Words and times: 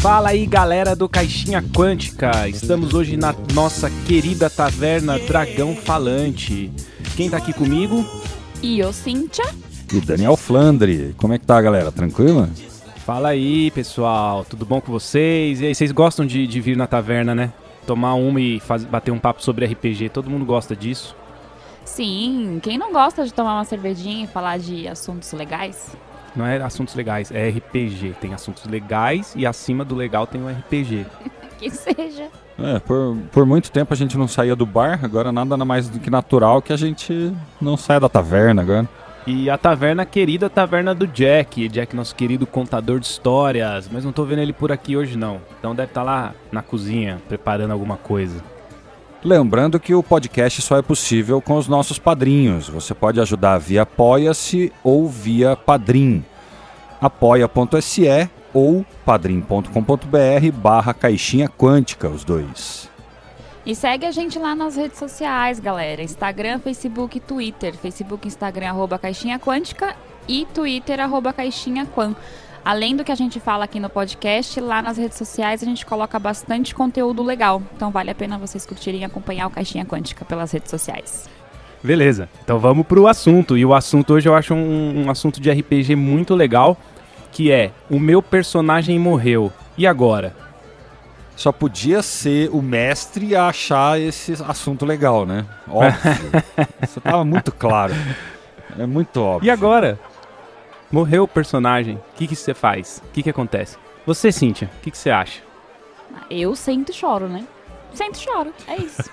Fala 0.00 0.30
aí, 0.30 0.46
galera 0.46 0.96
do 0.96 1.06
Caixinha 1.06 1.62
Quântica. 1.62 2.48
Estamos 2.48 2.94
hoje 2.94 3.18
na 3.18 3.34
nossa 3.52 3.90
querida 4.06 4.48
taverna 4.48 5.18
Dragão 5.18 5.76
Falante. 5.76 6.72
Quem 7.18 7.28
tá 7.28 7.36
aqui 7.36 7.52
comigo? 7.52 8.02
E 8.62 8.78
eu, 8.78 8.94
Cíntia. 8.94 9.44
E 9.92 10.00
Daniel 10.00 10.38
Flandre. 10.38 11.14
Como 11.18 11.34
é 11.34 11.38
que 11.38 11.44
tá, 11.44 11.60
galera? 11.60 11.92
Tranquilo? 11.92 12.48
Fala 13.04 13.28
aí, 13.28 13.70
pessoal. 13.72 14.42
Tudo 14.42 14.64
bom 14.64 14.80
com 14.80 14.90
vocês? 14.90 15.60
E 15.60 15.66
aí, 15.66 15.74
vocês 15.74 15.92
gostam 15.92 16.24
de, 16.24 16.46
de 16.46 16.60
vir 16.62 16.78
na 16.78 16.86
taverna, 16.86 17.34
né? 17.34 17.52
Tomar 17.86 18.14
uma 18.14 18.40
e 18.40 18.58
faz, 18.58 18.84
bater 18.84 19.10
um 19.10 19.18
papo 19.18 19.44
sobre 19.44 19.66
RPG. 19.66 20.08
Todo 20.08 20.30
mundo 20.30 20.46
gosta 20.46 20.74
disso. 20.74 21.14
Sim, 21.84 22.58
quem 22.62 22.78
não 22.78 22.90
gosta 22.90 23.22
de 23.22 23.34
tomar 23.34 23.52
uma 23.52 23.64
cervejinha 23.66 24.24
e 24.24 24.26
falar 24.26 24.58
de 24.58 24.88
assuntos 24.88 25.30
legais? 25.34 25.94
Não 26.34 26.46
é 26.46 26.56
assuntos 26.62 26.94
legais, 26.94 27.30
é 27.30 27.48
RPG. 27.48 28.16
Tem 28.20 28.34
assuntos 28.34 28.64
legais 28.66 29.32
e 29.36 29.46
acima 29.46 29.84
do 29.84 29.94
legal 29.94 30.26
tem 30.26 30.42
o 30.42 30.48
RPG. 30.48 31.06
que 31.58 31.70
seja. 31.70 32.28
É, 32.58 32.78
por, 32.78 33.16
por 33.32 33.46
muito 33.46 33.70
tempo 33.70 33.92
a 33.92 33.96
gente 33.96 34.16
não 34.16 34.28
saía 34.28 34.54
do 34.54 34.66
bar, 34.66 35.00
agora 35.02 35.32
nada 35.32 35.56
mais 35.64 35.88
do 35.88 35.98
que 35.98 36.10
natural 36.10 36.60
que 36.60 36.72
a 36.72 36.76
gente 36.76 37.32
não 37.60 37.76
saia 37.76 38.00
da 38.00 38.08
taverna 38.08 38.62
agora. 38.62 38.88
E 39.26 39.50
a 39.50 39.58
taverna 39.58 40.06
querida, 40.06 40.46
a 40.46 40.50
taverna 40.50 40.94
do 40.94 41.06
Jack. 41.06 41.68
Jack, 41.68 41.94
nosso 41.94 42.14
querido 42.14 42.46
contador 42.46 42.98
de 42.98 43.06
histórias. 43.06 43.88
Mas 43.92 44.04
não 44.04 44.12
tô 44.12 44.24
vendo 44.24 44.40
ele 44.40 44.52
por 44.52 44.72
aqui 44.72 44.96
hoje, 44.96 45.16
não. 45.16 45.40
Então 45.58 45.74
deve 45.74 45.90
estar 45.90 46.00
tá 46.00 46.04
lá 46.04 46.34
na 46.50 46.62
cozinha, 46.62 47.20
preparando 47.28 47.72
alguma 47.72 47.96
coisa. 47.96 48.42
Lembrando 49.22 49.78
que 49.78 49.94
o 49.94 50.02
podcast 50.02 50.62
só 50.62 50.78
é 50.78 50.82
possível 50.82 51.42
com 51.42 51.56
os 51.56 51.68
nossos 51.68 51.98
padrinhos. 51.98 52.68
Você 52.68 52.94
pode 52.94 53.20
ajudar 53.20 53.58
via 53.58 53.82
Apoia-se 53.82 54.72
ou 54.82 55.06
via 55.06 55.54
Padrim. 55.54 56.24
apoia.se 56.98 58.30
ou 58.52 58.84
padrim.com.br 59.04 60.52
barra 60.54 60.94
caixinha 60.94 61.48
quântica, 61.48 62.08
os 62.08 62.24
dois. 62.24 62.88
E 63.64 63.74
segue 63.74 64.06
a 64.06 64.10
gente 64.10 64.38
lá 64.38 64.54
nas 64.54 64.74
redes 64.74 64.98
sociais, 64.98 65.60
galera. 65.60 66.02
Instagram, 66.02 66.58
Facebook 66.58 67.20
Twitter. 67.20 67.76
Facebook, 67.76 68.26
Instagram, 68.26 68.70
arroba 68.70 68.98
caixinha 68.98 69.38
quântica 69.38 69.94
e 70.26 70.46
Twitter, 70.46 70.98
arroba 70.98 71.30
caixinha 71.30 71.84
quântica. 71.84 72.22
Além 72.64 72.94
do 72.94 73.04
que 73.04 73.10
a 73.10 73.14
gente 73.14 73.40
fala 73.40 73.64
aqui 73.64 73.80
no 73.80 73.88
podcast, 73.88 74.60
lá 74.60 74.82
nas 74.82 74.98
redes 74.98 75.16
sociais 75.16 75.62
a 75.62 75.66
gente 75.66 75.86
coloca 75.86 76.18
bastante 76.18 76.74
conteúdo 76.74 77.22
legal. 77.22 77.62
Então 77.74 77.90
vale 77.90 78.10
a 78.10 78.14
pena 78.14 78.38
vocês 78.38 78.66
curtirem 78.66 79.00
e 79.00 79.04
acompanhar 79.04 79.46
o 79.46 79.50
Caixinha 79.50 79.84
Quântica 79.84 80.24
pelas 80.24 80.52
redes 80.52 80.70
sociais. 80.70 81.28
Beleza, 81.82 82.28
então 82.44 82.58
vamos 82.58 82.86
pro 82.86 83.06
assunto. 83.06 83.56
E 83.56 83.64
o 83.64 83.74
assunto 83.74 84.12
hoje 84.12 84.28
eu 84.28 84.34
acho 84.34 84.52
um, 84.52 85.06
um 85.06 85.10
assunto 85.10 85.40
de 85.40 85.50
RPG 85.50 85.96
muito 85.96 86.34
legal, 86.34 86.76
que 87.32 87.50
é 87.50 87.70
o 87.88 87.98
meu 87.98 88.22
personagem 88.22 88.98
morreu. 88.98 89.50
E 89.78 89.86
agora? 89.86 90.34
Só 91.34 91.50
podia 91.50 92.02
ser 92.02 92.50
o 92.52 92.60
mestre 92.60 93.34
a 93.34 93.48
achar 93.48 93.98
esse 93.98 94.34
assunto 94.46 94.84
legal, 94.84 95.24
né? 95.24 95.46
Óbvio. 95.66 96.42
Isso 96.82 97.00
tava 97.00 97.24
muito 97.24 97.50
claro. 97.50 97.94
É 98.78 98.86
muito 98.86 99.20
óbvio. 99.20 99.46
E 99.46 99.50
agora? 99.50 99.98
Morreu 100.90 101.22
o 101.22 101.28
personagem. 101.28 101.94
O 101.94 102.16
que, 102.16 102.26
que 102.26 102.34
você 102.34 102.52
faz? 102.52 103.00
O 103.06 103.12
que, 103.12 103.22
que 103.22 103.30
acontece? 103.30 103.78
Você, 104.04 104.32
Cíntia, 104.32 104.68
o 104.78 104.80
que, 104.80 104.90
que 104.90 104.98
você 104.98 105.10
acha? 105.10 105.40
Eu 106.28 106.56
sento 106.56 106.90
e 106.90 106.92
choro, 106.92 107.28
né? 107.28 107.46
Sento 107.94 108.16
e 108.16 108.18
choro, 108.18 108.52
é 108.66 108.76
isso. 108.76 109.08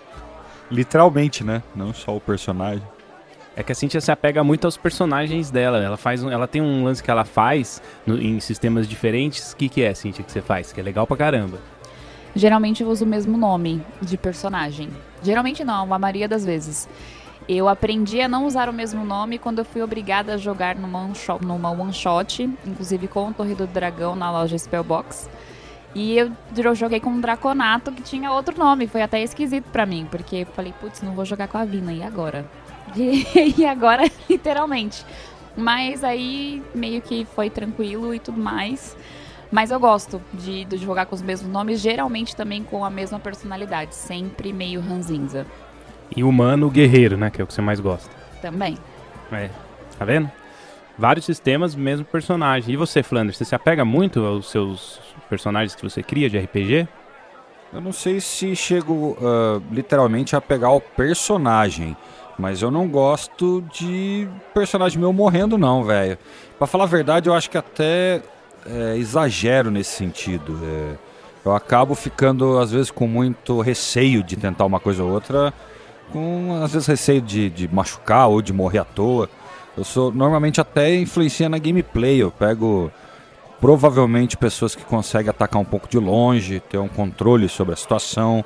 Literalmente, 0.70 1.44
né? 1.44 1.62
Não 1.74 1.92
só 1.92 2.16
o 2.16 2.20
personagem. 2.20 2.82
É 3.54 3.62
que 3.62 3.72
a 3.72 3.74
Cintia 3.74 4.00
se 4.00 4.10
apega 4.10 4.42
muito 4.42 4.64
aos 4.64 4.78
personagens 4.78 5.50
dela. 5.50 5.82
Ela 5.82 5.98
faz, 5.98 6.22
um, 6.22 6.30
ela 6.30 6.48
tem 6.48 6.62
um 6.62 6.84
lance 6.84 7.02
que 7.02 7.10
ela 7.10 7.26
faz 7.26 7.82
no, 8.06 8.16
em 8.16 8.40
sistemas 8.40 8.88
diferentes. 8.88 9.52
O 9.52 9.56
que, 9.56 9.68
que 9.68 9.82
é, 9.82 9.92
Cintia, 9.92 10.24
que 10.24 10.32
você 10.32 10.40
faz? 10.40 10.72
Que 10.72 10.80
é 10.80 10.82
legal 10.82 11.06
pra 11.06 11.18
caramba. 11.18 11.58
Geralmente 12.34 12.82
eu 12.82 12.88
uso 12.88 13.04
o 13.04 13.08
mesmo 13.08 13.36
nome 13.36 13.82
de 14.00 14.16
personagem. 14.16 14.88
Geralmente 15.22 15.64
não, 15.64 15.92
a 15.92 15.98
maioria 15.98 16.28
das 16.28 16.44
vezes. 16.44 16.88
Eu 17.52 17.68
aprendi 17.68 18.20
a 18.20 18.28
não 18.28 18.46
usar 18.46 18.68
o 18.68 18.72
mesmo 18.72 19.04
nome 19.04 19.36
quando 19.36 19.58
eu 19.58 19.64
fui 19.64 19.82
obrigada 19.82 20.34
a 20.34 20.36
jogar 20.36 20.76
numa 20.76 21.00
one 21.00 21.16
shot, 21.16 21.44
numa 21.44 21.68
one 21.72 21.92
shot 21.92 22.48
inclusive 22.64 23.08
com 23.08 23.26
o 23.26 23.34
Torre 23.34 23.56
do 23.56 23.66
Dragão 23.66 24.14
na 24.14 24.30
loja 24.30 24.56
Spellbox. 24.56 25.28
E 25.92 26.16
eu, 26.16 26.30
eu 26.56 26.74
joguei 26.76 27.00
com 27.00 27.10
um 27.10 27.20
Draconato 27.20 27.90
que 27.90 28.02
tinha 28.02 28.30
outro 28.30 28.56
nome. 28.56 28.86
Foi 28.86 29.02
até 29.02 29.20
esquisito 29.20 29.64
para 29.72 29.84
mim, 29.84 30.06
porque 30.08 30.36
eu 30.36 30.46
falei, 30.46 30.72
putz, 30.80 31.02
não 31.02 31.12
vou 31.12 31.24
jogar 31.24 31.48
com 31.48 31.58
a 31.58 31.64
Vina, 31.64 31.92
e 31.92 32.04
agora? 32.04 32.46
E, 32.96 33.54
e 33.58 33.66
agora, 33.66 34.08
literalmente. 34.30 35.04
Mas 35.56 36.04
aí 36.04 36.62
meio 36.72 37.02
que 37.02 37.24
foi 37.24 37.50
tranquilo 37.50 38.14
e 38.14 38.20
tudo 38.20 38.40
mais. 38.40 38.96
Mas 39.50 39.72
eu 39.72 39.80
gosto 39.80 40.22
de, 40.32 40.64
de 40.64 40.76
jogar 40.76 41.06
com 41.06 41.16
os 41.16 41.22
mesmos 41.22 41.52
nomes, 41.52 41.80
geralmente 41.80 42.36
também 42.36 42.62
com 42.62 42.84
a 42.84 42.90
mesma 42.90 43.18
personalidade, 43.18 43.96
sempre 43.96 44.52
meio 44.52 44.80
ranzinza. 44.80 45.44
E 46.14 46.24
humano 46.24 46.70
guerreiro, 46.70 47.16
né? 47.16 47.30
Que 47.30 47.40
é 47.40 47.44
o 47.44 47.46
que 47.46 47.54
você 47.54 47.62
mais 47.62 47.80
gosta. 47.80 48.10
Também. 48.42 48.76
É. 49.32 49.48
Tá 49.98 50.04
vendo? 50.04 50.30
Vários 50.98 51.24
sistemas, 51.24 51.74
mesmo 51.74 52.04
personagem. 52.04 52.74
E 52.74 52.76
você, 52.76 53.02
Flanders, 53.02 53.36
você 53.36 53.44
se 53.44 53.54
apega 53.54 53.84
muito 53.84 54.24
aos 54.24 54.50
seus 54.50 55.00
personagens 55.28 55.74
que 55.74 55.82
você 55.82 56.02
cria 56.02 56.28
de 56.28 56.38
RPG? 56.38 56.88
Eu 57.72 57.80
não 57.80 57.92
sei 57.92 58.20
se 58.20 58.56
chego 58.56 59.16
uh, 59.20 59.62
literalmente 59.70 60.34
a 60.34 60.40
pegar 60.40 60.70
o 60.70 60.80
personagem, 60.80 61.96
mas 62.36 62.60
eu 62.62 62.70
não 62.70 62.88
gosto 62.88 63.62
de 63.72 64.28
personagem 64.52 64.98
meu 64.98 65.12
morrendo, 65.12 65.56
não, 65.56 65.84
velho. 65.84 66.18
Pra 66.58 66.66
falar 66.66 66.84
a 66.84 66.88
verdade, 66.88 67.28
eu 67.28 67.34
acho 67.34 67.48
que 67.48 67.56
até 67.56 68.20
é, 68.66 68.96
exagero 68.96 69.70
nesse 69.70 69.96
sentido. 69.96 70.58
É, 70.62 70.96
eu 71.44 71.54
acabo 71.54 71.94
ficando, 71.94 72.58
às 72.58 72.72
vezes, 72.72 72.90
com 72.90 73.06
muito 73.06 73.60
receio 73.60 74.22
de 74.22 74.36
tentar 74.36 74.64
uma 74.64 74.80
coisa 74.80 75.02
ou 75.02 75.10
outra 75.10 75.54
com 76.12 76.60
às 76.62 76.72
vezes 76.72 76.86
receio 76.86 77.20
de, 77.20 77.50
de 77.50 77.72
machucar 77.72 78.28
ou 78.28 78.42
de 78.42 78.52
morrer 78.52 78.78
à 78.78 78.84
toa. 78.84 79.28
Eu 79.76 79.84
sou 79.84 80.12
normalmente 80.12 80.60
até 80.60 80.94
influencia 80.94 81.48
na 81.48 81.58
gameplay. 81.58 82.18
Eu 82.18 82.30
pego 82.30 82.90
provavelmente 83.60 84.36
pessoas 84.36 84.74
que 84.74 84.84
conseguem 84.84 85.30
atacar 85.30 85.60
um 85.60 85.64
pouco 85.64 85.88
de 85.88 85.98
longe, 85.98 86.60
ter 86.60 86.78
um 86.78 86.88
controle 86.88 87.48
sobre 87.48 87.74
a 87.74 87.76
situação. 87.76 88.44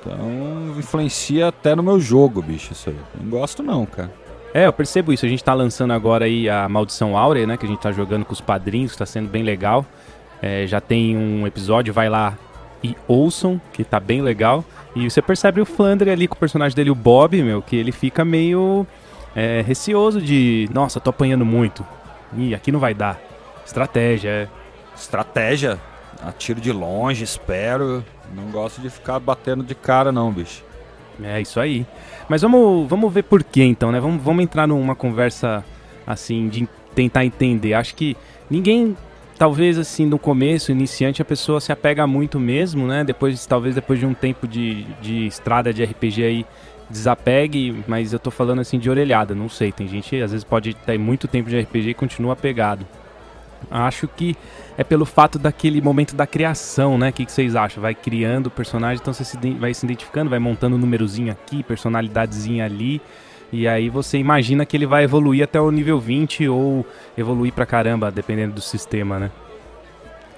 Então 0.00 0.74
influencia 0.78 1.48
até 1.48 1.74
no 1.74 1.82
meu 1.82 2.00
jogo, 2.00 2.42
bicho. 2.42 2.72
Isso 2.72 2.90
aí. 2.90 2.96
Não 3.20 3.30
gosto 3.30 3.62
não, 3.62 3.86
cara. 3.86 4.12
É, 4.52 4.66
eu 4.66 4.72
percebo 4.72 5.12
isso. 5.12 5.24
A 5.24 5.28
gente 5.28 5.44
tá 5.44 5.54
lançando 5.54 5.92
agora 5.92 6.24
aí 6.24 6.48
a 6.48 6.68
Maldição 6.68 7.16
Áurea, 7.16 7.46
né? 7.46 7.56
Que 7.56 7.66
a 7.66 7.68
gente 7.68 7.80
tá 7.80 7.92
jogando 7.92 8.24
com 8.24 8.32
os 8.32 8.40
padrinhos, 8.40 8.96
tá 8.96 9.06
sendo 9.06 9.28
bem 9.28 9.42
legal. 9.42 9.86
É, 10.42 10.66
já 10.66 10.80
tem 10.80 11.16
um 11.16 11.46
episódio, 11.46 11.92
vai 11.92 12.08
lá 12.08 12.36
e 12.82 12.96
ouçam, 13.06 13.60
que 13.72 13.84
tá 13.84 14.00
bem 14.00 14.22
legal. 14.22 14.64
E 14.94 15.08
você 15.08 15.22
percebe 15.22 15.60
o 15.60 15.66
Flandre 15.66 16.10
ali 16.10 16.26
com 16.26 16.34
o 16.34 16.38
personagem 16.38 16.74
dele, 16.74 16.90
o 16.90 16.94
Bob, 16.94 17.42
meu, 17.42 17.62
que 17.62 17.76
ele 17.76 17.92
fica 17.92 18.24
meio 18.24 18.86
é, 19.34 19.62
receoso 19.66 20.20
de, 20.20 20.68
nossa, 20.72 21.00
tô 21.00 21.10
apanhando 21.10 21.44
muito. 21.44 21.86
Ih, 22.36 22.54
aqui 22.54 22.72
não 22.72 22.80
vai 22.80 22.94
dar. 22.94 23.20
Estratégia, 23.64 24.28
é. 24.30 24.48
Estratégia. 24.96 25.78
Atiro 26.22 26.60
de 26.60 26.72
longe, 26.72 27.24
espero. 27.24 28.04
Não 28.34 28.50
gosto 28.50 28.80
de 28.80 28.90
ficar 28.90 29.18
batendo 29.18 29.64
de 29.64 29.74
cara, 29.74 30.12
não, 30.12 30.30
bicho. 30.30 30.62
É 31.22 31.40
isso 31.40 31.60
aí. 31.60 31.86
Mas 32.28 32.42
vamos, 32.42 32.88
vamos 32.88 33.12
ver 33.12 33.22
por 33.24 33.42
quê, 33.42 33.62
então, 33.62 33.90
né? 33.92 34.00
Vamos, 34.00 34.22
vamos 34.22 34.42
entrar 34.42 34.66
numa 34.66 34.94
conversa 34.94 35.64
assim 36.06 36.48
de 36.48 36.68
tentar 36.94 37.24
entender. 37.24 37.74
Acho 37.74 37.94
que 37.94 38.16
ninguém 38.48 38.96
talvez 39.40 39.78
assim 39.78 40.04
no 40.04 40.18
começo, 40.18 40.70
iniciante, 40.70 41.22
a 41.22 41.24
pessoa 41.24 41.62
se 41.62 41.72
apega 41.72 42.06
muito 42.06 42.38
mesmo, 42.38 42.86
né? 42.86 43.02
Depois, 43.02 43.46
talvez 43.46 43.74
depois 43.74 43.98
de 43.98 44.04
um 44.04 44.12
tempo 44.12 44.46
de, 44.46 44.84
de 45.00 45.26
estrada 45.26 45.72
de 45.72 45.82
RPG 45.82 46.22
aí, 46.22 46.46
desapegue, 46.90 47.82
mas 47.88 48.12
eu 48.12 48.18
tô 48.18 48.30
falando 48.30 48.58
assim 48.58 48.78
de 48.78 48.90
orelhada, 48.90 49.34
não 49.34 49.48
sei. 49.48 49.72
Tem 49.72 49.88
gente 49.88 50.20
às 50.20 50.32
vezes 50.32 50.44
pode 50.44 50.74
ter 50.74 50.98
muito 50.98 51.26
tempo 51.26 51.48
de 51.48 51.58
RPG 51.58 51.88
e 51.88 51.94
continua 51.94 52.34
apegado. 52.34 52.86
Acho 53.70 54.06
que 54.06 54.36
é 54.76 54.84
pelo 54.84 55.06
fato 55.06 55.38
daquele 55.38 55.80
momento 55.80 56.14
da 56.14 56.26
criação, 56.26 56.98
né? 56.98 57.08
O 57.08 57.12
que, 57.14 57.24
que 57.24 57.32
vocês 57.32 57.56
acham? 57.56 57.80
Vai 57.80 57.94
criando 57.94 58.48
o 58.48 58.50
personagem, 58.50 59.00
então 59.00 59.14
você 59.14 59.24
se, 59.24 59.38
vai 59.58 59.72
se 59.72 59.86
identificando, 59.86 60.28
vai 60.28 60.38
montando 60.38 60.76
um 60.76 60.78
númerozinho 60.78 61.32
aqui, 61.32 61.62
personalidadezinha 61.62 62.66
ali. 62.66 63.00
E 63.52 63.66
aí 63.66 63.88
você 63.88 64.18
imagina 64.18 64.64
que 64.64 64.76
ele 64.76 64.86
vai 64.86 65.04
evoluir 65.04 65.42
até 65.42 65.60
o 65.60 65.70
nível 65.70 65.98
20 65.98 66.48
ou 66.48 66.86
evoluir 67.16 67.52
pra 67.52 67.66
caramba, 67.66 68.10
dependendo 68.10 68.54
do 68.54 68.60
sistema, 68.60 69.18
né? 69.18 69.30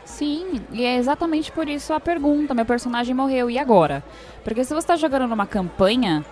Sim, 0.04 0.60
e 0.72 0.84
é 0.84 0.96
exatamente 0.96 1.50
por 1.50 1.68
isso 1.68 1.92
a 1.92 2.00
pergunta: 2.00 2.54
meu 2.54 2.64
personagem 2.64 3.14
morreu, 3.14 3.50
e 3.50 3.58
agora? 3.58 4.02
Porque 4.44 4.64
se 4.64 4.72
você 4.72 4.78
está 4.78 4.96
jogando 4.96 5.26
numa 5.26 5.46
campanha, 5.46 6.24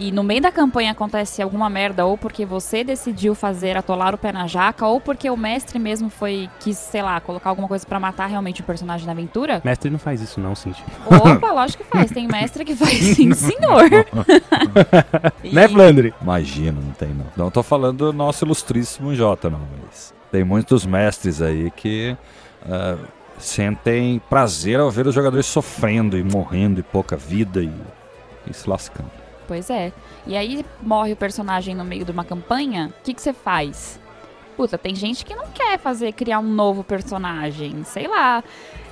e 0.00 0.10
no 0.10 0.24
meio 0.24 0.40
da 0.40 0.50
campanha 0.50 0.92
acontece 0.92 1.42
alguma 1.42 1.68
merda, 1.68 2.06
ou 2.06 2.16
porque 2.16 2.46
você 2.46 2.82
decidiu 2.82 3.34
fazer 3.34 3.76
atolar 3.76 4.14
o 4.14 4.18
pé 4.18 4.32
na 4.32 4.46
jaca, 4.46 4.86
ou 4.86 4.98
porque 4.98 5.28
o 5.28 5.36
mestre 5.36 5.78
mesmo 5.78 6.08
foi, 6.08 6.48
quis, 6.58 6.78
sei 6.78 7.02
lá, 7.02 7.20
colocar 7.20 7.50
alguma 7.50 7.68
coisa 7.68 7.86
para 7.86 8.00
matar 8.00 8.26
realmente 8.26 8.62
o 8.62 8.64
personagem 8.64 9.04
na 9.04 9.12
aventura. 9.12 9.60
Mestre 9.62 9.90
não 9.90 9.98
faz 9.98 10.22
isso 10.22 10.40
não, 10.40 10.54
Cintia. 10.54 10.82
Opa, 11.04 11.52
lógico 11.52 11.84
que 11.84 11.90
faz. 11.90 12.10
Tem 12.10 12.26
mestre 12.26 12.64
que 12.64 12.74
faz 12.74 12.96
sim, 12.96 13.34
senhor. 13.34 13.90
e... 15.44 15.50
Né, 15.52 15.68
Flandre? 15.68 16.14
Imagina, 16.22 16.80
não 16.80 16.92
tem 16.92 17.10
não. 17.10 17.26
Não 17.36 17.50
tô 17.50 17.62
falando 17.62 17.98
do 17.98 18.12
nosso 18.12 18.46
ilustríssimo 18.46 19.14
Jota, 19.14 19.50
não, 19.50 19.60
mas 19.84 20.14
tem 20.32 20.42
muitos 20.42 20.86
mestres 20.86 21.42
aí 21.42 21.70
que... 21.70 22.16
Uh, 22.62 23.20
sentem 23.38 24.20
prazer 24.30 24.78
ao 24.80 24.90
ver 24.90 25.06
os 25.06 25.14
jogadores 25.14 25.46
sofrendo 25.46 26.16
e 26.16 26.22
morrendo 26.22 26.80
e 26.80 26.82
pouca 26.82 27.16
vida 27.16 27.62
e, 27.62 27.72
e 28.46 28.52
se 28.52 28.68
lascando. 28.68 29.19
Pois 29.50 29.68
é. 29.68 29.92
E 30.28 30.36
aí 30.36 30.64
morre 30.80 31.12
o 31.12 31.16
personagem 31.16 31.74
no 31.74 31.84
meio 31.84 32.04
de 32.04 32.12
uma 32.12 32.24
campanha, 32.24 32.88
o 33.00 33.02
que, 33.02 33.20
você 33.20 33.32
faz? 33.32 33.98
Puta, 34.56 34.78
tem 34.78 34.94
gente 34.94 35.24
que 35.24 35.34
não 35.34 35.48
quer 35.48 35.76
fazer, 35.76 36.12
criar 36.12 36.38
um 36.38 36.48
novo 36.48 36.84
personagem, 36.84 37.82
sei 37.82 38.06
lá. 38.06 38.44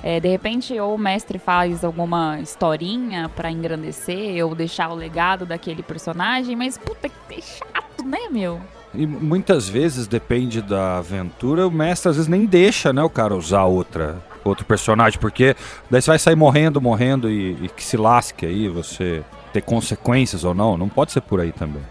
É, 0.03 0.19
de 0.19 0.27
repente, 0.27 0.77
ou 0.77 0.95
o 0.95 0.97
mestre 0.97 1.39
faz 1.39 1.81
alguma 1.85 2.41
historinha 2.41 3.29
para 3.33 3.49
engrandecer 3.49 4.45
ou 4.45 4.53
deixar 4.53 4.89
o 4.89 4.95
legado 4.95 5.45
daquele 5.45 5.81
personagem, 5.81 6.57
mas 6.57 6.77
puta, 6.77 7.07
que 7.07 7.41
chato, 7.41 8.03
né, 8.03 8.27
meu? 8.29 8.59
E 8.93 9.07
muitas 9.07 9.69
vezes, 9.69 10.07
depende 10.07 10.61
da 10.61 10.97
aventura, 10.97 11.65
o 11.65 11.71
mestre 11.71 12.09
às 12.09 12.17
vezes 12.17 12.29
nem 12.29 12.45
deixa, 12.45 12.91
né, 12.91 13.01
o 13.01 13.09
cara 13.09 13.33
usar 13.33 13.63
outra, 13.63 14.21
outro 14.43 14.65
personagem, 14.65 15.17
porque 15.21 15.55
daí 15.89 16.01
você 16.01 16.11
vai 16.11 16.19
sair 16.19 16.35
morrendo, 16.35 16.81
morrendo 16.81 17.29
e, 17.29 17.51
e 17.63 17.69
que 17.69 17.81
se 17.81 17.95
lasque 17.95 18.45
aí, 18.45 18.67
você 18.67 19.23
ter 19.49 19.61
consequências 19.61 20.43
ou 20.43 20.53
não, 20.53 20.77
não 20.77 20.89
pode 20.89 21.11
ser 21.11 21.21
por 21.21 21.39
aí 21.39 21.51
também. 21.51 21.81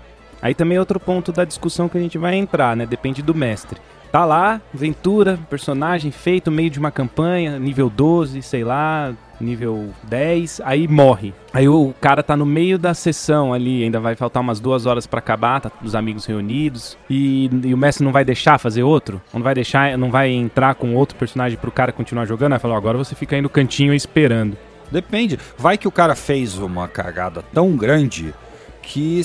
Aí 0.41 0.55
também 0.55 0.77
é 0.77 0.81
outro 0.81 1.01
ponto 1.01 1.33
da 1.33 1.45
discussão 1.45 1.89
que 1.89 1.99
a 1.99 2.01
gente 2.01 2.17
vai 2.17 2.37
entrar, 2.37 2.77
né? 2.77 2.87
Depende 2.87 3.23
do 3.23 3.35
mestre. 3.35 3.81
Tá 4.11 4.25
lá, 4.25 4.61
aventura, 4.75 5.39
personagem 5.51 6.11
feito, 6.11 6.51
meio 6.51 6.71
de 6.71 6.79
uma 6.79 6.91
campanha, 6.91 7.59
nível 7.59 7.91
12, 7.91 8.41
sei 8.41 8.65
lá, 8.65 9.13
nível 9.39 9.91
10, 10.05 10.63
aí 10.65 10.89
morre. 10.89 11.35
Aí 11.53 11.69
o 11.69 11.95
cara 12.01 12.23
tá 12.23 12.35
no 12.35 12.47
meio 12.47 12.79
da 12.79 12.95
sessão 12.95 13.53
ali, 13.53 13.85
ainda 13.85 14.01
vai 14.01 14.15
faltar 14.15 14.43
umas 14.43 14.61
duas 14.61 14.87
horas 14.87 15.07
para 15.07 15.19
acabar, 15.19 15.61
tá 15.61 15.71
os 15.83 15.95
amigos 15.95 16.25
reunidos, 16.25 16.97
e, 17.09 17.51
e, 17.65 17.75
o 17.75 17.77
mestre 17.77 18.03
não 18.03 18.13
vai 18.13 18.25
deixar 18.25 18.59
fazer 18.59 18.83
outro? 18.83 19.21
Não 19.33 19.43
vai 19.43 19.55
deixar, 19.55 19.99
não 19.99 20.11
vai 20.11 20.31
entrar 20.31 20.75
com 20.75 20.95
outro 20.95 21.17
personagem 21.17 21.59
pro 21.59 21.71
cara 21.71 21.93
continuar 21.93 22.25
jogando? 22.25 22.55
Aí 22.55 22.59
falou, 22.59 22.77
agora 22.77 22.97
você 22.97 23.15
fica 23.15 23.37
aí 23.37 23.43
no 23.43 23.51
cantinho 23.51 23.93
esperando. 23.93 24.57
Depende. 24.91 25.39
Vai 25.57 25.77
que 25.77 25.89
o 25.89 25.93
cara 25.93 26.15
fez 26.15 26.59
uma 26.59 26.89
cagada 26.89 27.43
tão 27.53 27.77
grande 27.77 28.35
que 28.83 29.21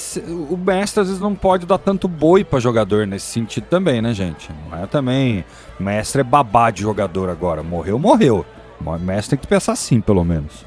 o 0.49 0.57
mestre 0.57 1.01
às 1.01 1.07
vezes 1.07 1.21
não 1.21 1.33
pode 1.33 1.65
dar 1.65 1.77
tanto 1.77 2.05
boi 2.05 2.43
para 2.43 2.59
jogador 2.59 3.07
nesse 3.07 3.27
sentido 3.27 3.63
também, 3.69 4.01
né, 4.01 4.13
gente? 4.13 4.49
Não 4.69 4.83
é 4.83 4.85
também. 4.85 5.45
Mestre 5.79 6.19
é 6.19 6.23
babá 6.23 6.69
de 6.69 6.81
jogador 6.81 7.29
agora. 7.29 7.63
Morreu, 7.63 7.97
morreu. 7.97 8.45
O 8.85 8.97
mestre 8.99 9.37
tem 9.37 9.39
que 9.39 9.47
pensar 9.47 9.71
assim, 9.71 10.01
pelo 10.01 10.25
menos. 10.25 10.65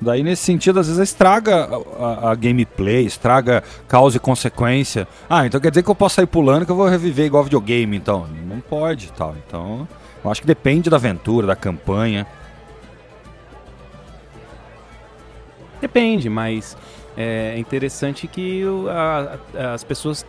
Daí, 0.00 0.22
nesse 0.22 0.42
sentido, 0.42 0.78
às 0.80 0.86
vezes 0.86 1.00
estraga 1.00 1.64
a, 1.98 2.28
a, 2.28 2.32
a, 2.32 2.34
gameplay, 2.34 3.04
estraga 3.04 3.62
causa 3.88 4.16
e 4.16 4.20
consequência. 4.20 5.08
Ah, 5.28 5.46
então 5.46 5.60
quer 5.60 5.70
dizer 5.70 5.82
que 5.82 5.90
eu 5.90 5.94
posso 5.94 6.16
sair 6.16 6.26
pulando 6.26 6.64
que 6.64 6.72
eu 6.72 6.76
vou 6.76 6.88
reviver 6.88 7.26
igual 7.26 7.44
videogame, 7.44 7.96
então. 7.96 8.26
Não 8.46 8.60
pode 8.60 9.12
tal. 9.12 9.34
Então, 9.46 9.88
eu 10.24 10.30
acho 10.30 10.40
que 10.40 10.46
depende 10.46 10.88
da 10.90 10.96
aventura, 10.96 11.46
da 11.46 11.56
campanha. 11.56 12.26
Depende, 15.80 16.28
mas 16.28 16.76
é 17.16 17.58
interessante 17.58 18.26
que 18.26 18.64
o, 18.64 18.88
a, 18.88 19.38
as 19.74 19.84
pessoas 19.84 20.24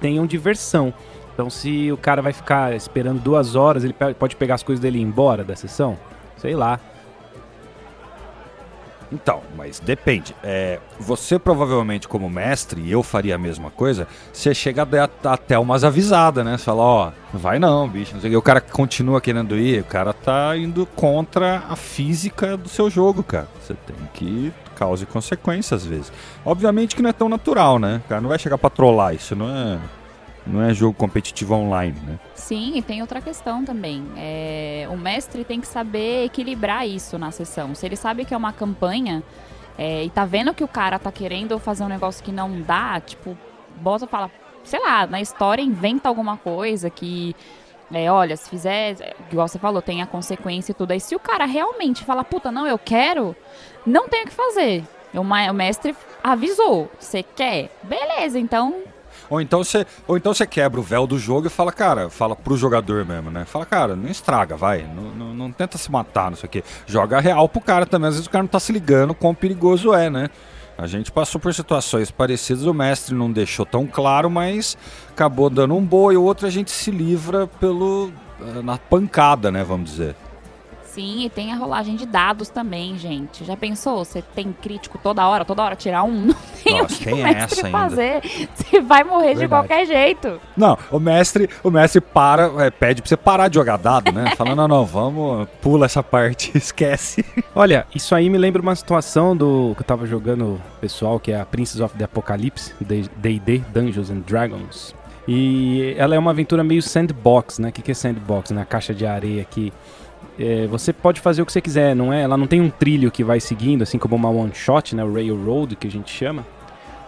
tenham 0.00 0.26
diversão. 0.26 0.92
Então, 1.32 1.50
se 1.50 1.90
o 1.90 1.96
cara 1.96 2.22
vai 2.22 2.32
ficar 2.32 2.74
esperando 2.74 3.20
duas 3.20 3.56
horas, 3.56 3.82
ele 3.82 3.94
pode 4.18 4.36
pegar 4.36 4.54
as 4.54 4.62
coisas 4.62 4.80
dele 4.80 4.98
e 4.98 5.00
ir 5.00 5.04
embora 5.04 5.42
da 5.42 5.56
sessão? 5.56 5.98
Sei 6.36 6.54
lá. 6.54 6.78
Então, 9.12 9.42
mas 9.56 9.78
depende. 9.78 10.34
É, 10.42 10.80
você 10.98 11.38
provavelmente, 11.38 12.08
como 12.08 12.28
mestre, 12.28 12.80
e 12.80 12.90
eu 12.90 13.02
faria 13.02 13.36
a 13.36 13.38
mesma 13.38 13.70
coisa, 13.70 14.08
você 14.32 14.54
chega 14.54 14.86
até 15.24 15.58
umas 15.58 15.84
avisadas, 15.84 16.44
né? 16.44 16.56
Você 16.56 16.64
fala, 16.64 16.82
ó, 16.82 17.12
oh, 17.32 17.38
vai 17.38 17.58
não, 17.58 17.88
bicho. 17.88 18.16
Não 18.16 18.38
o 18.38 18.42
cara 18.42 18.60
continua 18.60 19.20
querendo 19.20 19.56
ir, 19.56 19.82
o 19.82 19.84
cara 19.84 20.12
tá 20.12 20.56
indo 20.56 20.86
contra 20.96 21.64
a 21.68 21.76
física 21.76 22.56
do 22.56 22.68
seu 22.68 22.90
jogo, 22.90 23.22
cara. 23.22 23.48
Você 23.60 23.74
tem 23.74 23.96
que 24.14 24.52
causa 24.74 25.04
e 25.04 25.06
consequência 25.06 25.74
às 25.74 25.84
vezes. 25.86 26.12
Obviamente 26.44 26.94
que 26.94 27.02
não 27.02 27.10
é 27.10 27.12
tão 27.12 27.28
natural, 27.28 27.78
né? 27.78 28.02
O 28.04 28.08
cara 28.08 28.20
não 28.20 28.28
vai 28.28 28.38
chegar 28.38 28.58
pra 28.58 28.68
trollar, 28.68 29.14
isso 29.14 29.34
não 29.34 29.48
é, 29.48 29.78
não 30.46 30.62
é 30.62 30.74
jogo 30.74 30.94
competitivo 30.94 31.54
online, 31.54 31.98
né? 32.04 32.18
Sim, 32.34 32.72
e 32.76 32.82
tem 32.82 33.00
outra 33.00 33.20
questão 33.20 33.64
também. 33.64 34.04
É, 34.16 34.86
o 34.90 34.96
mestre 34.96 35.44
tem 35.44 35.60
que 35.60 35.66
saber 35.66 36.24
equilibrar 36.24 36.86
isso 36.86 37.18
na 37.18 37.30
sessão. 37.30 37.74
Se 37.74 37.86
ele 37.86 37.96
sabe 37.96 38.24
que 38.24 38.34
é 38.34 38.36
uma 38.36 38.52
campanha 38.52 39.22
é, 39.78 40.04
e 40.04 40.10
tá 40.10 40.24
vendo 40.24 40.52
que 40.52 40.62
o 40.62 40.68
cara 40.68 40.98
tá 40.98 41.10
querendo 41.10 41.58
fazer 41.58 41.84
um 41.84 41.88
negócio 41.88 42.22
que 42.22 42.32
não 42.32 42.60
dá, 42.60 43.00
tipo, 43.00 43.36
bota 43.76 44.06
fala, 44.06 44.30
sei 44.62 44.80
lá, 44.80 45.06
na 45.06 45.20
história 45.20 45.62
inventa 45.62 46.08
alguma 46.08 46.36
coisa 46.36 46.90
que 46.90 47.34
é, 47.92 48.10
olha, 48.10 48.36
se 48.36 48.48
fizer, 48.48 49.14
igual 49.30 49.48
você 49.48 49.58
falou, 49.58 49.82
tem 49.82 50.02
a 50.02 50.06
consequência 50.06 50.72
e 50.72 50.74
tudo. 50.74 50.92
Aí 50.92 51.00
se 51.00 51.14
o 51.14 51.20
cara 51.20 51.44
realmente 51.44 52.04
fala, 52.04 52.24
puta, 52.24 52.50
não, 52.50 52.66
eu 52.66 52.78
quero, 52.78 53.36
não 53.86 54.08
tem 54.08 54.24
o 54.24 54.26
que 54.26 54.32
fazer. 54.32 54.84
O 55.14 55.52
mestre 55.52 55.94
avisou, 56.22 56.90
você 56.98 57.22
quer? 57.22 57.70
Beleza, 57.82 58.38
então 58.38 58.82
ou 59.30 59.40
então 59.40 59.64
você, 59.64 59.86
ou 60.06 60.16
então 60.16 60.34
você 60.34 60.46
quebra 60.46 60.78
o 60.78 60.82
véu 60.82 61.06
do 61.06 61.18
jogo 61.18 61.46
e 61.46 61.50
fala, 61.50 61.72
cara, 61.72 62.10
fala 62.10 62.36
pro 62.36 62.56
jogador 62.56 63.04
mesmo, 63.04 63.30
né? 63.30 63.44
Fala, 63.44 63.64
cara, 63.64 63.96
não 63.96 64.08
estraga, 64.08 64.56
vai. 64.56 64.82
Não, 64.82 65.02
não, 65.04 65.34
não 65.34 65.52
tenta 65.52 65.78
se 65.78 65.90
matar, 65.90 66.30
não 66.30 66.36
sei 66.36 66.46
o 66.46 66.50
quê. 66.50 66.64
Joga 66.86 67.20
real 67.20 67.48
pro 67.48 67.60
cara 67.60 67.86
também. 67.86 68.08
Às 68.08 68.14
vezes 68.14 68.26
o 68.26 68.30
cara 68.30 68.42
não 68.42 68.48
tá 68.48 68.60
se 68.60 68.72
ligando 68.72 69.14
quão 69.14 69.34
perigoso 69.34 69.94
é, 69.94 70.10
né? 70.10 70.28
A 70.76 70.86
gente 70.86 71.12
passou 71.12 71.40
por 71.40 71.54
situações 71.54 72.10
parecidas, 72.10 72.64
o 72.64 72.74
mestre 72.74 73.14
não 73.14 73.30
deixou 73.30 73.64
tão 73.64 73.86
claro, 73.86 74.28
mas 74.28 74.76
acabou 75.10 75.48
dando 75.48 75.74
um 75.74 75.84
boi, 75.84 76.16
o 76.16 76.22
outro 76.22 76.46
a 76.46 76.50
gente 76.50 76.70
se 76.70 76.90
livra 76.90 77.46
pelo 77.46 78.10
eh, 78.40 78.62
na 78.62 78.76
pancada, 78.76 79.52
né, 79.52 79.62
vamos 79.62 79.90
dizer. 79.90 80.16
Sim, 80.94 81.24
e 81.24 81.28
tem 81.28 81.52
a 81.52 81.56
rolagem 81.56 81.96
de 81.96 82.06
dados 82.06 82.48
também, 82.48 82.96
gente. 82.96 83.44
Já 83.44 83.56
pensou? 83.56 84.04
Você 84.04 84.22
tem 84.22 84.52
crítico 84.52 84.96
toda 85.02 85.26
hora, 85.26 85.44
toda 85.44 85.60
hora 85.64 85.74
tirar 85.74 86.04
um? 86.04 86.26
Não 86.30 86.36
tem 86.62 86.80
Nossa, 86.80 86.94
o 86.94 86.98
que 86.98 87.04
tem 87.04 87.14
o 87.14 87.24
mestre 87.24 87.70
fazer. 87.70 88.22
Você 88.54 88.80
vai 88.80 89.02
morrer 89.02 89.34
Verdade. 89.34 89.40
de 89.40 89.48
qualquer 89.48 89.86
jeito. 89.86 90.40
Não, 90.56 90.78
o 90.92 91.00
mestre, 91.00 91.50
o 91.64 91.70
mestre 91.70 92.00
para, 92.00 92.64
é, 92.64 92.70
pede 92.70 93.02
pra 93.02 93.08
você 93.08 93.16
parar 93.16 93.48
de 93.48 93.56
jogar 93.56 93.76
dado, 93.76 94.12
né? 94.12 94.36
Fala, 94.36 94.54
não, 94.54 94.68
não, 94.68 94.86
vamos, 94.86 95.48
pula 95.60 95.86
essa 95.86 96.00
parte, 96.00 96.52
esquece. 96.56 97.24
Olha, 97.56 97.88
isso 97.92 98.14
aí 98.14 98.30
me 98.30 98.38
lembra 98.38 98.62
uma 98.62 98.76
situação 98.76 99.36
do 99.36 99.72
que 99.74 99.82
eu 99.82 99.86
tava 99.86 100.06
jogando 100.06 100.62
pessoal, 100.80 101.18
que 101.18 101.32
é 101.32 101.40
a 101.40 101.44
Princess 101.44 101.80
of 101.80 101.96
the 101.98 102.04
Apocalypse, 102.04 102.72
D&D, 102.80 103.58
Dungeons 103.72 104.10
and 104.10 104.20
Dragons. 104.20 104.94
E 105.26 105.94
ela 105.98 106.14
é 106.14 106.18
uma 106.18 106.30
aventura 106.30 106.62
meio 106.62 106.82
sandbox, 106.82 107.58
né? 107.58 107.70
O 107.70 107.72
que, 107.72 107.82
que 107.82 107.90
é 107.90 107.94
sandbox? 107.94 108.50
Na 108.50 108.60
né? 108.60 108.66
caixa 108.68 108.94
de 108.94 109.06
areia 109.06 109.42
aqui 109.42 109.72
é, 110.38 110.66
você 110.66 110.92
pode 110.92 111.20
fazer 111.20 111.42
o 111.42 111.46
que 111.46 111.52
você 111.52 111.60
quiser, 111.60 111.94
não 111.94 112.12
é? 112.12 112.22
Ela 112.22 112.36
não 112.36 112.46
tem 112.46 112.60
um 112.60 112.70
trilho 112.70 113.10
que 113.10 113.22
vai 113.24 113.40
seguindo, 113.40 113.82
assim 113.82 113.98
como 113.98 114.16
uma 114.16 114.28
one 114.28 114.52
shot, 114.54 114.94
né? 114.94 115.04
O 115.04 115.12
railroad 115.12 115.76
que 115.76 115.86
a 115.86 115.90
gente 115.90 116.10
chama. 116.10 116.44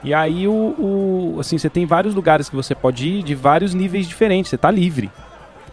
E 0.04 0.14
aí 0.14 0.46
o, 0.46 0.52
o, 0.52 1.36
assim, 1.40 1.58
você 1.58 1.68
tem 1.68 1.84
vários 1.84 2.14
lugares 2.14 2.48
que 2.48 2.56
você 2.56 2.74
pode 2.74 3.08
ir 3.08 3.22
de 3.22 3.34
vários 3.34 3.74
níveis 3.74 4.06
diferentes, 4.06 4.50
você 4.50 4.58
tá 4.58 4.70
livre. 4.70 5.10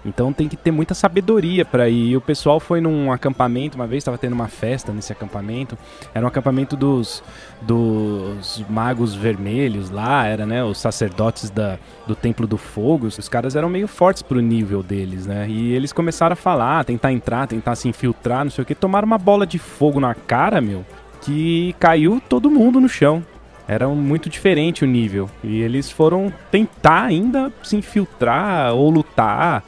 Então 0.05 0.33
tem 0.33 0.47
que 0.47 0.57
ter 0.57 0.71
muita 0.71 0.93
sabedoria 0.93 1.63
para 1.63 1.87
ir. 1.89 2.09
E 2.11 2.17
o 2.17 2.21
pessoal 2.21 2.59
foi 2.59 2.81
num 2.81 3.11
acampamento, 3.11 3.75
uma 3.75 3.87
vez 3.87 4.01
estava 4.01 4.17
tendo 4.17 4.33
uma 4.33 4.47
festa 4.47 4.91
nesse 4.91 5.11
acampamento. 5.11 5.77
Era 6.13 6.25
um 6.25 6.27
acampamento 6.27 6.75
dos, 6.75 7.23
dos 7.61 8.63
magos 8.69 9.15
vermelhos 9.15 9.89
lá, 9.89 10.25
era, 10.27 10.45
né, 10.45 10.63
os 10.63 10.77
sacerdotes 10.77 11.49
da, 11.49 11.77
do 12.05 12.15
Templo 12.15 12.45
do 12.45 12.57
Fogo. 12.57 13.07
Os 13.07 13.29
caras 13.29 13.55
eram 13.55 13.69
meio 13.69 13.87
fortes 13.87 14.21
pro 14.21 14.39
nível 14.39 14.83
deles, 14.83 15.25
né? 15.25 15.47
E 15.47 15.73
eles 15.73 15.93
começaram 15.93 16.33
a 16.33 16.37
falar, 16.37 16.83
tentar 16.83 17.11
entrar, 17.11 17.47
tentar 17.47 17.75
se 17.75 17.87
infiltrar, 17.87 18.43
não 18.43 18.51
sei 18.51 18.63
o 18.63 18.65
que. 18.65 18.75
Tomaram 18.75 19.05
uma 19.05 19.17
bola 19.17 19.47
de 19.47 19.57
fogo 19.57 19.99
na 19.99 20.13
cara, 20.13 20.59
meu, 20.59 20.85
que 21.21 21.73
caiu 21.79 22.21
todo 22.27 22.51
mundo 22.51 22.81
no 22.81 22.89
chão 22.89 23.23
era 23.67 23.87
muito 23.87 24.29
diferente 24.29 24.83
o 24.83 24.87
nível. 24.87 25.29
E 25.43 25.61
eles 25.61 25.89
foram 25.89 26.33
tentar 26.51 27.03
ainda 27.03 27.51
se 27.63 27.75
infiltrar 27.75 28.73
ou 28.73 28.89
lutar 28.89 29.63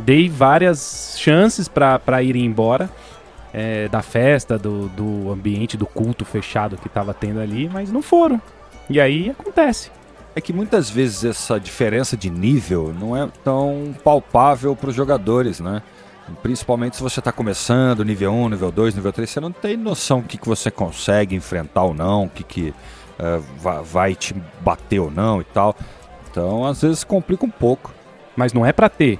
dei 0.00 0.28
várias 0.28 1.16
chances 1.18 1.68
para 1.68 2.22
ir 2.22 2.36
embora 2.36 2.90
é, 3.52 3.88
da 3.88 4.02
festa, 4.02 4.58
do, 4.58 4.88
do 4.88 5.30
ambiente, 5.30 5.76
do 5.76 5.86
culto 5.86 6.24
fechado 6.24 6.76
que 6.76 6.86
estava 6.86 7.12
tendo 7.12 7.40
ali, 7.40 7.68
mas 7.68 7.90
não 7.90 8.02
foram. 8.02 8.40
E 8.88 9.00
aí 9.00 9.30
acontece. 9.30 9.90
É 10.34 10.40
que 10.40 10.52
muitas 10.52 10.88
vezes 10.88 11.24
essa 11.24 11.58
diferença 11.58 12.16
de 12.16 12.30
nível 12.30 12.94
não 12.98 13.16
é 13.16 13.28
tão 13.44 13.94
palpável 14.04 14.76
para 14.76 14.90
os 14.90 14.94
jogadores, 14.94 15.60
né? 15.60 15.82
Principalmente 16.42 16.96
se 16.96 17.02
você 17.02 17.18
está 17.18 17.32
começando, 17.32 18.04
nível 18.04 18.32
1, 18.32 18.50
nível 18.50 18.70
2, 18.70 18.94
nível 18.94 19.12
3, 19.12 19.28
você 19.28 19.40
não 19.40 19.50
tem 19.50 19.76
noção 19.76 20.20
do 20.20 20.28
que, 20.28 20.38
que 20.38 20.46
você 20.46 20.70
consegue 20.70 21.34
enfrentar 21.34 21.82
ou 21.82 21.92
não, 21.92 22.24
o 22.24 22.28
que, 22.28 22.44
que 22.44 22.70
uh, 22.70 23.42
vai, 23.58 23.82
vai 23.82 24.14
te 24.14 24.34
bater 24.60 25.00
ou 25.00 25.10
não 25.10 25.40
e 25.40 25.44
tal. 25.44 25.74
Então, 26.30 26.64
às 26.64 26.82
vezes 26.82 27.02
complica 27.02 27.44
um 27.44 27.50
pouco. 27.50 27.92
Mas 28.36 28.52
não 28.52 28.64
é 28.64 28.72
para 28.72 28.88
ter. 28.88 29.18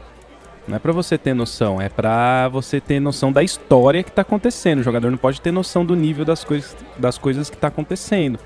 Não 0.68 0.76
é 0.76 0.78
para 0.78 0.92
você 0.92 1.18
ter 1.18 1.34
noção, 1.34 1.80
é 1.80 1.88
para 1.88 2.48
você 2.48 2.80
ter 2.80 3.00
noção 3.00 3.32
da 3.32 3.42
história 3.42 4.02
que 4.02 4.12
tá 4.12 4.22
acontecendo. 4.22 4.80
O 4.80 4.82
jogador 4.82 5.10
não 5.10 5.18
pode 5.18 5.40
ter 5.40 5.50
noção 5.50 5.84
do 5.84 5.96
nível 5.96 6.24
das 6.24 6.44
coisas, 6.44 6.76
das 6.96 7.18
coisas 7.18 7.50
que 7.50 7.56
tá 7.56 7.68
acontecendo. 7.68 8.38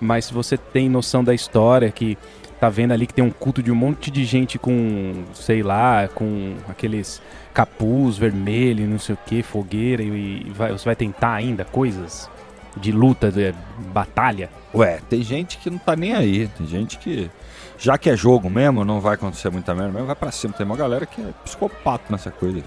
Mas 0.00 0.26
se 0.26 0.34
você 0.34 0.56
tem 0.56 0.88
noção 0.88 1.24
da 1.24 1.34
história 1.34 1.90
que 1.90 2.16
tá 2.60 2.68
vendo 2.68 2.92
ali 2.92 3.06
que 3.06 3.14
tem 3.14 3.24
um 3.24 3.30
culto 3.30 3.62
de 3.62 3.70
um 3.70 3.74
monte 3.74 4.10
de 4.10 4.24
gente 4.24 4.58
com, 4.58 5.24
sei 5.34 5.62
lá, 5.62 6.08
com 6.08 6.54
aqueles 6.68 7.20
capuz 7.52 8.16
vermelho, 8.16 8.86
não 8.86 8.98
sei 8.98 9.14
o 9.14 9.18
que, 9.26 9.42
fogueira, 9.42 10.02
e, 10.02 10.46
e 10.46 10.52
vai, 10.54 10.72
você 10.72 10.84
vai 10.84 10.96
tentar 10.96 11.34
ainda 11.34 11.64
coisas 11.64 12.30
de 12.76 12.92
luta, 12.92 13.30
de 13.30 13.54
batalha? 13.92 14.50
Ué, 14.74 15.00
tem 15.08 15.22
gente 15.22 15.58
que 15.58 15.70
não 15.70 15.78
tá 15.78 15.96
nem 15.96 16.14
aí, 16.14 16.48
tem 16.48 16.66
gente 16.66 16.98
que, 16.98 17.30
já 17.78 17.98
que 17.98 18.10
é 18.10 18.16
jogo 18.16 18.48
mesmo, 18.48 18.84
não 18.84 19.00
vai 19.00 19.14
acontecer 19.14 19.50
muita 19.50 19.74
merda 19.74 19.92
mesmo, 19.92 20.06
vai 20.06 20.16
pra 20.16 20.30
cima. 20.30 20.54
Tem 20.54 20.66
uma 20.66 20.76
galera 20.76 21.06
que 21.06 21.20
é 21.20 21.32
psicopata 21.44 22.04
nessa 22.10 22.30
coisa. 22.30 22.62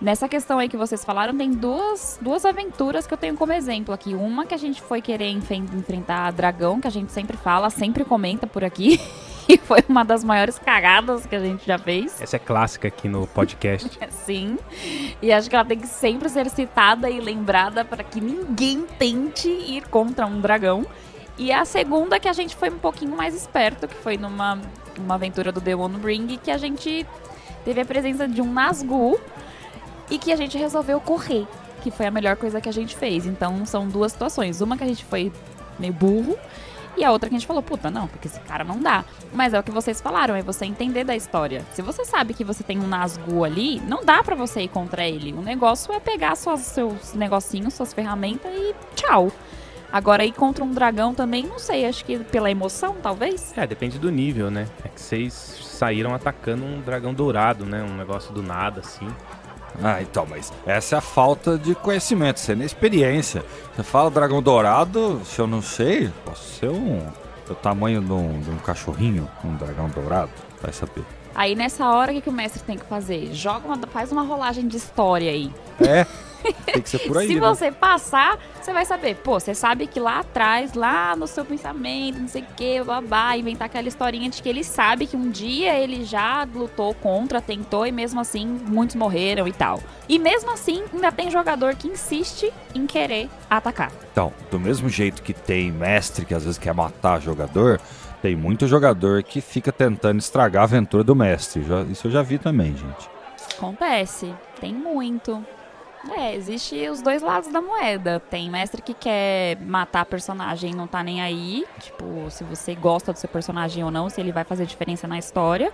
Nessa 0.00 0.26
questão 0.26 0.58
aí 0.58 0.66
que 0.66 0.78
vocês 0.78 1.04
falaram, 1.04 1.36
tem 1.36 1.50
duas, 1.50 2.18
duas 2.22 2.46
aventuras 2.46 3.06
que 3.06 3.12
eu 3.12 3.18
tenho 3.18 3.36
como 3.36 3.52
exemplo 3.52 3.92
aqui. 3.92 4.14
Uma 4.14 4.46
que 4.46 4.54
a 4.54 4.56
gente 4.56 4.80
foi 4.80 5.02
querer 5.02 5.28
enfrentar 5.28 6.30
dragão, 6.30 6.80
que 6.80 6.86
a 6.86 6.90
gente 6.90 7.12
sempre 7.12 7.36
fala, 7.36 7.68
sempre 7.68 8.02
comenta 8.02 8.46
por 8.46 8.64
aqui. 8.64 9.00
E 9.48 9.58
foi 9.58 9.82
uma 9.88 10.04
das 10.04 10.22
maiores 10.22 10.60
cagadas 10.60 11.26
que 11.26 11.34
a 11.34 11.40
gente 11.40 11.66
já 11.66 11.76
fez. 11.76 12.20
Essa 12.20 12.36
é 12.36 12.38
clássica 12.38 12.86
aqui 12.86 13.08
no 13.08 13.26
podcast. 13.26 13.98
Sim. 14.24 14.56
E 15.20 15.32
acho 15.32 15.50
que 15.50 15.56
ela 15.56 15.64
tem 15.64 15.76
que 15.76 15.88
sempre 15.88 16.28
ser 16.28 16.48
citada 16.50 17.10
e 17.10 17.18
lembrada 17.18 17.84
para 17.84 18.04
que 18.04 18.20
ninguém 18.20 18.86
tente 18.96 19.48
ir 19.48 19.88
contra 19.88 20.24
um 20.24 20.40
dragão. 20.40 20.86
E 21.40 21.50
a 21.50 21.64
segunda 21.64 22.20
que 22.20 22.28
a 22.28 22.34
gente 22.34 22.54
foi 22.54 22.68
um 22.68 22.78
pouquinho 22.78 23.16
mais 23.16 23.34
esperto, 23.34 23.88
que 23.88 23.94
foi 23.94 24.18
numa 24.18 24.58
uma 24.98 25.14
aventura 25.14 25.50
do 25.50 25.58
The 25.58 25.74
One 25.74 25.96
Ring, 26.04 26.36
que 26.36 26.50
a 26.50 26.58
gente 26.58 27.06
teve 27.64 27.80
a 27.80 27.84
presença 27.86 28.28
de 28.28 28.42
um 28.42 28.52
Nazgûl 28.52 29.18
e 30.10 30.18
que 30.18 30.34
a 30.34 30.36
gente 30.36 30.58
resolveu 30.58 31.00
correr, 31.00 31.46
que 31.82 31.90
foi 31.90 32.04
a 32.04 32.10
melhor 32.10 32.36
coisa 32.36 32.60
que 32.60 32.68
a 32.68 32.72
gente 32.72 32.94
fez. 32.94 33.24
Então 33.24 33.64
são 33.64 33.88
duas 33.88 34.12
situações. 34.12 34.60
Uma 34.60 34.76
que 34.76 34.84
a 34.84 34.86
gente 34.86 35.02
foi 35.02 35.32
meio 35.78 35.94
burro 35.94 36.36
e 36.94 37.02
a 37.02 37.10
outra 37.10 37.30
que 37.30 37.34
a 37.34 37.38
gente 37.38 37.46
falou, 37.46 37.62
puta, 37.62 37.90
não, 37.90 38.06
porque 38.06 38.28
esse 38.28 38.40
cara 38.40 38.62
não 38.62 38.78
dá. 38.78 39.02
Mas 39.32 39.54
é 39.54 39.58
o 39.58 39.62
que 39.62 39.70
vocês 39.70 39.98
falaram, 39.98 40.34
é 40.34 40.42
você 40.42 40.66
entender 40.66 41.04
da 41.04 41.16
história. 41.16 41.64
Se 41.72 41.80
você 41.80 42.04
sabe 42.04 42.34
que 42.34 42.44
você 42.44 42.62
tem 42.62 42.78
um 42.78 42.86
Nazgûl 42.86 43.46
ali, 43.46 43.80
não 43.80 44.04
dá 44.04 44.22
para 44.22 44.36
você 44.36 44.60
ir 44.60 44.68
contra 44.68 45.08
ele. 45.08 45.32
O 45.32 45.40
negócio 45.40 45.90
é 45.94 46.00
pegar 46.00 46.36
suas, 46.36 46.60
seus 46.60 47.14
negocinhos, 47.14 47.72
suas 47.72 47.94
ferramentas 47.94 48.52
e 48.54 48.74
tchau. 48.94 49.32
Agora, 49.92 50.24
ir 50.24 50.32
contra 50.32 50.64
um 50.64 50.70
dragão 50.70 51.14
também, 51.14 51.44
não 51.46 51.58
sei, 51.58 51.86
acho 51.86 52.04
que 52.04 52.18
pela 52.18 52.50
emoção, 52.50 52.96
talvez? 53.02 53.52
É, 53.56 53.66
depende 53.66 53.98
do 53.98 54.10
nível, 54.10 54.50
né? 54.50 54.66
É 54.84 54.88
que 54.88 55.00
vocês 55.00 55.32
saíram 55.62 56.14
atacando 56.14 56.64
um 56.64 56.80
dragão 56.80 57.12
dourado, 57.12 57.66
né? 57.66 57.82
Um 57.82 57.96
negócio 57.96 58.32
do 58.32 58.42
nada, 58.42 58.80
assim. 58.80 59.08
Ah, 59.82 60.02
então, 60.02 60.26
mas 60.28 60.52
essa 60.66 60.96
é 60.96 60.98
a 60.98 61.00
falta 61.00 61.56
de 61.58 61.74
conhecimento, 61.74 62.36
isso 62.36 62.50
é 62.50 62.54
inexperiência. 62.54 63.44
Você 63.74 63.82
fala 63.82 64.10
dragão 64.10 64.42
dourado, 64.42 65.20
se 65.24 65.38
eu 65.40 65.46
não 65.46 65.62
sei, 65.62 66.10
posso 66.24 66.58
ser 66.58 66.68
um. 66.68 67.06
o 67.48 67.54
tamanho 67.54 68.00
de 68.00 68.12
um, 68.12 68.40
de 68.40 68.50
um 68.50 68.58
cachorrinho, 68.58 69.28
um 69.44 69.56
dragão 69.56 69.88
dourado, 69.88 70.30
vai 70.60 70.72
saber. 70.72 71.04
Aí 71.34 71.54
nessa 71.54 71.88
hora, 71.88 72.10
o 72.10 72.14
que, 72.14 72.20
que 72.22 72.28
o 72.28 72.32
mestre 72.32 72.62
tem 72.62 72.76
que 72.76 72.84
fazer? 72.84 73.32
Joga 73.32 73.66
uma, 73.66 73.78
faz 73.86 74.12
uma 74.12 74.22
rolagem 74.22 74.66
de 74.66 74.76
história 74.76 75.30
aí. 75.30 75.52
É. 75.80 76.06
Tem 76.64 76.82
que 76.82 76.88
ser 76.88 76.98
por 77.00 77.18
aí. 77.18 77.26
Se 77.26 77.34
né? 77.34 77.40
você 77.40 77.70
passar, 77.70 78.38
você 78.60 78.72
vai 78.72 78.84
saber. 78.84 79.16
Pô, 79.16 79.38
você 79.38 79.54
sabe 79.54 79.86
que 79.86 80.00
lá 80.00 80.20
atrás, 80.20 80.74
lá 80.74 81.14
no 81.16 81.26
seu 81.26 81.44
pensamento, 81.44 82.20
não 82.20 82.28
sei 82.28 82.42
o 82.42 82.46
que, 82.56 82.82
babá, 82.82 83.36
inventar 83.36 83.66
aquela 83.66 83.88
historinha 83.88 84.28
de 84.28 84.42
que 84.42 84.48
ele 84.48 84.64
sabe 84.64 85.06
que 85.06 85.16
um 85.16 85.30
dia 85.30 85.78
ele 85.78 86.04
já 86.04 86.46
lutou 86.52 86.94
contra, 86.94 87.40
tentou 87.40 87.86
e 87.86 87.92
mesmo 87.92 88.20
assim 88.20 88.46
muitos 88.46 88.96
morreram 88.96 89.46
e 89.46 89.52
tal. 89.52 89.80
E 90.08 90.18
mesmo 90.18 90.50
assim, 90.52 90.84
ainda 90.92 91.12
tem 91.12 91.30
jogador 91.30 91.74
que 91.74 91.88
insiste 91.88 92.52
em 92.74 92.86
querer 92.86 93.28
atacar. 93.48 93.92
Então, 94.12 94.32
do 94.50 94.58
mesmo 94.58 94.88
jeito 94.88 95.22
que 95.22 95.32
tem 95.32 95.70
mestre 95.70 96.24
que 96.24 96.34
às 96.34 96.44
vezes 96.44 96.58
quer 96.58 96.74
matar 96.74 97.20
jogador, 97.20 97.80
tem 98.20 98.36
muito 98.36 98.66
jogador 98.66 99.22
que 99.22 99.40
fica 99.40 99.72
tentando 99.72 100.18
estragar 100.18 100.62
a 100.62 100.64
aventura 100.64 101.02
do 101.02 101.14
mestre. 101.14 101.64
Isso 101.90 102.06
eu 102.06 102.10
já 102.10 102.22
vi 102.22 102.38
também, 102.38 102.76
gente. 102.76 103.08
Acontece, 103.56 104.32
tem 104.60 104.74
muito. 104.74 105.44
É, 106.08 106.34
existe 106.34 106.88
os 106.88 107.02
dois 107.02 107.20
lados 107.20 107.52
da 107.52 107.60
moeda. 107.60 108.20
Tem 108.20 108.50
mestre 108.50 108.80
que 108.80 108.94
quer 108.94 109.58
matar 109.60 110.06
personagem 110.06 110.72
e 110.72 110.74
não 110.74 110.86
tá 110.86 111.02
nem 111.02 111.20
aí. 111.20 111.66
Tipo, 111.78 112.30
se 112.30 112.42
você 112.42 112.74
gosta 112.74 113.12
do 113.12 113.18
seu 113.18 113.28
personagem 113.28 113.84
ou 113.84 113.90
não, 113.90 114.08
se 114.08 114.20
ele 114.20 114.32
vai 114.32 114.44
fazer 114.44 114.64
diferença 114.64 115.06
na 115.06 115.18
história. 115.18 115.72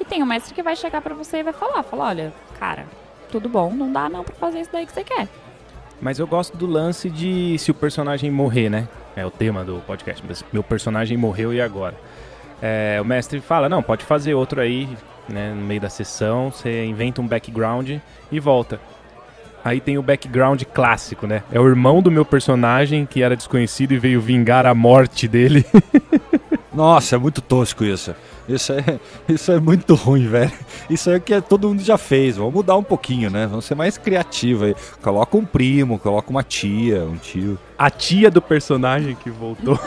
E 0.00 0.04
tem 0.04 0.22
o 0.22 0.26
mestre 0.26 0.52
que 0.54 0.62
vai 0.62 0.74
chegar 0.74 1.00
para 1.00 1.14
você 1.14 1.38
e 1.38 1.42
vai 1.42 1.52
falar, 1.52 1.82
falar, 1.84 2.08
olha, 2.08 2.32
cara, 2.58 2.86
tudo 3.30 3.48
bom, 3.48 3.72
não 3.72 3.92
dá 3.92 4.08
não 4.08 4.24
pra 4.24 4.34
fazer 4.34 4.60
isso 4.60 4.70
daí 4.72 4.84
que 4.84 4.92
você 4.92 5.04
quer. 5.04 5.28
Mas 6.00 6.18
eu 6.18 6.26
gosto 6.26 6.56
do 6.56 6.66
lance 6.66 7.08
de 7.08 7.56
se 7.58 7.70
o 7.70 7.74
personagem 7.74 8.30
morrer, 8.30 8.68
né? 8.68 8.88
É 9.16 9.24
o 9.26 9.30
tema 9.30 9.64
do 9.64 9.82
podcast. 9.86 10.24
Meu 10.52 10.62
personagem 10.62 11.16
morreu 11.16 11.52
e 11.52 11.60
agora? 11.60 11.94
É, 12.60 12.98
o 13.00 13.04
mestre 13.04 13.40
fala, 13.40 13.68
não, 13.68 13.82
pode 13.82 14.04
fazer 14.04 14.34
outro 14.34 14.60
aí, 14.60 14.88
né? 15.28 15.52
No 15.52 15.62
meio 15.62 15.80
da 15.80 15.88
sessão, 15.88 16.50
você 16.50 16.84
inventa 16.84 17.20
um 17.20 17.26
background 17.26 17.90
e 18.30 18.40
volta. 18.40 18.80
Aí 19.64 19.80
tem 19.80 19.98
o 19.98 20.02
background 20.02 20.62
clássico, 20.72 21.26
né? 21.26 21.42
É 21.52 21.60
o 21.60 21.66
irmão 21.66 22.00
do 22.00 22.10
meu 22.10 22.24
personagem 22.24 23.04
que 23.04 23.22
era 23.22 23.36
desconhecido 23.36 23.92
e 23.92 23.98
veio 23.98 24.20
vingar 24.20 24.66
a 24.66 24.74
morte 24.74 25.26
dele. 25.26 25.64
Nossa, 26.72 27.16
é 27.16 27.18
muito 27.18 27.40
tosco 27.40 27.84
isso. 27.84 28.14
Isso 28.48 28.72
é, 28.72 29.00
isso 29.28 29.52
é 29.52 29.60
muito 29.60 29.94
ruim, 29.94 30.26
velho. 30.26 30.52
Isso 30.88 31.10
é 31.10 31.16
o 31.16 31.20
que 31.20 31.40
todo 31.42 31.68
mundo 31.68 31.82
já 31.82 31.98
fez. 31.98 32.36
Vamos 32.36 32.54
mudar 32.54 32.76
um 32.76 32.82
pouquinho, 32.82 33.30
né? 33.30 33.46
Vamos 33.46 33.64
ser 33.64 33.74
mais 33.74 33.98
criativos 33.98 34.68
aí. 34.68 34.76
Coloca 35.02 35.36
um 35.36 35.44
primo, 35.44 35.98
coloca 35.98 36.30
uma 36.30 36.42
tia, 36.42 37.04
um 37.04 37.16
tio. 37.16 37.58
A 37.76 37.90
tia 37.90 38.30
do 38.30 38.40
personagem 38.40 39.14
que 39.14 39.30
voltou. 39.30 39.78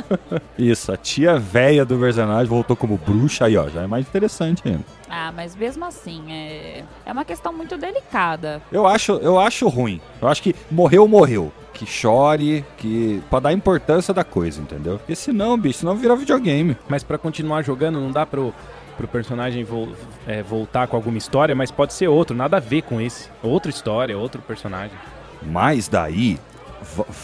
isso, 0.56 0.92
a 0.92 0.96
tia 0.96 1.38
velha 1.38 1.84
do 1.84 1.98
personagem 1.98 2.46
voltou 2.46 2.76
como 2.76 2.96
bruxa 2.96 3.46
aí, 3.46 3.56
ó. 3.56 3.68
Já 3.68 3.82
é 3.82 3.86
mais 3.86 4.06
interessante 4.06 4.62
ainda. 4.64 4.84
Ah, 5.10 5.32
mas 5.34 5.54
mesmo 5.54 5.84
assim, 5.84 6.32
é, 6.32 6.84
é 7.04 7.12
uma 7.12 7.24
questão 7.24 7.52
muito 7.52 7.76
delicada. 7.76 8.62
Eu 8.72 8.86
acho, 8.86 9.12
eu 9.12 9.38
acho 9.38 9.68
ruim. 9.68 10.00
Eu 10.20 10.28
acho 10.28 10.42
que 10.42 10.54
morreu, 10.70 11.06
morreu 11.06 11.52
que 11.74 11.84
chore, 11.84 12.64
que 12.78 13.22
para 13.28 13.40
dar 13.40 13.52
importância 13.52 14.14
da 14.14 14.24
coisa, 14.24 14.62
entendeu? 14.62 14.98
Porque 14.98 15.14
senão, 15.14 15.58
bicho, 15.58 15.80
senão 15.80 15.96
vira 15.96 16.16
videogame. 16.16 16.76
Mas 16.88 17.02
para 17.02 17.18
continuar 17.18 17.62
jogando 17.62 18.00
não 18.00 18.10
dá 18.10 18.24
pro 18.24 18.54
pro 18.96 19.08
personagem 19.08 19.64
vo 19.64 19.88
é, 20.24 20.40
voltar 20.40 20.86
com 20.86 20.94
alguma 20.94 21.18
história, 21.18 21.52
mas 21.52 21.70
pode 21.70 21.92
ser 21.92 22.06
outro, 22.06 22.36
nada 22.36 22.58
a 22.58 22.60
ver 22.60 22.82
com 22.82 23.00
esse. 23.00 23.28
Outra 23.42 23.68
história, 23.68 24.16
outro 24.16 24.40
personagem. 24.40 24.96
Mas 25.42 25.88
daí, 25.88 26.38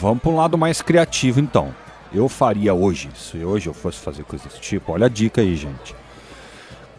vamos 0.00 0.20
para 0.20 0.30
um 0.30 0.36
lado 0.36 0.58
mais 0.58 0.82
criativo 0.82 1.40
então. 1.40 1.74
Eu 2.12 2.28
faria 2.28 2.74
hoje, 2.74 3.08
se 3.14 3.38
hoje 3.44 3.68
eu 3.68 3.74
fosse 3.74 4.00
fazer 4.00 4.24
coisas 4.24 4.48
desse 4.48 4.60
tipo, 4.60 4.92
olha 4.92 5.06
a 5.06 5.08
dica 5.08 5.40
aí, 5.40 5.54
gente. 5.54 5.94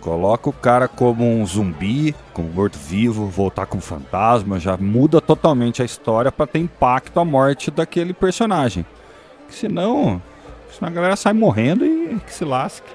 Coloca 0.02 0.50
o 0.50 0.54
cara 0.54 0.88
como 0.88 1.24
um 1.24 1.46
zumbi, 1.46 2.16
como 2.34 2.50
morto-vivo, 2.50 3.28
voltar 3.28 3.68
como 3.68 3.82
fantasma, 3.82 4.60
já 4.60 4.76
muda 4.76 5.22
totalmente 5.22 5.84
a 5.84 5.86
história 5.86 6.32
para 6.32 6.48
ter 6.48 6.58
impacto 6.58 7.20
a 7.20 7.26
morte 7.26 7.70
daquele 7.70 8.12
personagem. 8.12 8.84
Senão, 9.48 10.20
senão 10.72 10.90
a 10.90 10.92
galera 10.92 11.16
sai 11.16 11.34
morrendo 11.34 11.86
e 11.86 12.20
que 12.26 12.34
se 12.34 12.44
lasque. 12.44 12.90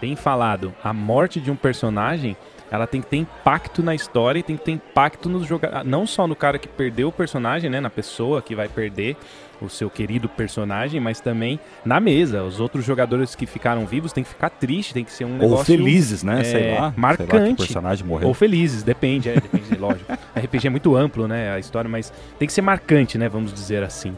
Bem 0.00 0.14
falado, 0.14 0.72
a 0.82 0.92
morte 0.92 1.40
de 1.40 1.50
um 1.50 1.56
personagem 1.56 2.36
ela 2.70 2.86
tem 2.86 3.02
que 3.02 3.08
ter 3.08 3.16
impacto 3.16 3.82
na 3.82 3.94
história 3.94 4.38
e 4.38 4.42
tem 4.44 4.56
que 4.56 4.64
ter 4.64 4.70
impacto 4.70 5.28
nos 5.28 5.44
jogadores. 5.44 5.84
Não 5.84 6.06
só 6.06 6.28
no 6.28 6.36
cara 6.36 6.58
que 6.58 6.68
perdeu 6.68 7.08
o 7.08 7.12
personagem, 7.12 7.68
né? 7.68 7.80
Na 7.80 7.90
pessoa 7.90 8.40
que 8.40 8.54
vai 8.54 8.68
perder 8.68 9.16
o 9.64 9.70
seu 9.70 9.90
querido 9.90 10.28
personagem, 10.28 11.00
mas 11.00 11.20
também 11.20 11.58
na 11.84 12.00
mesa. 12.00 12.42
Os 12.42 12.60
outros 12.60 12.84
jogadores 12.84 13.34
que 13.34 13.46
ficaram 13.46 13.86
vivos 13.86 14.12
têm 14.12 14.24
que 14.24 14.30
ficar 14.30 14.50
tristes, 14.50 14.92
tem 14.92 15.04
que 15.04 15.12
ser 15.12 15.24
um 15.24 15.34
negócio. 15.34 15.56
Ou 15.56 15.64
felizes, 15.64 16.22
né? 16.22 16.40
É, 16.40 16.44
sei 16.44 16.74
lá. 16.74 16.94
Marcante. 16.96 17.30
Sei 17.30 17.40
lá 17.40 17.46
que 17.48 17.54
personagem 17.54 18.06
morreu. 18.06 18.28
Ou 18.28 18.34
felizes, 18.34 18.82
depende, 18.82 19.28
é, 19.28 19.34
depende, 19.34 19.74
lógico. 19.78 20.12
RPG 20.36 20.66
é 20.66 20.70
muito 20.70 20.96
amplo, 20.96 21.26
né? 21.28 21.52
A 21.52 21.58
história, 21.58 21.88
mas 21.88 22.12
tem 22.38 22.46
que 22.46 22.52
ser 22.52 22.62
marcante, 22.62 23.18
né? 23.18 23.28
Vamos 23.28 23.52
dizer 23.52 23.82
assim. 23.82 24.16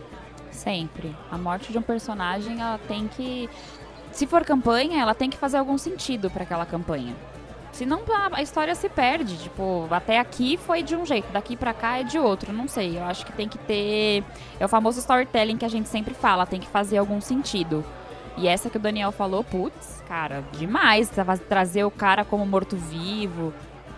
Sempre. 0.50 1.14
A 1.30 1.36
morte 1.36 1.72
de 1.72 1.78
um 1.78 1.82
personagem, 1.82 2.60
ela 2.60 2.78
tem 2.86 3.08
que. 3.08 3.48
Se 4.12 4.26
for 4.26 4.44
campanha, 4.44 5.00
ela 5.00 5.14
tem 5.14 5.30
que 5.30 5.36
fazer 5.36 5.56
algum 5.56 5.78
sentido 5.78 6.30
para 6.30 6.42
aquela 6.42 6.66
campanha. 6.66 7.14
Senão 7.72 8.02
a 8.30 8.42
história 8.42 8.74
se 8.74 8.88
perde. 8.88 9.36
Tipo, 9.38 9.88
até 9.90 10.18
aqui 10.18 10.58
foi 10.58 10.82
de 10.82 10.94
um 10.94 11.04
jeito, 11.04 11.32
daqui 11.32 11.56
para 11.56 11.72
cá 11.72 11.98
é 11.98 12.02
de 12.04 12.18
outro. 12.18 12.52
Não 12.52 12.68
sei. 12.68 12.98
Eu 12.98 13.04
acho 13.04 13.24
que 13.26 13.32
tem 13.32 13.48
que 13.48 13.58
ter. 13.58 14.22
É 14.60 14.64
o 14.64 14.68
famoso 14.68 15.00
storytelling 15.00 15.56
que 15.56 15.64
a 15.64 15.70
gente 15.70 15.88
sempre 15.88 16.14
fala, 16.14 16.46
tem 16.46 16.60
que 16.60 16.68
fazer 16.68 16.98
algum 16.98 17.20
sentido. 17.20 17.84
E 18.36 18.46
essa 18.46 18.70
que 18.70 18.76
o 18.76 18.80
Daniel 18.80 19.12
falou, 19.12 19.42
putz, 19.42 20.02
cara, 20.06 20.44
demais. 20.52 21.10
Trazer 21.48 21.84
o 21.84 21.90
cara 21.90 22.24
como 22.24 22.46
morto-vivo. 22.46 23.52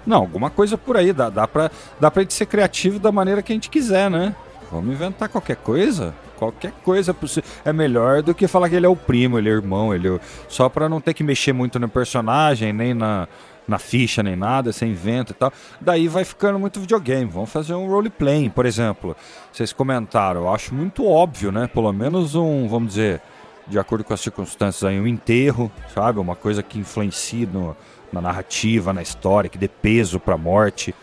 Não, 0.06 0.18
alguma 0.18 0.50
coisa 0.50 0.76
por 0.76 0.96
aí. 0.96 1.12
Dá, 1.12 1.28
dá, 1.30 1.46
pra, 1.46 1.70
dá 2.00 2.10
pra 2.10 2.22
gente 2.22 2.34
ser 2.34 2.46
criativo 2.46 2.98
da 2.98 3.12
maneira 3.12 3.42
que 3.42 3.52
a 3.52 3.56
gente 3.56 3.70
quiser, 3.70 4.10
né? 4.10 4.34
Vamos 4.70 4.92
inventar 4.92 5.28
qualquer 5.28 5.56
coisa. 5.56 6.14
Qualquer 6.36 6.72
coisa 6.84 7.14
possível. 7.14 7.48
É 7.64 7.72
melhor 7.72 8.22
do 8.22 8.34
que 8.34 8.48
falar 8.48 8.68
que 8.68 8.74
ele 8.74 8.86
é 8.86 8.88
o 8.88 8.96
primo, 8.96 9.38
ele 9.38 9.48
é 9.48 9.52
o 9.52 9.56
irmão, 9.56 9.94
ele 9.94 10.08
é... 10.08 10.20
Só 10.48 10.68
pra 10.68 10.88
não 10.88 11.00
ter 11.00 11.14
que 11.14 11.22
mexer 11.22 11.52
muito 11.52 11.78
no 11.78 11.88
personagem, 11.88 12.72
nem 12.72 12.92
na 12.92 13.28
na 13.66 13.78
ficha 13.78 14.22
nem 14.22 14.36
nada, 14.36 14.72
sem 14.72 14.92
inventa 14.92 15.32
e 15.32 15.34
tal. 15.34 15.52
Daí 15.80 16.08
vai 16.08 16.24
ficando 16.24 16.58
muito 16.58 16.80
videogame. 16.80 17.30
Vamos 17.30 17.50
fazer 17.50 17.74
um 17.74 17.88
roleplay, 17.88 18.50
por 18.50 18.66
exemplo. 18.66 19.16
Vocês 19.52 19.72
comentaram, 19.72 20.42
eu 20.42 20.52
acho 20.52 20.74
muito 20.74 21.06
óbvio, 21.06 21.50
né? 21.50 21.66
Pelo 21.66 21.92
menos 21.92 22.34
um, 22.34 22.68
vamos 22.68 22.90
dizer, 22.90 23.20
de 23.66 23.78
acordo 23.78 24.04
com 24.04 24.12
as 24.12 24.20
circunstâncias 24.20 24.84
aí, 24.84 25.00
um 25.00 25.06
enterro, 25.06 25.70
sabe? 25.94 26.18
Uma 26.18 26.36
coisa 26.36 26.62
que 26.62 26.78
influencie 26.78 27.46
no, 27.46 27.76
na 28.12 28.20
narrativa, 28.20 28.92
na 28.92 29.02
história, 29.02 29.48
que 29.48 29.58
dê 29.58 29.68
peso 29.68 30.20
pra 30.20 30.36
morte, 30.36 30.94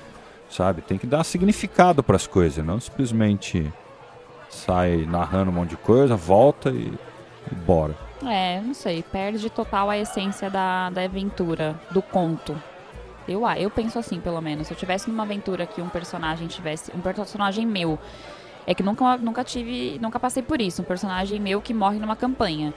sabe? 0.50 0.82
Tem 0.82 0.98
que 0.98 1.08
dar 1.08 1.24
significado 1.24 2.04
para 2.04 2.16
as 2.16 2.28
coisas, 2.28 2.64
não 2.64 2.80
simplesmente 2.80 3.72
sai 4.50 5.06
narrando 5.10 5.50
um 5.50 5.54
monte 5.54 5.70
de 5.72 5.78
coisa, 5.78 6.16
volta 6.16 6.70
e, 6.70 6.94
e 7.52 7.56
bora. 7.56 8.11
É, 8.28 8.62
não 8.62 8.74
sei, 8.74 9.04
perde 9.04 9.50
total 9.50 9.90
a 9.90 9.98
essência 9.98 10.50
da, 10.50 10.90
da 10.90 11.04
aventura, 11.04 11.80
do 11.90 12.02
conto. 12.02 12.56
Eu, 13.28 13.46
ah, 13.46 13.58
eu 13.60 13.70
penso 13.70 13.98
assim, 13.98 14.20
pelo 14.20 14.42
menos. 14.42 14.68
Se 14.68 14.74
eu 14.74 14.78
tivesse 14.78 15.10
numa 15.10 15.24
aventura 15.24 15.66
que 15.66 15.82
um 15.82 15.90
personagem 15.90 16.48
tivesse. 16.48 16.92
Um 16.96 17.00
personagem 17.00 17.66
meu. 17.66 18.00
É 18.66 18.74
que 18.74 18.84
nunca, 18.84 19.18
nunca 19.18 19.44
tive. 19.44 20.00
Nunca 20.00 20.20
passei 20.20 20.44
por 20.44 20.62
isso. 20.62 20.82
Um 20.82 20.86
personagem 20.86 21.40
meu 21.40 21.62
que 21.62 21.74
morre 21.74 22.00
numa 22.00 22.16
campanha. 22.16 22.74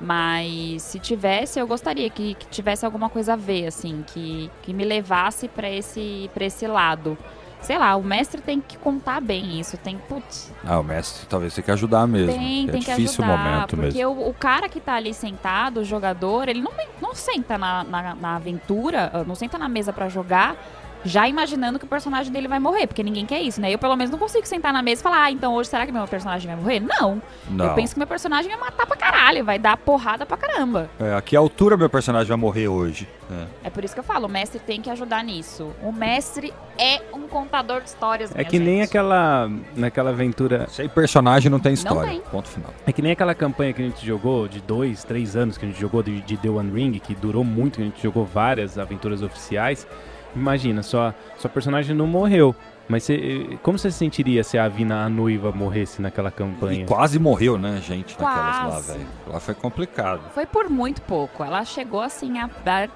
Mas 0.00 0.82
se 0.82 0.98
tivesse, 0.98 1.58
eu 1.58 1.66
gostaria 1.66 2.10
que, 2.10 2.34
que 2.34 2.46
tivesse 2.48 2.84
alguma 2.84 3.08
coisa 3.08 3.34
a 3.34 3.36
ver, 3.36 3.66
assim, 3.66 4.04
que, 4.08 4.50
que 4.62 4.72
me 4.72 4.84
levasse 4.84 5.48
para 5.48 5.70
esse, 5.70 6.28
pra 6.34 6.44
esse 6.44 6.66
lado 6.66 7.16
sei 7.64 7.78
lá, 7.78 7.96
o 7.96 8.02
mestre 8.02 8.40
tem 8.40 8.60
que 8.60 8.76
contar 8.76 9.20
bem 9.20 9.58
isso, 9.58 9.76
tem, 9.78 9.96
putz. 9.96 10.52
Ah, 10.64 10.78
o 10.78 10.84
mestre 10.84 11.26
talvez 11.26 11.54
tenha 11.54 11.64
que 11.64 11.70
ajudar 11.70 12.06
mesmo. 12.06 12.32
Tem, 12.32 12.68
é 12.68 12.72
tem 12.72 12.80
difícil 12.80 13.24
que 13.24 13.30
ajudar, 13.30 13.34
o 13.34 13.38
momento 13.38 13.76
porque 13.76 14.06
mesmo. 14.06 14.10
o, 14.10 14.28
o, 14.28 14.34
cara 14.34 14.68
que 14.68 14.80
tá 14.80 14.94
ali 14.94 15.14
sentado, 15.14 15.80
o 15.80 15.84
jogador, 15.84 16.48
ele 16.48 16.60
não, 16.60 16.72
não 17.00 17.14
senta 17.14 17.56
na, 17.56 17.82
na, 17.82 18.14
na 18.14 18.36
aventura, 18.36 19.10
ah, 19.12 19.24
não 19.24 19.34
senta 19.34 19.58
na 19.58 19.68
mesa 19.68 19.92
para 19.92 20.08
jogar 20.08 20.56
já 21.04 21.28
imaginando 21.28 21.78
que 21.78 21.84
o 21.84 21.88
personagem 21.88 22.32
dele 22.32 22.48
vai 22.48 22.58
morrer, 22.58 22.86
porque 22.86 23.02
ninguém 23.02 23.26
quer 23.26 23.40
isso, 23.40 23.60
né? 23.60 23.72
Eu, 23.72 23.78
pelo 23.78 23.94
menos, 23.94 24.10
não 24.10 24.18
consigo 24.18 24.46
sentar 24.46 24.72
na 24.72 24.82
mesa 24.82 25.00
e 25.00 25.02
falar, 25.02 25.24
ah, 25.24 25.30
então 25.30 25.54
hoje 25.54 25.68
será 25.68 25.84
que 25.86 25.92
meu 25.92 26.06
personagem 26.08 26.46
vai 26.48 26.56
morrer? 26.56 26.80
Não. 26.80 27.20
Não. 27.50 27.66
Eu 27.66 27.74
penso 27.74 27.94
que 27.94 27.98
meu 28.00 28.06
personagem 28.06 28.50
vai 28.50 28.60
matar 28.60 28.86
pra 28.86 28.96
caralho, 28.96 29.44
vai 29.44 29.58
dar 29.58 29.76
porrada 29.76 30.24
pra 30.24 30.36
caramba. 30.36 30.88
É, 30.98 31.14
a 31.14 31.20
que 31.20 31.36
altura 31.36 31.76
meu 31.76 31.90
personagem 31.90 32.28
vai 32.28 32.36
morrer 32.36 32.68
hoje? 32.68 33.08
É. 33.30 33.68
é 33.68 33.70
por 33.70 33.84
isso 33.84 33.94
que 33.94 34.00
eu 34.00 34.04
falo, 34.04 34.26
o 34.26 34.28
mestre 34.28 34.58
tem 34.58 34.80
que 34.80 34.90
ajudar 34.90 35.22
nisso. 35.22 35.70
O 35.82 35.92
mestre 35.92 36.52
é 36.78 37.02
um 37.12 37.28
contador 37.28 37.80
de 37.80 37.88
histórias, 37.88 38.30
É 38.34 38.44
que 38.44 38.56
gente. 38.56 38.66
nem 38.66 38.82
aquela, 38.82 39.50
naquela 39.76 40.10
aventura... 40.10 40.66
Sem 40.68 40.88
personagem 40.88 41.50
não 41.50 41.60
tem 41.60 41.74
história. 41.74 42.00
Não 42.00 42.08
tem. 42.08 42.20
Ponto 42.30 42.48
final. 42.48 42.72
É 42.86 42.92
que 42.92 43.02
nem 43.02 43.12
aquela 43.12 43.34
campanha 43.34 43.72
que 43.72 43.82
a 43.82 43.84
gente 43.84 44.04
jogou 44.04 44.48
de 44.48 44.60
dois, 44.60 45.04
três 45.04 45.36
anos 45.36 45.58
que 45.58 45.64
a 45.64 45.68
gente 45.68 45.80
jogou 45.80 46.02
de, 46.02 46.20
de 46.22 46.36
The 46.36 46.48
One 46.48 46.70
Ring, 46.72 46.98
que 46.98 47.14
durou 47.14 47.44
muito, 47.44 47.76
que 47.76 47.82
a 47.82 47.84
gente 47.84 48.02
jogou 48.02 48.24
várias 48.24 48.78
aventuras 48.78 49.22
oficiais. 49.22 49.86
Imagina, 50.34 50.82
sua, 50.82 51.14
sua 51.38 51.50
personagem 51.50 51.94
não 51.94 52.06
morreu. 52.06 52.54
Mas 52.86 53.04
você, 53.04 53.58
como 53.62 53.78
você 53.78 53.90
se 53.90 53.96
sentiria 53.96 54.44
se 54.44 54.58
a 54.58 54.68
Vina, 54.68 55.04
a 55.04 55.08
noiva, 55.08 55.50
morresse 55.52 56.02
naquela 56.02 56.30
campanha? 56.30 56.82
E 56.82 56.86
quase 56.86 57.18
morreu, 57.18 57.56
né, 57.56 57.80
gente, 57.82 58.12
naquelas 58.20 58.86
lá, 58.86 58.94
velho. 58.94 59.06
Lá 59.26 59.40
foi 59.40 59.54
complicado. 59.54 60.20
Foi 60.34 60.44
por 60.44 60.68
muito 60.68 61.00
pouco. 61.02 61.42
Ela 61.42 61.64
chegou 61.64 62.02
assim 62.02 62.38
a, 62.38 62.44
a 62.66 62.88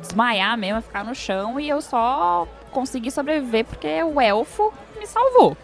desmaiar 0.00 0.58
mesmo, 0.58 0.78
a 0.78 0.80
ficar 0.80 1.04
no 1.04 1.14
chão 1.14 1.60
e 1.60 1.68
eu 1.68 1.80
só 1.80 2.46
consegui 2.72 3.10
sobreviver 3.10 3.64
porque 3.64 4.02
o 4.02 4.20
elfo 4.20 4.72
me 4.98 5.06
salvou. 5.06 5.56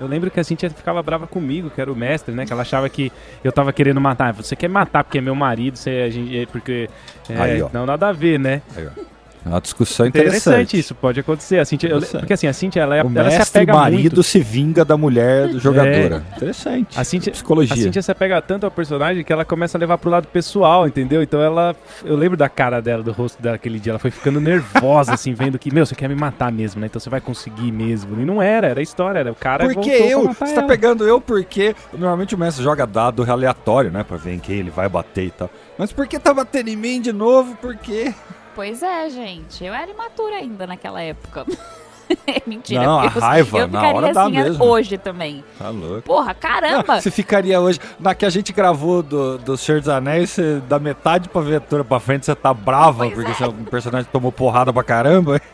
Eu 0.00 0.08
lembro 0.08 0.30
que 0.30 0.40
a 0.40 0.44
Cintia 0.44 0.68
ficava 0.70 1.02
brava 1.02 1.26
comigo, 1.26 1.70
que 1.70 1.80
era 1.80 1.90
o 1.92 1.94
mestre, 1.94 2.34
né? 2.34 2.44
Que 2.44 2.52
ela 2.52 2.62
achava 2.62 2.88
que 2.88 3.12
eu 3.44 3.52
tava 3.52 3.72
querendo 3.72 4.00
matar. 4.00 4.32
Você 4.34 4.56
quer 4.56 4.68
matar 4.68 5.04
porque 5.04 5.18
é 5.18 5.20
meu 5.20 5.34
marido, 5.34 5.76
você, 5.76 6.02
a 6.06 6.10
gente, 6.10 6.36
é 6.36 6.46
porque. 6.46 6.90
É, 7.28 7.40
Aí, 7.40 7.62
ó. 7.62 7.70
não, 7.72 7.86
nada 7.86 8.08
a 8.08 8.12
ver, 8.12 8.38
né? 8.38 8.60
Aí, 8.76 8.86
ó. 8.88 9.13
É 9.44 9.48
uma 9.50 9.60
discussão 9.60 10.06
Interessante, 10.06 10.36
interessante. 10.48 10.78
isso, 10.78 10.94
pode 10.94 11.20
acontecer. 11.20 11.58
A 11.58 11.64
Cintia, 11.66 11.90
eu- 11.90 12.00
porque 12.00 12.32
assim, 12.32 12.46
a 12.46 12.52
Cintia, 12.52 12.82
ela, 12.82 12.96
é- 12.96 13.02
O 13.04 13.10
ela 13.14 13.30
se 13.30 13.38
mestre 13.38 13.60
apega 13.62 13.74
marido 13.78 14.00
muito. 14.16 14.22
se 14.22 14.40
vinga 14.40 14.84
da 14.84 14.96
mulher 14.96 15.48
do 15.48 15.60
jogadora. 15.60 16.24
Interessante. 16.36 16.98
A 16.98 17.04
Cintia, 17.04 17.30
Psicologia. 17.32 17.74
A 17.74 17.76
Cintia 17.76 18.00
se 18.02 18.10
apega 18.10 18.40
tanto 18.40 18.64
ao 18.64 18.70
personagem 18.70 19.22
que 19.22 19.30
ela 19.32 19.44
começa 19.44 19.76
a 19.76 19.80
levar 19.80 19.98
pro 19.98 20.08
lado 20.10 20.26
pessoal, 20.28 20.86
entendeu? 20.88 21.22
Então 21.22 21.40
ela. 21.42 21.76
Eu 22.04 22.16
lembro 22.16 22.36
da 22.38 22.48
cara 22.48 22.80
dela, 22.80 23.02
do 23.02 23.12
rosto 23.12 23.42
dela 23.42 23.56
aquele 23.56 23.78
dia. 23.78 23.92
Ela 23.92 23.98
foi 23.98 24.10
ficando 24.10 24.40
nervosa, 24.40 25.12
assim, 25.12 25.34
vendo 25.34 25.58
que, 25.58 25.72
meu, 25.72 25.84
você 25.84 25.94
quer 25.94 26.08
me 26.08 26.14
matar 26.14 26.50
mesmo, 26.50 26.80
né? 26.80 26.86
Então 26.86 26.98
você 26.98 27.10
vai 27.10 27.20
conseguir 27.20 27.70
mesmo. 27.70 28.18
E 28.20 28.24
não 28.24 28.40
era, 28.40 28.68
era 28.68 28.80
história, 28.80 29.18
era 29.18 29.30
o 29.30 29.34
cara. 29.34 29.66
Porque 29.68 29.90
eu? 29.90 30.32
Você 30.32 30.54
tá 30.54 30.62
pegando 30.62 31.04
eu 31.06 31.20
porque 31.20 31.76
normalmente 31.92 32.34
o 32.34 32.38
mestre 32.38 32.64
joga 32.64 32.86
dado 32.86 33.30
aleatório, 33.30 33.90
né? 33.90 34.02
Pra 34.04 34.16
ver 34.16 34.34
em 34.34 34.38
quem 34.38 34.56
ele 34.56 34.70
vai 34.70 34.88
bater 34.88 35.26
e 35.26 35.30
tal. 35.30 35.50
Mas 35.76 35.92
por 35.92 36.06
que 36.06 36.18
tá 36.18 36.32
batendo 36.32 36.68
em 36.68 36.76
mim 36.76 37.00
de 37.00 37.12
novo? 37.12 37.54
Por 37.56 37.76
quê? 37.76 38.14
Pois 38.54 38.82
é, 38.82 39.08
gente. 39.10 39.64
Eu 39.64 39.74
era 39.74 39.90
imatura 39.90 40.36
ainda 40.36 40.66
naquela 40.66 41.02
época. 41.02 41.44
Mentira. 42.46 42.82
Não, 42.82 43.00
a 43.00 43.04
eu, 43.06 43.10
raiva, 43.10 43.58
eu 43.58 43.68
na 43.68 43.80
ficaria 43.80 43.96
hora 43.96 44.20
assim 44.20 44.32
mesmo. 44.32 44.64
hoje 44.64 44.98
também. 44.98 45.44
Tá 45.58 45.70
louco. 45.70 46.02
Porra, 46.02 46.34
caramba! 46.34 47.00
Você 47.00 47.10
ficaria 47.10 47.60
hoje. 47.60 47.80
Na 47.98 48.14
que 48.14 48.26
a 48.26 48.30
gente 48.30 48.52
gravou 48.52 49.02
do, 49.02 49.38
do 49.38 49.56
Senhor 49.56 49.80
dos 49.80 49.88
Anéis, 49.88 50.30
você, 50.30 50.60
da 50.68 50.78
metade 50.78 51.28
pra 51.28 51.40
aventura 51.40 51.82
pra 51.82 51.98
frente, 51.98 52.26
você 52.26 52.34
tá 52.34 52.52
brava 52.52 53.04
Pois 53.04 53.14
porque 53.14 53.30
é. 53.30 53.34
seu 53.34 53.52
personagem 53.70 54.08
tomou 54.12 54.30
porrada 54.30 54.72
pra 54.72 54.82
caramba. 54.82 55.40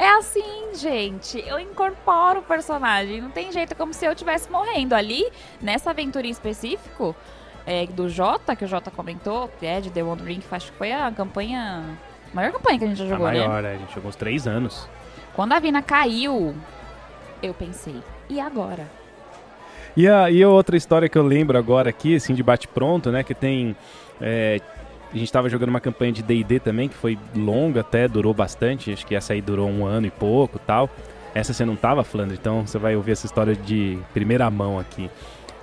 É 0.00 0.10
assim, 0.10 0.74
gente. 0.74 1.42
Eu 1.46 1.58
incorporo 1.58 2.38
o 2.38 2.42
personagem. 2.42 3.20
Não 3.20 3.30
tem 3.30 3.50
jeito, 3.50 3.72
é 3.72 3.74
como 3.74 3.92
se 3.92 4.04
eu 4.06 4.12
estivesse 4.12 4.50
morrendo. 4.50 4.94
Ali, 4.94 5.28
nessa 5.60 5.90
aventura 5.90 6.26
em 6.26 6.30
específico, 6.30 7.14
é, 7.68 7.86
do 7.86 8.08
Jota, 8.08 8.56
que 8.56 8.64
o 8.64 8.66
Jota 8.66 8.90
comentou, 8.90 9.50
que 9.60 9.66
é 9.66 9.78
de 9.78 9.90
The 9.90 10.02
One 10.02 10.22
Ring, 10.22 10.40
que 10.40 10.54
acho 10.54 10.72
que 10.72 10.78
foi 10.78 10.90
a 10.90 11.12
campanha. 11.12 11.84
A 12.32 12.34
maior 12.34 12.50
campanha 12.50 12.78
que 12.78 12.84
a 12.86 12.88
gente 12.88 12.96
já 12.96 13.04
A 13.04 13.08
jogou, 13.08 13.26
né? 13.30 13.46
maior, 13.46 13.62
né? 13.62 13.74
A 13.74 13.76
gente 13.76 13.94
jogou 13.94 14.08
uns 14.08 14.16
três 14.16 14.46
anos. 14.46 14.88
Quando 15.36 15.52
a 15.52 15.60
Vina 15.60 15.82
caiu, 15.82 16.54
eu 17.42 17.52
pensei, 17.52 17.96
e 18.26 18.40
agora? 18.40 18.86
E 19.94 20.08
a, 20.08 20.30
e 20.30 20.42
a 20.42 20.48
outra 20.48 20.78
história 20.78 21.10
que 21.10 21.18
eu 21.18 21.22
lembro 21.22 21.58
agora 21.58 21.90
aqui, 21.90 22.16
assim, 22.16 22.32
de 22.34 22.42
bate-pronto, 22.42 23.12
né? 23.12 23.22
Que 23.22 23.34
tem. 23.34 23.76
é, 24.18 24.60
a 25.12 25.16
gente 25.16 25.30
tava 25.30 25.50
jogando 25.50 25.68
uma 25.68 25.80
campanha 25.80 26.12
de 26.12 26.22
DD 26.22 26.60
também, 26.60 26.88
que 26.88 26.94
foi 26.94 27.18
longa 27.36 27.82
até, 27.82 28.08
durou 28.08 28.32
bastante. 28.32 28.92
Acho 28.92 29.06
que 29.06 29.14
essa 29.14 29.34
aí 29.34 29.42
durou 29.42 29.68
um 29.68 29.84
ano 29.84 30.06
e 30.06 30.10
pouco 30.10 30.58
tal. 30.58 30.88
Essa 31.34 31.52
você 31.52 31.66
não 31.66 31.76
tava, 31.76 32.02
Flandre, 32.02 32.38
então 32.40 32.66
você 32.66 32.78
vai 32.78 32.96
ouvir 32.96 33.12
essa 33.12 33.26
história 33.26 33.54
de 33.54 33.98
primeira 34.14 34.50
mão 34.50 34.78
aqui. 34.78 35.10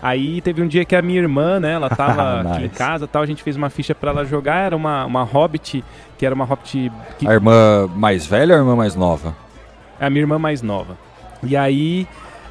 Aí 0.05 0.39
teve 0.41 0.61
um 0.61 0.67
dia 0.67 0.85
que 0.85 0.95
a 0.95 1.01
minha 1.01 1.19
irmã, 1.19 1.59
né, 1.59 1.73
ela 1.73 1.89
tava 1.95 2.41
aqui 2.41 2.59
em 2.59 2.63
Nice. 2.63 2.75
casa 2.75 3.07
tal, 3.07 3.23
a 3.23 3.25
gente 3.25 3.41
fez 3.41 3.55
uma 3.55 3.69
ficha 3.71 3.95
pra 3.95 4.11
ela 4.11 4.23
jogar, 4.23 4.57
era 4.67 4.75
uma, 4.75 5.03
uma 5.05 5.23
hobbit, 5.23 5.83
que 6.17 6.25
era 6.25 6.35
uma 6.35 6.45
hobbit 6.45 6.91
que 7.17 7.27
A 7.27 7.33
irmã 7.33 7.89
mais 7.95 8.25
velha 8.27 8.53
ou 8.53 8.59
a 8.59 8.63
irmã 8.63 8.75
mais 8.75 8.95
nova? 8.95 9.35
é 9.99 10.05
a 10.05 10.09
minha 10.09 10.21
irmã 10.21 10.37
mais 10.37 10.61
nova. 10.61 10.95
E 11.41 11.55
aí 11.57 12.07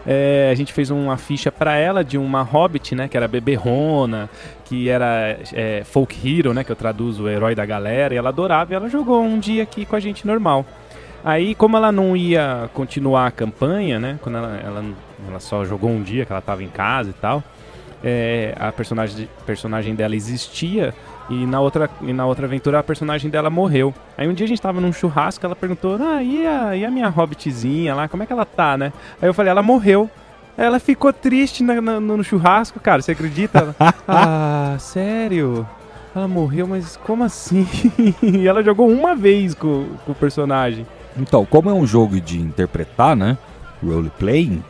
é, 0.06 0.48
a 0.50 0.54
gente 0.56 0.72
fez 0.72 0.90
uma 0.90 1.16
ficha 1.16 1.52
pra 1.52 1.76
ela 1.76 2.02
de 2.02 2.18
uma 2.18 2.42
hobbit, 2.42 2.94
né? 2.94 3.06
Que 3.06 3.16
era 3.16 3.28
beberrona, 3.28 4.28
que 4.64 4.88
era 4.88 5.38
é, 5.52 5.82
folk 5.84 6.16
hero, 6.26 6.52
né? 6.54 6.64
Que 6.64 6.72
eu 6.72 6.76
traduzo 6.76 7.24
o 7.24 7.28
herói 7.28 7.54
da 7.54 7.64
galera. 7.64 8.14
E 8.14 8.16
ela 8.16 8.30
adorava 8.30 8.72
e 8.72 8.76
ela 8.76 8.88
jogou 8.88 9.22
um 9.22 9.38
dia 9.38 9.62
aqui 9.62 9.84
com 9.86 9.94
a 9.94 10.00
gente 10.00 10.26
normal. 10.26 10.64
Aí, 11.24 11.54
como 11.54 11.76
ela 11.76 11.90
não 11.90 12.14
ia 12.16 12.68
continuar 12.74 13.26
a 13.26 13.30
campanha, 13.30 13.98
né? 13.98 14.18
Quando 14.20 14.36
ela, 14.38 14.60
ela, 14.62 14.84
ela 15.30 15.40
só 15.40 15.64
jogou 15.64 15.90
um 15.90 16.02
dia, 16.02 16.24
que 16.24 16.32
ela 16.32 16.42
tava 16.42 16.62
em 16.62 16.68
casa 16.68 17.10
e 17.10 17.14
tal. 17.14 17.42
é, 18.06 18.54
a 18.60 18.70
personagem, 18.70 19.28
personagem 19.46 19.94
dela 19.94 20.14
existia 20.14 20.92
e 21.30 21.46
na, 21.46 21.58
outra, 21.60 21.88
e 22.02 22.12
na 22.12 22.26
outra 22.26 22.44
aventura 22.44 22.78
a 22.78 22.82
personagem 22.82 23.30
dela 23.30 23.48
morreu. 23.48 23.94
Aí 24.18 24.28
um 24.28 24.34
dia 24.34 24.44
a 24.44 24.48
gente 24.48 24.60
tava 24.60 24.78
num 24.80 24.92
churrasco, 24.92 25.44
ela 25.46 25.56
perguntou, 25.56 25.96
ah, 25.98 26.22
e 26.22 26.46
a, 26.46 26.76
e 26.76 26.84
a 26.84 26.90
minha 26.90 27.08
hobbitzinha 27.08 27.94
lá, 27.94 28.06
como 28.06 28.22
é 28.22 28.26
que 28.26 28.32
ela 28.32 28.44
tá, 28.44 28.76
né? 28.76 28.92
Aí 29.22 29.28
eu 29.28 29.32
falei, 29.32 29.50
ela 29.50 29.62
morreu. 29.62 30.10
Ela 30.56 30.78
ficou 30.78 31.12
triste 31.14 31.62
na- 31.64 31.80
na- 31.80 31.98
no 31.98 32.22
churrasco, 32.22 32.78
cara, 32.78 33.00
você 33.02 33.12
acredita? 33.12 33.74
Ah, 34.06 34.76
sério? 34.78 35.66
Ela 36.14 36.28
morreu, 36.28 36.66
mas 36.68 36.96
como 36.98 37.24
assim? 37.24 37.66
e 38.22 38.46
ela 38.46 38.62
jogou 38.62 38.88
uma 38.88 39.16
vez 39.16 39.54
com, 39.54 39.86
com 40.04 40.12
o 40.12 40.14
personagem. 40.14 40.86
Então, 41.16 41.44
como 41.46 41.70
é 41.70 41.72
um 41.72 41.86
jogo 41.86 42.20
de 42.20 42.38
interpretar, 42.38 43.16
né? 43.16 43.36
Roleplaying, 43.82 44.62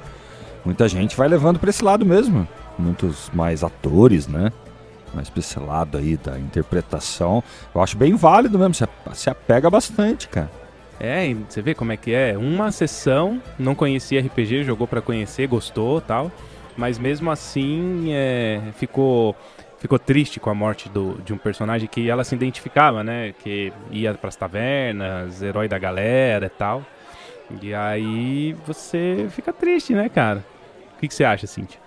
muita 0.64 0.88
gente 0.88 1.16
vai 1.16 1.29
levando 1.29 1.59
pra 1.59 1.70
esse 1.70 1.85
lado 1.85 2.05
mesmo. 2.05 2.46
Muitos 2.79 3.31
mais 3.33 3.62
atores, 3.62 4.27
né? 4.27 4.50
Mais 5.12 5.31
pra 5.31 5.40
esse 5.40 5.59
lado 5.61 5.98
aí 5.98 6.16
da 6.16 6.38
interpretação. 6.38 7.42
Eu 7.74 7.81
acho 7.81 7.96
bem 7.96 8.14
válido 8.16 8.59
mesmo. 8.59 8.74
Se, 8.74 8.85
se 9.12 9.31
apega 9.31 9.70
bastante, 9.70 10.29
cara. 10.29 10.50
É, 10.98 11.35
você 11.48 11.61
vê 11.61 11.74
como 11.74 11.92
é 11.92 11.96
que 11.96 12.12
é. 12.12 12.37
Uma 12.37 12.72
sessão, 12.72 13.40
não 13.59 13.74
conhecia 13.74 14.20
RPG, 14.20 14.64
jogou 14.64 14.87
pra 14.87 15.00
conhecer, 15.00 15.46
gostou 15.46 16.00
tal. 16.00 16.31
Mas 16.77 16.98
mesmo 16.98 17.31
assim, 17.31 18.09
é, 18.12 18.61
ficou, 18.77 19.37
ficou 19.79 19.98
triste 19.98 20.40
com 20.40 20.50
a 20.50 20.55
morte 20.55 20.88
do, 20.88 21.20
de 21.24 21.33
um 21.33 21.38
personagem 21.38 21.88
que 21.88 22.09
ela 22.09 22.24
se 22.24 22.35
identificava, 22.35 23.05
né? 23.05 23.33
Que 23.42 23.72
ia 23.90 24.14
pras 24.14 24.35
tavernas, 24.35 25.42
herói 25.42 25.68
da 25.68 25.79
galera 25.79 26.46
e 26.46 26.50
tal. 26.50 26.83
E 27.62 27.74
aí 27.74 28.57
você 28.66 29.27
fica 29.31 29.53
triste, 29.53 29.94
né, 29.94 30.09
cara? 30.09 30.44
O 30.96 31.00
que, 31.00 31.09
que 31.09 31.14
você 31.14 31.24
acha, 31.24 31.46
Cintia? 31.46 31.80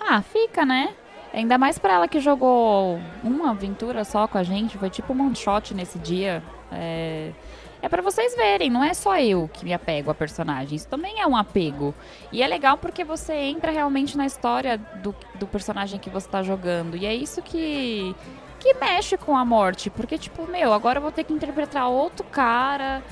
Ah, 0.00 0.22
fica, 0.22 0.64
né? 0.64 0.94
Ainda 1.32 1.58
mais 1.58 1.78
pra 1.78 1.94
ela 1.94 2.08
que 2.08 2.20
jogou 2.20 2.98
uma 3.22 3.50
aventura 3.50 4.04
só 4.04 4.26
com 4.26 4.38
a 4.38 4.42
gente, 4.42 4.78
foi 4.78 4.88
tipo 4.88 5.12
um 5.12 5.26
one 5.26 5.36
shot 5.36 5.74
nesse 5.74 5.98
dia. 5.98 6.42
É, 6.72 7.32
é 7.82 7.88
para 7.88 8.00
vocês 8.00 8.34
verem, 8.34 8.70
não 8.70 8.82
é 8.82 8.94
só 8.94 9.18
eu 9.18 9.48
que 9.52 9.64
me 9.64 9.74
apego 9.74 10.10
a 10.10 10.14
personagens, 10.14 10.84
também 10.84 11.20
é 11.20 11.26
um 11.26 11.36
apego. 11.36 11.94
E 12.32 12.42
é 12.42 12.46
legal 12.46 12.78
porque 12.78 13.04
você 13.04 13.34
entra 13.34 13.70
realmente 13.70 14.16
na 14.16 14.24
história 14.24 14.78
do, 14.78 15.14
do 15.34 15.46
personagem 15.46 16.00
que 16.00 16.08
você 16.08 16.28
tá 16.28 16.42
jogando. 16.42 16.96
E 16.96 17.04
é 17.04 17.14
isso 17.14 17.42
que, 17.42 18.14
que 18.58 18.74
mexe 18.74 19.16
com 19.16 19.36
a 19.36 19.44
morte. 19.44 19.90
Porque, 19.90 20.16
tipo, 20.16 20.46
meu, 20.46 20.72
agora 20.72 20.98
eu 20.98 21.02
vou 21.02 21.12
ter 21.12 21.24
que 21.24 21.34
interpretar 21.34 21.88
outro 21.88 22.24
cara, 22.24 23.02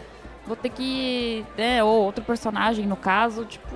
vou 0.46 0.56
ter 0.56 0.70
que. 0.70 1.44
Né, 1.58 1.84
ou 1.84 2.04
outro 2.04 2.24
personagem, 2.24 2.87
no 2.87 2.96
caso, 2.96 3.44
tipo. 3.44 3.74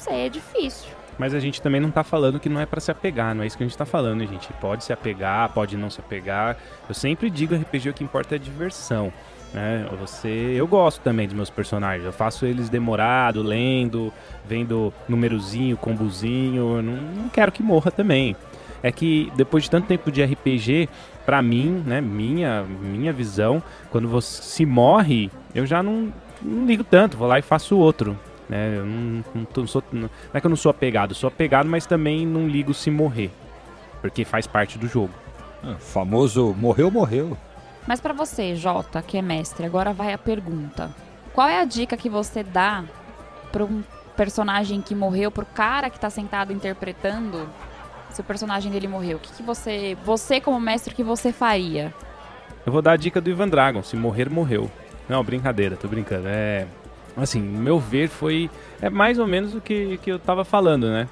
Sei, 0.00 0.26
é 0.26 0.28
difícil. 0.28 0.88
Mas 1.18 1.34
a 1.34 1.38
gente 1.38 1.60
também 1.60 1.80
não 1.80 1.90
tá 1.90 2.02
falando 2.02 2.40
que 2.40 2.48
não 2.48 2.58
é 2.58 2.64
para 2.64 2.80
se 2.80 2.90
apegar, 2.90 3.34
não 3.34 3.42
é 3.42 3.46
isso 3.46 3.56
que 3.56 3.62
a 3.62 3.66
gente 3.66 3.76
tá 3.76 3.84
falando, 3.84 4.26
gente. 4.26 4.50
Pode 4.54 4.84
se 4.84 4.92
apegar, 4.92 5.50
pode 5.50 5.76
não 5.76 5.90
se 5.90 6.00
apegar. 6.00 6.56
Eu 6.88 6.94
sempre 6.94 7.28
digo 7.28 7.54
RPG 7.54 7.90
o 7.90 7.92
que 7.92 8.02
importa 8.02 8.34
é 8.34 8.36
a 8.36 8.40
diversão. 8.40 9.12
Né? 9.52 9.86
Você, 10.00 10.28
eu 10.56 10.66
gosto 10.66 11.02
também 11.02 11.26
dos 11.26 11.36
meus 11.36 11.50
personagens. 11.50 12.06
Eu 12.06 12.12
faço 12.12 12.46
eles 12.46 12.70
demorado, 12.70 13.42
lendo, 13.42 14.10
vendo 14.46 14.92
numerozinho, 15.06 15.76
combozinho. 15.76 16.80
Não, 16.80 16.96
não 16.96 17.28
quero 17.28 17.52
que 17.52 17.62
morra 17.62 17.90
também. 17.90 18.34
É 18.82 18.90
que 18.90 19.30
depois 19.36 19.64
de 19.64 19.70
tanto 19.70 19.88
tempo 19.88 20.10
de 20.10 20.24
RPG, 20.24 20.88
para 21.26 21.42
mim, 21.42 21.82
né, 21.84 22.00
minha, 22.00 22.62
minha 22.62 23.12
visão, 23.12 23.62
quando 23.90 24.08
você 24.08 24.42
se 24.42 24.64
morre, 24.64 25.30
eu 25.54 25.66
já 25.66 25.82
não, 25.82 26.10
não 26.40 26.66
ligo 26.66 26.82
tanto, 26.82 27.18
vou 27.18 27.28
lá 27.28 27.38
e 27.38 27.42
faço 27.42 27.76
outro. 27.76 28.18
Né? 28.50 28.78
Eu 28.78 28.84
não, 28.84 29.24
não, 29.32 29.44
tô, 29.44 29.60
não, 29.60 29.68
sou, 29.68 29.82
não 29.92 30.10
é 30.34 30.40
que 30.40 30.46
eu 30.46 30.48
não 30.50 30.56
sou 30.56 30.70
apegado, 30.70 31.14
sou 31.14 31.28
apegado, 31.28 31.68
mas 31.68 31.86
também 31.86 32.26
não 32.26 32.48
ligo 32.48 32.74
se 32.74 32.90
morrer, 32.90 33.30
porque 34.00 34.24
faz 34.24 34.44
parte 34.44 34.76
do 34.76 34.88
jogo. 34.88 35.14
Ah, 35.62 35.76
famoso 35.78 36.52
morreu, 36.58 36.90
morreu. 36.90 37.38
Mas 37.86 38.00
para 38.00 38.12
você, 38.12 38.56
Jota, 38.56 39.00
que 39.02 39.16
é 39.16 39.22
mestre, 39.22 39.64
agora 39.64 39.92
vai 39.92 40.12
a 40.12 40.18
pergunta. 40.18 40.90
Qual 41.32 41.48
é 41.48 41.60
a 41.60 41.64
dica 41.64 41.96
que 41.96 42.10
você 42.10 42.42
dá 42.42 42.84
para 43.52 43.64
um 43.64 43.84
personagem 44.16 44.80
que 44.80 44.96
morreu, 44.96 45.30
pro 45.30 45.46
cara 45.46 45.88
que 45.88 46.00
tá 46.00 46.10
sentado 46.10 46.52
interpretando, 46.52 47.48
se 48.10 48.20
o 48.20 48.24
personagem 48.24 48.72
dele 48.72 48.88
morreu? 48.88 49.18
O 49.18 49.20
que, 49.20 49.32
que 49.32 49.42
você, 49.44 49.96
você 50.04 50.40
como 50.40 50.58
mestre, 50.58 50.92
o 50.92 50.96
que 50.96 51.04
você 51.04 51.32
faria? 51.32 51.94
Eu 52.66 52.72
vou 52.72 52.82
dar 52.82 52.92
a 52.92 52.96
dica 52.96 53.20
do 53.20 53.30
Ivan 53.30 53.48
Dragon, 53.48 53.80
se 53.80 53.96
morrer, 53.96 54.28
morreu. 54.28 54.68
Não, 55.08 55.22
brincadeira, 55.22 55.76
tô 55.76 55.86
brincando. 55.86 56.26
É, 56.26 56.66
assim, 57.16 57.40
meu 57.40 57.78
ver 57.78 58.08
foi 58.08 58.50
é 58.80 58.88
mais 58.88 59.18
ou 59.18 59.26
menos 59.26 59.54
o 59.54 59.60
que, 59.60 59.98
que 59.98 60.10
eu 60.10 60.18
tava 60.18 60.44
falando, 60.44 60.88
né? 60.88 61.08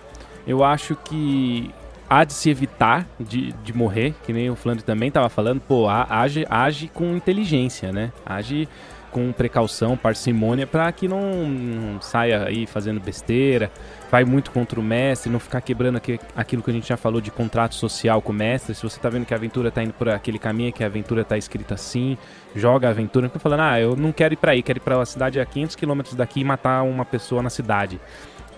Eu 0.46 0.64
acho 0.64 0.96
que 0.96 1.70
há 2.08 2.24
de 2.24 2.32
se 2.32 2.48
evitar 2.48 3.06
de, 3.20 3.52
de 3.52 3.72
morrer, 3.76 4.14
que 4.24 4.32
nem 4.32 4.48
o 4.48 4.56
Flandre 4.56 4.82
também 4.82 5.08
estava 5.08 5.28
falando, 5.28 5.61
pô, 5.61 5.87
age, 5.88 6.46
age 6.48 6.88
com 6.88 7.14
inteligência, 7.14 7.92
né? 7.92 8.12
Age 8.24 8.68
com 9.11 9.33
precaução, 9.33 9.97
parcimônia, 9.97 10.66
para 10.66 10.90
que 10.92 11.09
não, 11.09 11.47
não, 11.47 12.01
saia 12.01 12.44
aí 12.44 12.66
fazendo 12.66 13.01
besteira, 13.01 13.71
vai 14.11 14.25
muito 14.25 14.51
contra 14.51 14.79
o 14.79 14.83
mestre, 14.83 15.31
não 15.31 15.40
ficar 15.40 15.61
quebrando 15.61 15.97
aqui, 15.97 16.18
aquilo 16.37 16.62
que 16.62 16.71
a 16.71 16.75
gente 16.75 16.88
já 16.88 16.97
falou 16.97 17.21
de 17.21 17.31
contrato 17.31 17.75
social 17.75 18.23
com 18.23 18.33
o 18.33 18.35
mestre. 18.35 18.75
Se 18.75 18.83
você 18.83 18.99
tá 19.01 19.09
vendo 19.09 19.27
que 19.27 19.35
a 19.35 19.37
aventura 19.37 19.71
tá 19.71 19.83
indo 19.83 19.92
por 19.92 20.09
aquele 20.09 20.38
caminho, 20.38 20.73
que 20.73 20.83
a 20.83 20.87
aventura 20.87 21.25
tá 21.25 21.37
escrita 21.37 21.75
assim, 21.75 22.16
joga 22.55 22.88
a 22.88 22.90
aventura, 22.90 23.25
não 23.25 23.31
fica 23.31 23.40
falando, 23.40 23.61
ah, 23.61 23.81
eu 23.81 23.97
não 23.97 24.12
quero 24.12 24.35
ir 24.35 24.38
para 24.38 24.53
aí, 24.53 24.62
quero 24.62 24.79
ir 24.79 24.81
para 24.81 24.97
uma 24.97 25.07
cidade 25.07 25.40
a 25.40 25.47
500 25.47 25.77
quilômetros 25.77 26.14
daqui 26.14 26.40
e 26.40 26.44
matar 26.44 26.83
uma 26.83 27.05
pessoa 27.05 27.42
na 27.42 27.51
cidade 27.51 28.01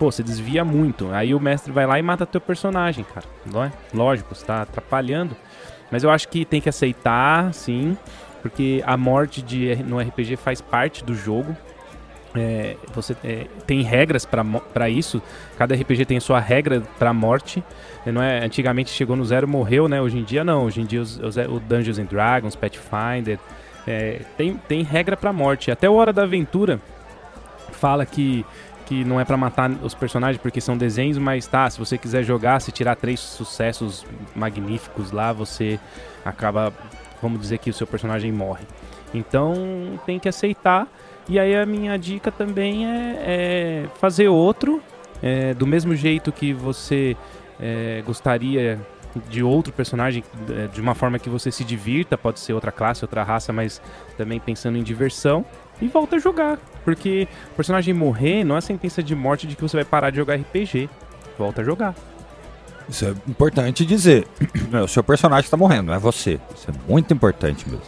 pô, 0.01 0.11
você 0.11 0.23
desvia 0.23 0.65
muito. 0.65 1.11
Aí 1.11 1.35
o 1.35 1.39
mestre 1.39 1.71
vai 1.71 1.85
lá 1.85 1.99
e 1.99 2.01
mata 2.01 2.25
teu 2.25 2.41
personagem, 2.41 3.03
cara. 3.03 3.27
Não 3.45 3.63
é? 3.63 3.71
Lógico, 3.93 4.33
você 4.33 4.43
tá 4.43 4.63
atrapalhando. 4.63 5.37
Mas 5.91 6.03
eu 6.03 6.09
acho 6.09 6.27
que 6.27 6.43
tem 6.43 6.59
que 6.59 6.69
aceitar, 6.69 7.53
sim, 7.53 7.95
porque 8.41 8.83
a 8.85 8.97
morte 8.97 9.41
de, 9.41 9.75
no 9.83 9.99
RPG 9.99 10.35
faz 10.35 10.61
parte 10.61 11.03
do 11.03 11.13
jogo. 11.13 11.55
É, 12.33 12.77
você 12.93 13.15
é, 13.23 13.47
tem 13.67 13.81
regras 13.81 14.25
para 14.25 14.89
isso. 14.89 15.21
Cada 15.57 15.75
RPG 15.75 16.05
tem 16.05 16.17
a 16.17 16.21
sua 16.21 16.39
regra 16.39 16.81
para 16.97 17.13
morte. 17.13 17.63
Não 18.05 18.21
é, 18.21 18.43
antigamente 18.43 18.89
chegou 18.89 19.15
no 19.15 19.25
zero 19.25 19.47
morreu, 19.47 19.87
né? 19.87 20.01
Hoje 20.01 20.17
em 20.17 20.23
dia 20.23 20.43
não. 20.43 20.65
Hoje 20.65 20.81
em 20.81 20.85
dia 20.85 21.01
os, 21.01 21.19
os, 21.19 21.35
o 21.37 21.59
Dungeons 21.59 21.99
and 21.99 22.05
Dragons, 22.05 22.55
Pathfinder 22.55 23.37
é, 23.85 24.21
tem, 24.37 24.55
tem 24.55 24.81
regra 24.83 25.17
para 25.17 25.33
morte. 25.33 25.71
Até 25.71 25.89
o 25.89 25.93
Hora 25.93 26.13
da 26.13 26.23
Aventura 26.23 26.79
fala 27.71 28.05
que 28.05 28.45
que 28.91 29.05
não 29.05 29.21
é 29.21 29.23
para 29.23 29.37
matar 29.37 29.71
os 29.81 29.93
personagens 29.93 30.41
porque 30.41 30.59
são 30.59 30.77
desenhos, 30.77 31.17
mas 31.17 31.47
tá, 31.47 31.69
se 31.69 31.79
você 31.79 31.97
quiser 31.97 32.23
jogar, 32.23 32.59
se 32.59 32.73
tirar 32.73 32.97
três 32.97 33.21
sucessos 33.21 34.05
magníficos 34.35 35.13
lá, 35.13 35.31
você 35.31 35.79
acaba, 36.25 36.73
vamos 37.21 37.39
dizer 37.39 37.57
que 37.57 37.69
o 37.69 37.73
seu 37.73 37.87
personagem 37.87 38.31
morre. 38.31 38.65
Então 39.13 39.53
tem 40.05 40.19
que 40.19 40.29
aceitar. 40.29 40.87
E 41.29 41.39
aí 41.39 41.55
a 41.55 41.65
minha 41.65 41.97
dica 41.97 42.31
também 42.31 42.85
é, 42.85 43.15
é 43.19 43.85
fazer 43.99 44.27
outro, 44.27 44.81
é, 45.21 45.53
do 45.53 45.67
mesmo 45.67 45.95
jeito 45.95 46.31
que 46.31 46.53
você 46.53 47.15
é, 47.59 48.01
gostaria 48.05 48.79
de 49.29 49.43
outro 49.43 49.73
personagem, 49.73 50.23
é, 50.49 50.67
de 50.67 50.81
uma 50.81 50.95
forma 50.95 51.19
que 51.19 51.29
você 51.29 51.51
se 51.51 51.63
divirta, 51.63 52.17
pode 52.17 52.39
ser 52.39 52.53
outra 52.53 52.71
classe, 52.71 53.03
outra 53.03 53.23
raça, 53.23 53.51
mas 53.51 53.81
também 54.17 54.39
pensando 54.39 54.77
em 54.77 54.83
diversão 54.83 55.45
e 55.81 55.87
volta 55.87 56.15
a 56.15 56.19
jogar. 56.19 56.57
Porque 56.83 57.27
o 57.51 57.55
personagem 57.55 57.93
morrer 57.93 58.43
não 58.43 58.57
é 58.57 58.61
sentença 58.61 59.03
de 59.03 59.15
morte 59.15 59.47
de 59.47 59.55
que 59.55 59.61
você 59.61 59.77
vai 59.77 59.85
parar 59.85 60.09
de 60.09 60.17
jogar 60.17 60.35
RPG. 60.35 60.89
Volta 61.37 61.61
a 61.61 61.63
jogar. 61.63 61.95
Isso 62.91 63.05
é 63.05 63.11
importante 63.27 63.85
dizer. 63.85 64.27
o 64.83 64.87
seu 64.87 65.01
personagem 65.01 65.45
está 65.45 65.55
morrendo, 65.55 65.87
não 65.87 65.93
é 65.93 65.99
você. 65.99 66.37
Isso 66.53 66.69
é 66.69 66.91
muito 66.91 67.13
importante 67.13 67.67
mesmo. 67.67 67.85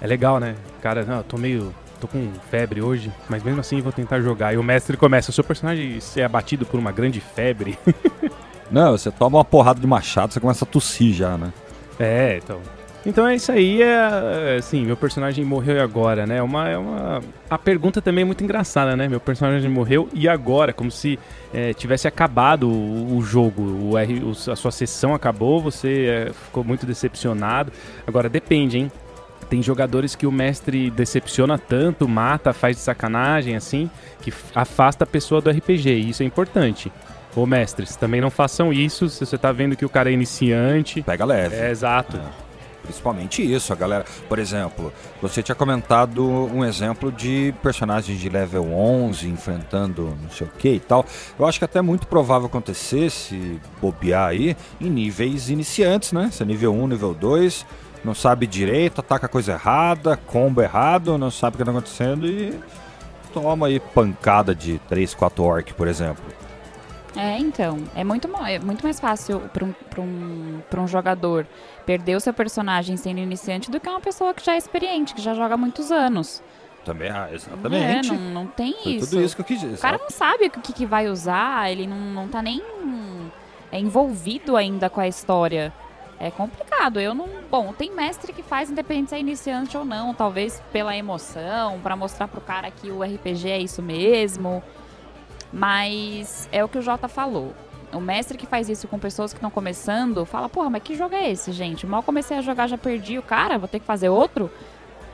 É 0.00 0.06
legal, 0.06 0.38
né? 0.38 0.54
Cara, 0.80 1.04
não, 1.04 1.16
eu 1.16 1.24
tô 1.24 1.36
meio. 1.36 1.74
tô 2.00 2.06
com 2.06 2.30
febre 2.48 2.80
hoje, 2.80 3.12
mas 3.28 3.42
mesmo 3.42 3.60
assim 3.60 3.80
vou 3.80 3.92
tentar 3.92 4.20
jogar. 4.20 4.54
E 4.54 4.56
o 4.56 4.62
mestre 4.62 4.96
começa, 4.96 5.30
o 5.30 5.34
seu 5.34 5.42
personagem 5.42 5.98
ser 6.00 6.22
abatido 6.22 6.64
por 6.64 6.78
uma 6.78 6.92
grande 6.92 7.20
febre. 7.20 7.76
não, 8.70 8.92
você 8.92 9.10
toma 9.10 9.38
uma 9.38 9.44
porrada 9.44 9.80
de 9.80 9.86
machado, 9.86 10.32
você 10.32 10.38
começa 10.38 10.64
a 10.64 10.68
tossir 10.68 11.12
já, 11.12 11.36
né? 11.36 11.52
É, 11.98 12.40
então. 12.42 12.60
Então 13.06 13.24
é 13.24 13.36
isso 13.36 13.52
aí, 13.52 13.80
é 13.80 14.56
assim, 14.58 14.84
meu 14.84 14.96
personagem 14.96 15.44
morreu 15.44 15.76
e 15.76 15.80
agora, 15.80 16.26
né? 16.26 16.42
Uma, 16.42 16.68
é 16.68 16.76
uma. 16.76 17.22
A 17.48 17.56
pergunta 17.56 18.02
também 18.02 18.22
é 18.22 18.24
muito 18.24 18.42
engraçada, 18.42 18.96
né? 18.96 19.06
Meu 19.06 19.20
personagem 19.20 19.70
morreu 19.70 20.08
e 20.12 20.28
agora, 20.28 20.72
como 20.72 20.90
se 20.90 21.16
é, 21.54 21.72
tivesse 21.72 22.08
acabado 22.08 22.68
o, 22.68 23.16
o 23.16 23.22
jogo, 23.22 23.62
o 23.62 23.96
R, 23.96 24.24
o, 24.24 24.30
a 24.30 24.56
sua 24.56 24.72
sessão 24.72 25.14
acabou, 25.14 25.60
você 25.62 26.06
é, 26.28 26.32
ficou 26.32 26.64
muito 26.64 26.84
decepcionado. 26.84 27.70
Agora 28.04 28.28
depende, 28.28 28.78
hein? 28.78 28.92
Tem 29.48 29.62
jogadores 29.62 30.16
que 30.16 30.26
o 30.26 30.32
mestre 30.32 30.90
decepciona 30.90 31.56
tanto, 31.56 32.08
mata, 32.08 32.52
faz 32.52 32.74
de 32.74 32.82
sacanagem, 32.82 33.54
assim, 33.54 33.88
que 34.20 34.34
afasta 34.52 35.04
a 35.04 35.06
pessoa 35.06 35.40
do 35.40 35.48
RPG. 35.48 35.90
E 35.90 36.10
isso 36.10 36.24
é 36.24 36.26
importante. 36.26 36.90
Ô 37.36 37.46
mestres, 37.46 37.94
também 37.94 38.20
não 38.20 38.30
façam 38.30 38.72
isso 38.72 39.08
se 39.08 39.24
você 39.24 39.38
tá 39.38 39.52
vendo 39.52 39.76
que 39.76 39.84
o 39.84 39.88
cara 39.88 40.10
é 40.10 40.12
iniciante. 40.12 41.02
Pega 41.02 41.24
leve. 41.24 41.54
É, 41.54 41.70
exato. 41.70 42.16
É. 42.16 42.45
Principalmente 42.86 43.42
isso, 43.42 43.72
a 43.72 43.76
galera. 43.76 44.04
Por 44.28 44.38
exemplo, 44.38 44.92
você 45.20 45.42
tinha 45.42 45.54
comentado 45.54 46.24
um 46.24 46.64
exemplo 46.64 47.10
de 47.10 47.54
personagens 47.62 48.18
de 48.18 48.28
level 48.28 48.72
11 48.72 49.28
enfrentando 49.28 50.16
não 50.22 50.30
sei 50.30 50.46
o 50.46 50.50
que 50.50 50.70
e 50.70 50.80
tal. 50.80 51.04
Eu 51.38 51.46
acho 51.46 51.58
que 51.58 51.64
até 51.64 51.82
muito 51.82 52.06
provável 52.06 52.46
acontecer, 52.46 53.10
se 53.10 53.60
bobear 53.80 54.28
aí, 54.28 54.56
em 54.80 54.88
níveis 54.88 55.50
iniciantes, 55.50 56.12
né? 56.12 56.30
Se 56.32 56.42
é 56.42 56.46
nível 56.46 56.72
1, 56.74 56.88
nível 56.88 57.12
2, 57.12 57.66
não 58.04 58.14
sabe 58.14 58.46
direito, 58.46 59.00
ataca 59.00 59.28
coisa 59.28 59.52
errada, 59.52 60.16
combo 60.16 60.62
errado, 60.62 61.18
não 61.18 61.30
sabe 61.30 61.54
o 61.54 61.56
que 61.56 61.62
está 61.62 61.72
acontecendo 61.72 62.26
e 62.26 62.58
toma 63.32 63.66
aí 63.66 63.80
pancada 63.80 64.54
de 64.54 64.78
3, 64.88 65.12
4 65.12 65.44
orc, 65.44 65.74
por 65.74 65.88
exemplo. 65.88 66.24
É, 67.16 67.38
então. 67.38 67.78
É 67.94 68.04
muito, 68.04 68.28
é 68.44 68.58
muito 68.58 68.82
mais 68.82 69.00
fácil 69.00 69.40
para 69.52 69.64
um, 69.64 69.74
um, 69.98 70.82
um 70.82 70.86
jogador 70.86 71.46
perder 71.84 72.16
o 72.16 72.20
seu 72.20 72.34
personagem 72.34 72.96
sendo 72.96 73.18
iniciante 73.18 73.70
do 73.70 73.80
que 73.80 73.88
uma 73.88 74.00
pessoa 74.00 74.34
que 74.34 74.44
já 74.44 74.54
é 74.54 74.58
experiente, 74.58 75.14
que 75.14 75.22
já 75.22 75.34
joga 75.34 75.54
há 75.54 75.56
muitos 75.56 75.90
anos. 75.90 76.42
Também, 76.84 77.10
ah, 77.10 77.28
exatamente. 77.32 78.10
É, 78.10 78.12
não, 78.12 78.20
não 78.30 78.46
tem 78.46 78.72
Foi 78.74 78.92
isso. 78.92 79.10
Tudo 79.10 79.22
isso 79.22 79.34
que 79.34 79.42
eu 79.42 79.46
quis 79.46 79.60
dizer. 79.60 79.74
O 79.74 79.80
cara 79.80 79.98
não 79.98 80.10
sabe 80.10 80.46
o 80.46 80.50
que, 80.50 80.72
que 80.72 80.86
vai 80.86 81.08
usar, 81.08 81.70
ele 81.70 81.86
não, 81.86 81.96
não 81.96 82.28
tá 82.28 82.40
nem 82.40 82.62
é 83.70 83.78
envolvido 83.78 84.56
ainda 84.56 84.88
com 84.88 85.00
a 85.00 85.08
história. 85.08 85.72
É 86.18 86.30
complicado. 86.30 86.98
Eu 86.98 87.14
não. 87.14 87.28
Bom, 87.50 87.72
tem 87.72 87.92
mestre 87.92 88.32
que 88.32 88.42
faz 88.42 88.70
independente 88.70 89.10
se 89.10 89.16
é 89.16 89.20
iniciante 89.20 89.76
ou 89.76 89.84
não, 89.84 90.14
talvez 90.14 90.62
pela 90.72 90.96
emoção, 90.96 91.78
para 91.82 91.94
mostrar 91.94 92.26
pro 92.26 92.40
cara 92.40 92.70
que 92.70 92.90
o 92.90 93.02
RPG 93.02 93.50
é 93.50 93.58
isso 93.58 93.82
mesmo. 93.82 94.62
Mas 95.52 96.48
é 96.52 96.64
o 96.64 96.68
que 96.68 96.78
o 96.78 96.82
Jota 96.82 97.08
falou. 97.08 97.54
O 97.92 98.00
mestre 98.00 98.36
que 98.36 98.46
faz 98.46 98.68
isso 98.68 98.88
com 98.88 98.98
pessoas 98.98 99.32
que 99.32 99.38
estão 99.38 99.50
começando, 99.50 100.26
fala, 100.26 100.48
porra, 100.48 100.68
mas 100.68 100.82
que 100.82 100.96
jogo 100.96 101.14
é 101.14 101.30
esse, 101.30 101.52
gente? 101.52 101.86
Mal 101.86 102.02
comecei 102.02 102.36
a 102.36 102.42
jogar, 102.42 102.66
já 102.66 102.76
perdi 102.76 103.18
o 103.18 103.22
cara, 103.22 103.58
vou 103.58 103.68
ter 103.68 103.78
que 103.78 103.86
fazer 103.86 104.08
outro? 104.08 104.50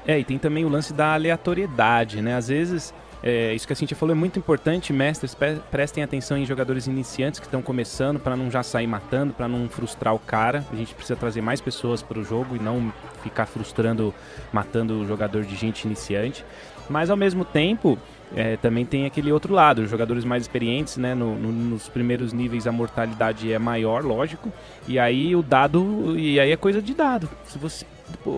É, 0.06 0.18
e 0.18 0.24
tem 0.24 0.38
também 0.38 0.64
o 0.64 0.68
lance 0.68 0.92
da 0.92 1.14
aleatoriedade, 1.14 2.20
né? 2.20 2.34
Às 2.34 2.48
vezes 2.48 2.92
é, 3.22 3.54
isso 3.54 3.66
que 3.66 3.72
a 3.72 3.76
Cintia 3.76 3.96
falou 3.96 4.16
é 4.16 4.18
muito 4.18 4.36
importante, 4.36 4.92
mestres, 4.92 5.36
prestem 5.70 6.02
atenção 6.02 6.36
em 6.36 6.44
jogadores 6.44 6.88
iniciantes 6.88 7.38
que 7.38 7.46
estão 7.46 7.62
começando, 7.62 8.18
para 8.18 8.36
não 8.36 8.50
já 8.50 8.64
sair 8.64 8.88
matando, 8.88 9.32
para 9.32 9.46
não 9.46 9.68
frustrar 9.68 10.12
o 10.12 10.18
cara. 10.18 10.64
A 10.72 10.74
gente 10.74 10.92
precisa 10.92 11.14
trazer 11.14 11.40
mais 11.40 11.60
pessoas 11.60 12.02
para 12.02 12.18
o 12.18 12.24
jogo 12.24 12.56
e 12.56 12.58
não 12.58 12.92
ficar 13.22 13.46
frustrando, 13.46 14.12
matando 14.52 15.00
o 15.00 15.06
jogador 15.06 15.44
de 15.44 15.54
gente 15.54 15.84
iniciante. 15.84 16.44
Mas 16.88 17.10
ao 17.10 17.16
mesmo 17.16 17.44
tempo, 17.44 17.98
é, 18.34 18.56
também 18.56 18.84
tem 18.84 19.04
aquele 19.04 19.30
outro 19.30 19.52
lado, 19.52 19.82
os 19.82 19.90
jogadores 19.90 20.24
mais 20.24 20.42
experientes, 20.42 20.96
né? 20.96 21.14
No, 21.14 21.36
no, 21.36 21.52
nos 21.52 21.88
primeiros 21.88 22.32
níveis 22.32 22.66
a 22.66 22.72
mortalidade 22.72 23.52
é 23.52 23.58
maior, 23.58 24.04
lógico. 24.04 24.52
E 24.88 24.98
aí 24.98 25.36
o 25.36 25.42
dado. 25.42 26.18
E 26.18 26.40
aí 26.40 26.50
é 26.50 26.56
coisa 26.56 26.80
de 26.80 26.94
dado. 26.94 27.28
Se 27.44 27.58
você. 27.58 27.84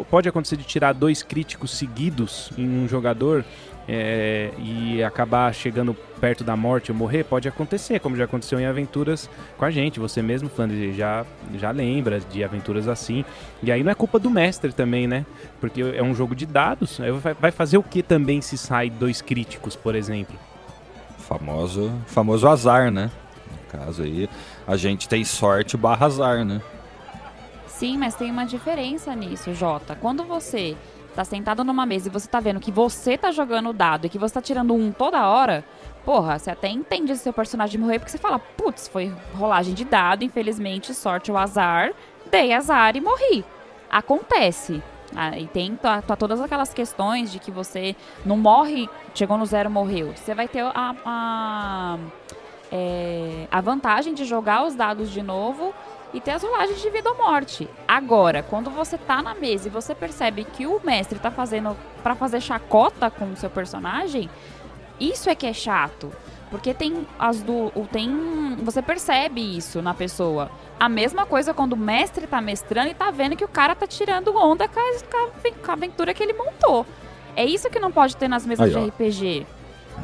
Pode 0.09 0.29
acontecer 0.29 0.57
de 0.57 0.63
tirar 0.63 0.93
dois 0.93 1.23
críticos 1.23 1.73
seguidos 1.73 2.51
em 2.57 2.69
um 2.69 2.87
jogador 2.87 3.45
é, 3.89 4.51
e 4.59 5.03
acabar 5.03 5.53
chegando 5.55 5.95
perto 6.21 6.43
da 6.43 6.57
morte 6.57 6.91
ou 6.91 6.97
morrer, 6.97 7.25
pode 7.25 7.47
acontecer, 7.47 8.01
como 8.01 8.17
já 8.17 8.25
aconteceu 8.25 8.59
em 8.59 8.67
aventuras 8.67 9.29
com 9.59 9.65
a 9.65 9.71
gente. 9.71 10.01
Você 10.01 10.23
mesmo, 10.23 10.49
Flandre, 10.49 10.93
já, 10.93 11.25
já 11.55 11.71
lembra 11.71 12.21
de 12.21 12.43
aventuras 12.43 12.89
assim. 12.89 13.25
E 13.63 13.71
aí 13.71 13.83
não 13.83 13.93
é 13.93 13.95
culpa 13.95 14.19
do 14.19 14.31
mestre 14.31 14.73
também, 14.73 15.07
né? 15.07 15.27
Porque 15.61 15.83
é 15.83 16.03
um 16.03 16.15
jogo 16.15 16.35
de 16.35 16.47
dados. 16.47 16.99
Vai 17.41 17.51
fazer 17.51 17.77
o 17.77 17.83
que 17.83 18.03
também 18.03 18.41
se 18.41 18.57
sai 18.57 18.89
dois 18.89 19.21
críticos, 19.21 19.77
por 19.77 19.95
exemplo? 19.95 20.37
Famoso, 21.19 21.93
famoso 22.07 22.49
azar, 22.49 22.91
né? 22.91 23.11
No 23.51 23.81
caso 23.81 24.03
aí, 24.03 24.29
a 24.67 24.77
gente 24.77 25.09
tem 25.09 25.25
sorte 25.25 25.77
barra 25.77 26.07
azar, 26.07 26.45
né? 26.45 26.61
Sim, 27.67 27.99
mas 27.99 28.15
tem 28.15 28.31
uma 28.31 28.45
diferença 28.45 29.15
nisso, 29.15 29.53
Jota. 29.53 29.97
Quando 29.97 30.25
você 30.25 30.77
tá 31.15 31.25
sentado 31.25 31.65
numa 31.65 31.87
mesa 31.87 32.09
e 32.09 32.11
você 32.11 32.29
tá 32.29 32.41
vendo 32.41 32.61
que 32.61 32.71
você 32.71 33.17
tá 33.17 33.31
jogando 33.31 33.71
o 33.71 33.73
dado 33.73 34.07
e 34.07 34.09
que 34.09 34.19
você 34.19 34.35
tá 34.35 34.43
tirando 34.43 34.75
um 34.75 34.93
toda 34.93 35.27
hora, 35.27 35.65
porra, 36.05 36.39
você 36.39 36.51
até 36.51 36.69
entende 36.69 37.17
seu 37.17 37.33
personagem 37.33 37.81
morrer 37.81 37.99
porque 37.99 38.11
você 38.11 38.19
fala, 38.19 38.39
putz, 38.39 38.89
foi 38.89 39.13
rolagem 39.35 39.75
de 39.75 39.85
dado, 39.85 40.25
infelizmente, 40.25 40.93
sorte 40.93 41.31
ou 41.31 41.39
azar, 41.39 41.93
dei 42.31 42.53
azar 42.53 42.97
e 42.97 43.01
morri. 43.01 43.45
Acontece. 43.91 44.83
Ah, 45.15 45.39
e 45.39 45.47
tem 45.47 45.77
tá, 45.77 46.03
tá, 46.03 46.17
todas 46.17 46.41
aquelas 46.41 46.75
questões 46.75 47.31
de 47.31 47.39
que 47.39 47.51
você 47.51 47.95
não 48.27 48.37
morre, 48.37 48.89
chegou 49.15 49.39
no 49.39 49.47
zero, 49.47 49.71
morreu. 49.71 50.13
Você 50.17 50.35
vai 50.35 50.49
ter 50.49 50.65
a, 50.65 50.95
a, 51.05 51.99
é, 52.73 53.47
a 53.51 53.61
vantagem 53.61 54.13
de 54.13 54.25
jogar 54.25 54.65
os 54.65 54.75
dados 54.75 55.11
de 55.11 55.23
novo 55.23 55.73
e 56.15 56.21
ter 56.21 56.31
as 56.31 56.43
rolagens 56.43 56.81
de 56.81 56.89
vida 56.89 57.11
ou 57.11 57.17
morte. 57.17 57.69
Agora, 57.87 58.43
quando 58.43 58.71
você 58.71 58.97
tá 58.97 59.21
na 59.21 59.35
mesa 59.35 59.67
e 59.67 59.71
você 59.71 59.95
percebe 59.95 60.45
que 60.45 60.65
o 60.65 60.81
mestre 60.83 61.19
tá 61.19 61.31
fazendo 61.31 61.77
para 62.03 62.15
fazer 62.15 62.41
chacota 62.41 63.11
com 63.11 63.33
o 63.33 63.37
seu 63.37 63.51
personagem, 63.51 64.31
isso 65.01 65.29
é 65.29 65.35
que 65.35 65.45
é 65.45 65.53
chato. 65.53 66.13
Porque 66.51 66.73
tem 66.73 67.05
as 67.19 67.43
do. 67.43 67.73
Tem. 67.91 68.57
Você 68.63 68.81
percebe 68.81 69.41
isso 69.57 69.83
na 69.83 69.93
pessoa. 69.93 70.49
A 70.79 70.89
mesma 70.89 71.27
coisa 71.27 71.53
quando 71.53 71.73
o 71.73 71.77
mestre 71.77 72.29
tá 72.29 72.41
mestrando 72.41 72.91
e 72.91 72.95
tá 72.95 73.11
vendo 73.11 73.35
que 73.35 73.45
o 73.45 73.49
cara 73.49 73.75
tá 73.75 73.89
tirando 73.89 74.37
onda 74.37 74.69
com 74.69 74.79
a, 74.79 75.53
com 75.53 75.71
a 75.71 75.73
aventura 75.73 76.15
que 76.15 76.23
ele 76.23 76.33
montou. 76.33 76.87
É 77.35 77.45
isso 77.45 77.69
que 77.69 77.81
não 77.81 77.91
pode 77.91 78.17
ter 78.17 78.29
nas 78.29 78.47
mesas 78.47 78.73
Aí, 78.73 78.83
de 78.83 78.89
RPG. 78.89 79.47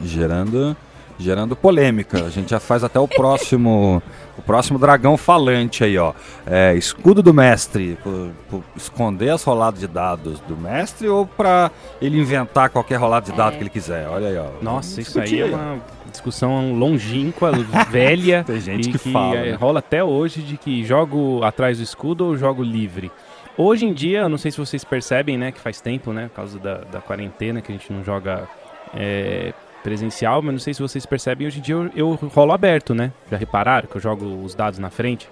Gerando 0.03 0.77
gerando 1.21 1.55
polêmica. 1.55 2.25
A 2.25 2.31
gente 2.31 2.51
já 2.51 2.59
faz 2.59 2.83
até 2.83 2.99
o 2.99 3.07
próximo 3.07 4.03
o 4.41 4.43
próximo 4.43 4.79
dragão 4.79 5.17
falante 5.17 5.85
aí, 5.85 5.97
ó. 5.99 6.13
É, 6.47 6.75
escudo 6.75 7.23
do 7.23 7.33
mestre, 7.33 7.97
por, 8.03 8.31
por 8.49 8.65
esconder 8.75 9.31
as 9.31 9.45
roladas 9.45 9.79
de 9.79 9.87
dados 9.87 10.41
do 10.41 10.57
mestre 10.57 11.07
ou 11.09 11.27
para 11.27 11.71
ele 12.01 12.19
inventar 12.19 12.71
qualquer 12.71 12.97
rolada 12.97 13.31
de 13.31 13.37
dados 13.37 13.55
é. 13.55 13.57
que 13.59 13.63
ele 13.63 13.71
quiser. 13.71 14.09
Olha 14.09 14.29
aí, 14.29 14.39
ó. 14.39 14.63
Nossa, 14.63 15.01
isso 15.01 15.21
aí 15.21 15.41
é 15.41 15.45
uma 15.45 15.79
discussão 16.11 16.73
longínqua, 16.73 17.53
velha. 17.91 18.43
Tem 18.45 18.61
gente 18.61 18.91
que, 18.91 18.99
que 18.99 19.13
fala. 19.13 19.37
É, 19.37 19.51
né? 19.53 19.57
Rola 19.57 19.79
até 19.81 20.03
hoje 20.03 20.41
de 20.41 20.57
que 20.57 20.83
jogo 20.85 21.45
atrás 21.45 21.77
do 21.79 21.85
escudo 21.85 22.27
ou 22.27 22.37
jogo 22.37 22.63
livre. 22.63 23.13
Hoje 23.57 23.85
em 23.85 23.93
dia, 23.93 24.27
não 24.27 24.39
sei 24.39 24.51
se 24.51 24.57
vocês 24.57 24.85
percebem, 24.85 25.37
né, 25.37 25.53
que 25.53 25.61
faz 25.61 25.83
tempo, 25.83 26.15
né, 26.15 26.29
por 26.29 26.37
causa 26.37 26.59
da, 26.59 26.79
da 26.79 27.01
quarentena, 27.01 27.61
que 27.61 27.71
a 27.71 27.75
gente 27.75 27.93
não 27.93 28.03
joga 28.03 28.49
é, 28.95 29.53
presencial, 29.83 30.43
mas 30.43 30.53
não 30.53 30.61
sei 30.61 30.75
se 30.75 30.83
vocês 30.83 31.07
percebem, 31.07 31.47
hoje 31.47 31.59
em 31.59 31.63
dia 31.63 31.75
eu, 31.75 31.91
eu 31.95 32.15
rolo 32.35 32.53
aberto, 32.53 32.95
né? 32.95 33.13
Já 33.31 33.37
repararam 33.37 33.89
que 33.89 33.97
eu 33.97 34.01
jogo 34.01 34.27
os 34.45 34.55
dados 34.55 34.79
na 34.79 34.91
frente? 34.91 35.29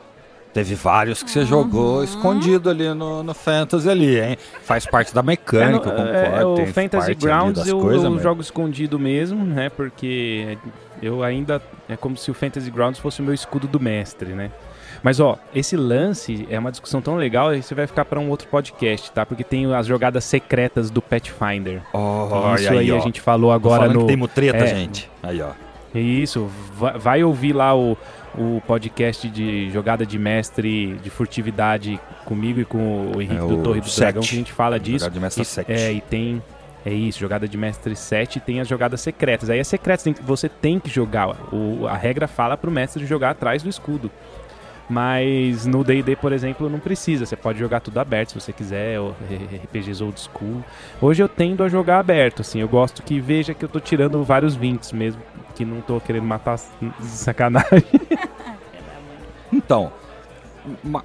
Teve 0.53 0.75
vários 0.75 1.23
que 1.23 1.31
você 1.31 1.41
uhum. 1.41 1.47
jogou 1.47 2.03
escondido 2.03 2.71
ali 2.71 2.93
no, 2.95 3.23
no 3.23 3.35
Fantasy 3.35 3.89
ali, 3.89 4.19
hein? 4.19 4.39
Faz 4.63 4.87
parte 4.87 5.15
da 5.15 5.23
mecânica, 5.23 5.91
é, 5.91 5.93
eu 5.93 5.97
concordo. 5.97 6.61
É, 6.61 6.65
o 6.65 6.73
Fantasy 6.73 7.15
Grounds 7.15 7.67
eu, 7.67 7.79
coisas, 7.79 8.05
eu 8.05 8.19
jogo 8.19 8.41
escondido 8.41 8.99
mesmo, 8.99 9.45
né? 9.45 9.69
Porque 9.69 10.57
eu 11.03 11.23
ainda... 11.23 11.61
É 11.89 11.97
como 11.97 12.17
se 12.17 12.31
o 12.31 12.35
Fantasy 12.35 12.71
Grounds 12.71 12.99
fosse 12.99 13.21
o 13.21 13.25
meu 13.25 13.35
escudo 13.35 13.69
do 13.69 13.79
mestre, 13.79 14.31
né? 14.31 14.51
Mas 15.03 15.21
ó, 15.21 15.39
esse 15.55 15.77
lance 15.77 16.47
é 16.51 16.59
uma 16.59 16.71
discussão 16.71 17.01
tão 17.01 17.17
legal 17.17 17.55
e 17.55 17.63
você 17.63 17.75
vai 17.75 17.87
ficar 17.87 18.05
para 18.05 18.19
um 18.19 18.29
outro 18.29 18.49
podcast, 18.49 19.11
tá? 19.13 19.25
Porque 19.25 19.45
tem 19.45 19.73
as 19.75 19.87
jogadas 19.87 20.25
secretas 20.25 20.91
do 20.91 21.01
Pathfinder. 21.01 21.83
Oh, 21.93 22.55
isso 22.55 22.71
aí, 22.71 22.79
aí 22.79 22.93
a 22.93 23.01
gente 23.01 23.21
falou 23.21 23.53
agora 23.53 23.89
no. 23.89 24.07
Que 24.07 24.17
tem 24.17 24.29
treta, 24.29 24.65
é, 24.65 24.67
gente. 24.67 25.11
Aí, 25.23 25.41
ó. 25.41 25.51
Isso, 25.95 26.51
vai, 26.75 26.99
vai 26.99 27.25
ouvir 27.25 27.53
lá 27.53 27.75
o, 27.77 27.97
o 28.37 28.63
podcast 28.67 29.29
de 29.29 29.71
jogada 29.71 30.05
de 30.05 30.19
mestre 30.19 30.95
de 31.03 31.11
furtividade 31.11 31.99
comigo 32.25 32.61
e 32.61 32.65
com 32.65 33.13
o 33.17 33.23
Henrique 33.23 33.43
é, 33.43 33.47
do 33.47 33.63
Torre 33.63 33.81
do 33.81 33.91
Dragão, 33.91 34.23
que 34.23 34.35
a 34.35 34.39
gente 34.39 34.53
fala 34.53 34.79
disso. 34.79 35.05
Jogada 35.05 35.15
de 35.15 35.21
mestre 35.21 35.45
7. 35.45 35.73
É, 35.73 35.93
e 35.93 36.01
tem. 36.01 36.43
É 36.87 36.93
isso, 36.93 37.19
jogada 37.19 37.49
de 37.49 37.57
mestre 37.57 37.95
7 37.95 38.37
e 38.37 38.41
tem 38.41 38.61
as 38.61 38.69
jogadas 38.69 39.01
secretas. 39.01 39.51
Aí 39.51 39.59
as 39.59 39.67
secretas 39.67 40.05
você 40.23 40.49
tem 40.49 40.79
que 40.79 40.89
jogar. 40.89 41.37
O, 41.53 41.87
a 41.87 41.97
regra 41.97 42.29
fala 42.29 42.57
pro 42.57 42.71
mestre 42.71 43.05
jogar 43.05 43.31
atrás 43.31 43.63
do 43.63 43.69
escudo. 43.69 44.11
Mas 44.89 45.67
no 45.67 45.85
D&D, 45.85 46.17
por 46.17 46.33
exemplo, 46.33 46.71
não 46.71 46.79
precisa. 46.79 47.27
Você 47.27 47.37
pode 47.37 47.59
jogar 47.59 47.81
tudo 47.81 47.99
aberto 47.99 48.31
se 48.31 48.41
você 48.41 48.53
quiser, 48.53 48.99
ou 48.99 49.15
RPGs 49.65 50.03
old 50.03 50.19
school. 50.19 50.65
Hoje 51.01 51.23
eu 51.23 51.29
tendo 51.29 51.63
a 51.63 51.69
jogar 51.69 51.99
aberto, 51.99 52.41
assim. 52.41 52.61
Eu 52.61 52.69
gosto 52.69 53.03
que 53.03 53.21
veja 53.21 53.53
que 53.53 53.65
eu 53.65 53.69
tô 53.69 53.81
tirando 53.81 54.23
vários 54.25 54.57
20 54.57 54.95
mesmo, 54.95 55.21
que 55.55 55.65
não 55.65 55.81
tô 55.83 56.01
querendo 56.01 56.25
matar 56.25 56.59
sacanagem. 57.01 57.85
então, 59.53 59.93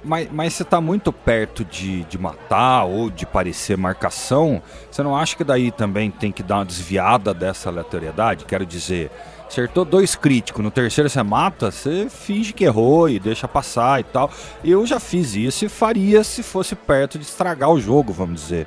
mas, 0.02 0.28
mas 0.30 0.54
você 0.54 0.64
tá 0.64 0.80
muito 0.80 1.12
perto 1.12 1.64
de, 1.64 2.04
de 2.04 2.18
matar 2.18 2.84
ou 2.84 3.10
de 3.10 3.26
parecer 3.26 3.76
marcação, 3.76 4.62
você 4.90 5.02
não 5.02 5.16
acha 5.16 5.36
que 5.36 5.44
daí 5.44 5.70
também 5.70 6.10
tem 6.10 6.32
que 6.32 6.42
dar 6.42 6.56
uma 6.56 6.64
desviada 6.64 7.32
dessa 7.32 7.68
aleatoriedade? 7.68 8.44
Quero 8.44 8.66
dizer 8.66 9.10
Acertou 9.48 9.84
dois 9.84 10.14
críticos, 10.14 10.64
no 10.64 10.70
terceiro 10.70 11.08
você 11.08 11.22
mata, 11.22 11.70
você 11.70 12.08
finge 12.08 12.52
que 12.52 12.64
errou 12.64 13.08
e 13.08 13.20
deixa 13.20 13.46
passar 13.46 14.00
e 14.00 14.04
tal. 14.04 14.30
Eu 14.64 14.86
já 14.86 14.98
fiz 14.98 15.34
isso 15.34 15.64
e 15.64 15.68
faria 15.68 16.24
se 16.24 16.42
fosse 16.42 16.74
perto 16.74 17.18
de 17.18 17.24
estragar 17.24 17.70
o 17.70 17.80
jogo, 17.80 18.12
vamos 18.12 18.40
dizer. 18.40 18.66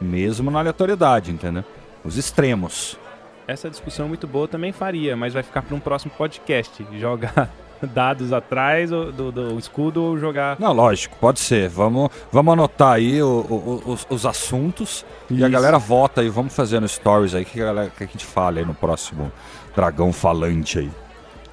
Mesmo 0.00 0.50
na 0.50 0.60
aleatoriedade, 0.60 1.32
entendeu? 1.32 1.64
Os 2.04 2.16
extremos. 2.16 2.96
Essa 3.46 3.68
discussão 3.68 4.06
muito 4.06 4.26
boa 4.26 4.46
também 4.46 4.72
faria, 4.72 5.16
mas 5.16 5.34
vai 5.34 5.42
ficar 5.42 5.62
para 5.62 5.74
um 5.74 5.80
próximo 5.80 6.12
podcast. 6.16 6.86
Jogar 6.98 7.50
dados 7.86 8.32
atrás 8.32 8.90
do, 8.90 9.12
do, 9.12 9.32
do, 9.32 9.58
escudo 9.58 10.02
ou 10.02 10.18
jogar. 10.18 10.58
Não, 10.58 10.72
lógico, 10.72 11.16
pode 11.20 11.40
ser. 11.40 11.68
Vamos, 11.68 12.10
vamos 12.32 12.52
anotar 12.52 12.94
aí 12.94 13.22
o, 13.22 13.26
o, 13.28 13.82
os, 13.92 14.06
os, 14.10 14.26
assuntos 14.26 15.04
Isso. 15.30 15.40
e 15.40 15.44
a 15.44 15.48
galera 15.48 15.78
vota 15.78 16.20
aí. 16.20 16.28
Vamos 16.28 16.54
fazer 16.54 16.80
no 16.80 16.88
stories 16.88 17.34
aí 17.34 17.44
que 17.44 17.60
a, 17.60 17.66
galera, 17.66 17.92
que 17.96 18.04
a 18.04 18.06
gente 18.06 18.24
fala 18.24 18.58
aí 18.58 18.64
no 18.64 18.74
próximo 18.74 19.30
dragão 19.78 20.12
falante 20.12 20.80
aí. 20.80 20.90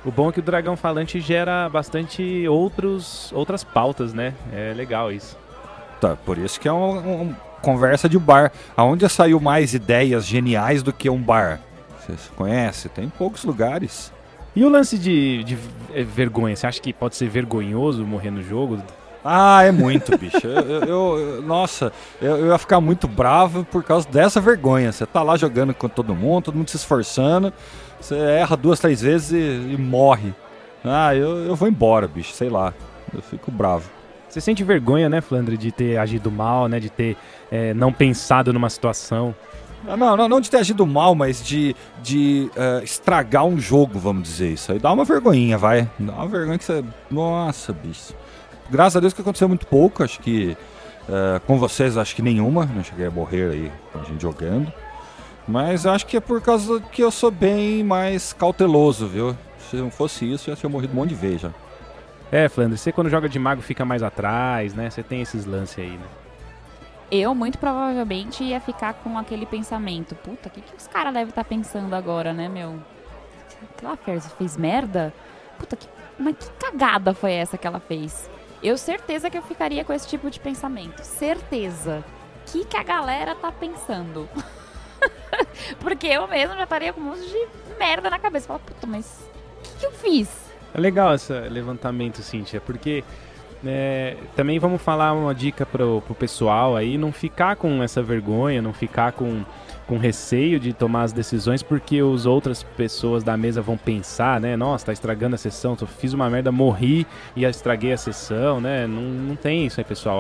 O 0.03 0.11
bom 0.11 0.29
é 0.29 0.31
que 0.31 0.39
o 0.39 0.43
dragão 0.43 0.75
falante 0.75 1.19
gera 1.21 1.69
bastante 1.69 2.47
outros, 2.47 3.31
outras 3.33 3.63
pautas, 3.63 4.15
né? 4.15 4.33
É 4.51 4.73
legal 4.73 5.11
isso. 5.11 5.38
Tá, 6.01 6.15
por 6.15 6.39
isso 6.39 6.59
que 6.59 6.67
é 6.67 6.71
uma, 6.71 7.01
uma 7.01 7.38
conversa 7.61 8.09
de 8.09 8.17
bar. 8.17 8.51
Aonde 8.75 9.07
saiu 9.09 9.39
mais 9.39 9.75
ideias 9.75 10.25
geniais 10.25 10.81
do 10.81 10.91
que 10.91 11.07
um 11.07 11.21
bar? 11.21 11.61
Você 11.99 12.15
conhece? 12.35 12.89
Tem 12.89 13.07
poucos 13.09 13.43
lugares. 13.43 14.11
E 14.55 14.63
o 14.63 14.69
lance 14.69 14.97
de, 14.97 15.43
de 15.43 15.57
é, 15.93 16.03
vergonha? 16.03 16.55
Você 16.55 16.65
acha 16.65 16.81
que 16.81 16.91
pode 16.91 17.15
ser 17.15 17.29
vergonhoso 17.29 18.03
morrer 18.03 18.31
no 18.31 18.41
jogo? 18.41 18.79
Ah, 19.27 19.63
é 19.63 19.71
muito, 19.71 20.15
bicho. 20.19 20.45
Eu, 20.45 20.83
eu, 20.83 21.19
eu 21.19 21.41
nossa, 21.41 21.91
eu, 22.21 22.38
eu, 22.38 22.47
ia 22.47 22.57
ficar 22.59 22.79
muito 22.79 23.07
bravo 23.07 23.65
por 23.65 23.83
causa 23.83 24.07
dessa 24.07 24.39
vergonha. 24.39 24.91
Você 24.91 25.03
tá 25.03 25.23
lá 25.23 25.35
jogando 25.35 25.73
com 25.73 25.89
todo 25.89 26.13
mundo, 26.13 26.43
todo 26.43 26.55
mundo 26.55 26.69
se 26.69 26.77
esforçando, 26.77 27.51
você 27.99 28.15
erra 28.15 28.55
duas, 28.55 28.79
três 28.79 29.01
vezes 29.01 29.31
e, 29.31 29.73
e 29.73 29.77
morre. 29.77 30.34
Ah, 30.84 31.15
eu, 31.15 31.45
eu 31.45 31.55
vou 31.55 31.67
embora, 31.67 32.08
bicho, 32.08 32.34
sei 32.34 32.49
lá. 32.49 32.73
Eu 33.13 33.21
fico 33.21 33.51
bravo. 33.51 33.89
Você 34.29 34.41
sente 34.41 34.63
vergonha, 34.63 35.08
né, 35.08 35.21
Flandre, 35.21 35.58
de 35.58 35.71
ter 35.71 35.97
agido 35.97 36.29
mal, 36.29 36.67
né, 36.67 36.79
de 36.79 36.89
ter 36.89 37.15
é, 37.51 37.73
não 37.73 37.91
pensado 37.93 38.51
numa 38.51 38.69
situação? 38.69 39.34
Ah, 39.88 39.95
não, 39.95 40.17
não, 40.17 40.27
não 40.27 40.41
de 40.41 40.49
ter 40.49 40.58
agido 40.58 40.86
mal, 40.86 41.13
mas 41.13 41.43
de, 41.43 41.75
de 42.01 42.49
uh, 42.55 42.84
estragar 42.84 43.45
um 43.45 43.60
jogo, 43.60 43.99
vamos 43.99 44.23
dizer 44.23 44.51
isso. 44.51 44.71
Aí 44.71 44.79
dá 44.79 44.91
uma 44.91 45.05
vergonhinha, 45.05 45.58
vai. 45.58 45.89
Dá 45.99 46.13
uma 46.13 46.27
vergonha 46.27 46.58
que 46.58 46.65
você. 46.65 46.84
Nossa, 47.10 47.71
bicho. 47.71 48.13
Graças 48.69 48.97
a 48.97 48.99
Deus 48.99 49.13
que 49.13 49.21
aconteceu 49.21 49.47
muito 49.47 49.67
pouco, 49.67 50.03
acho 50.03 50.19
que. 50.19 50.58
Uh, 51.08 51.39
com 51.45 51.60
vocês, 51.60 51.97
acho 51.97 52.15
que 52.15 52.23
nenhuma. 52.23 52.65
Não 52.65 52.84
cheguei 52.84 53.05
a 53.05 53.12
morrer 53.12 53.51
aí 53.51 53.71
com 53.93 53.99
a 53.99 54.03
gente 54.03 54.21
jogando. 54.21 54.73
Mas 55.47 55.86
acho 55.86 56.05
que 56.08 56.17
é 56.17 56.19
por 56.19 56.41
causa 56.41 56.79
que 56.79 57.03
eu 57.03 57.12
sou 57.12 57.29
bem 57.29 57.84
mais 57.84 58.34
cauteloso, 58.34 59.08
viu? 59.08 59.38
Se 59.60 59.75
não 59.75 59.91
fosse 59.91 60.31
isso, 60.31 60.49
eu 60.49 60.55
já 60.55 60.60
tinha 60.60 60.69
morrido 60.69 60.93
um 60.93 60.95
monte 60.95 61.10
de 61.10 61.15
vez 61.15 61.41
já. 61.41 61.51
É, 62.31 62.49
Flandre, 62.49 62.77
você 62.77 62.91
quando 62.91 63.10
joga 63.10 63.29
de 63.29 63.38
mago 63.38 63.62
fica 63.62 63.86
mais 63.86 64.01
atrás, 64.01 64.73
né? 64.73 64.89
Você 64.89 65.03
tem 65.03 65.21
esses 65.21 65.45
lances 65.45 65.77
aí, 65.77 65.91
né? 65.91 66.05
Eu, 67.12 67.36
muito 67.36 67.60
provavelmente, 67.60 68.43
ia 68.43 68.60
ficar 68.60 68.93
com 68.95 69.17
aquele 69.17 69.45
pensamento. 69.45 70.15
Puta, 70.15 70.49
o 70.49 70.51
que, 70.51 70.62
que 70.62 70.75
os 70.75 70.88
caras 70.88 71.13
devem 71.13 71.29
estar 71.29 71.43
pensando 71.43 71.93
agora, 71.93 72.34
né, 72.34 72.49
meu? 72.49 72.79
Aquela 73.77 73.95
Ferris 73.95 74.31
fez 74.34 74.58
merda? 74.58 75.13
Puta, 75.60 75.75
que, 75.75 75.88
mas 76.17 76.36
que 76.36 76.49
cagada 76.60 77.13
foi 77.13 77.34
essa 77.34 77.58
que 77.58 77.67
ela 77.67 77.79
fez? 77.79 78.29
Eu 78.63 78.77
certeza 78.77 79.29
que 79.29 79.38
eu 79.38 79.43
ficaria 79.43 79.86
com 79.86 79.93
esse 79.93 80.08
tipo 80.08 80.29
de 80.31 80.39
pensamento. 80.39 81.03
Certeza. 81.03 82.03
O 82.41 82.51
que, 82.51 82.65
que 82.65 82.77
a 82.77 82.84
galera 82.84 83.36
tá 83.36 83.51
pensando? 83.51 84.27
Porque 85.79 86.07
eu 86.07 86.27
mesmo 86.27 86.55
já 86.55 86.63
estaria 86.63 86.93
com 86.93 87.01
um 87.01 87.05
monte 87.05 87.27
de 87.27 87.47
merda 87.77 88.09
na 88.09 88.19
cabeça. 88.19 88.47
Fala, 88.47 88.59
puta, 88.59 88.87
mas 88.87 89.05
o 89.59 89.63
que, 89.63 89.79
que 89.79 89.85
eu 89.85 89.91
fiz? 89.91 90.29
É 90.73 90.79
legal 90.79 91.15
esse 91.15 91.33
levantamento, 91.33 92.21
Cíntia, 92.21 92.59
porque 92.59 93.03
é, 93.65 94.17
também 94.35 94.59
vamos 94.59 94.81
falar 94.81 95.13
uma 95.13 95.33
dica 95.33 95.65
pro, 95.65 96.01
pro 96.01 96.13
pessoal 96.13 96.75
aí, 96.75 96.97
não 96.97 97.11
ficar 97.11 97.55
com 97.55 97.81
essa 97.81 98.01
vergonha, 98.01 98.61
não 98.61 98.73
ficar 98.73 99.13
com, 99.13 99.43
com 99.87 99.97
receio 99.97 100.59
de 100.59 100.73
tomar 100.73 101.03
as 101.03 101.13
decisões, 101.13 101.63
porque 101.63 101.99
as 101.99 102.25
outras 102.25 102.61
pessoas 102.61 103.23
da 103.23 103.35
mesa 103.35 103.61
vão 103.61 103.77
pensar, 103.77 104.39
né? 104.39 104.55
Nossa, 104.55 104.87
tá 104.87 104.93
estragando 104.93 105.35
a 105.35 105.37
sessão, 105.37 105.77
eu 105.79 105.87
fiz 105.87 106.13
uma 106.13 106.29
merda, 106.29 106.51
morri 106.51 107.07
e 107.35 107.43
estraguei 107.45 107.93
a 107.93 107.97
sessão, 107.97 108.61
né? 108.61 108.85
Não, 108.85 109.01
não 109.01 109.35
tem 109.35 109.65
isso 109.65 109.79
aí, 109.79 109.83
pessoal. 109.83 110.19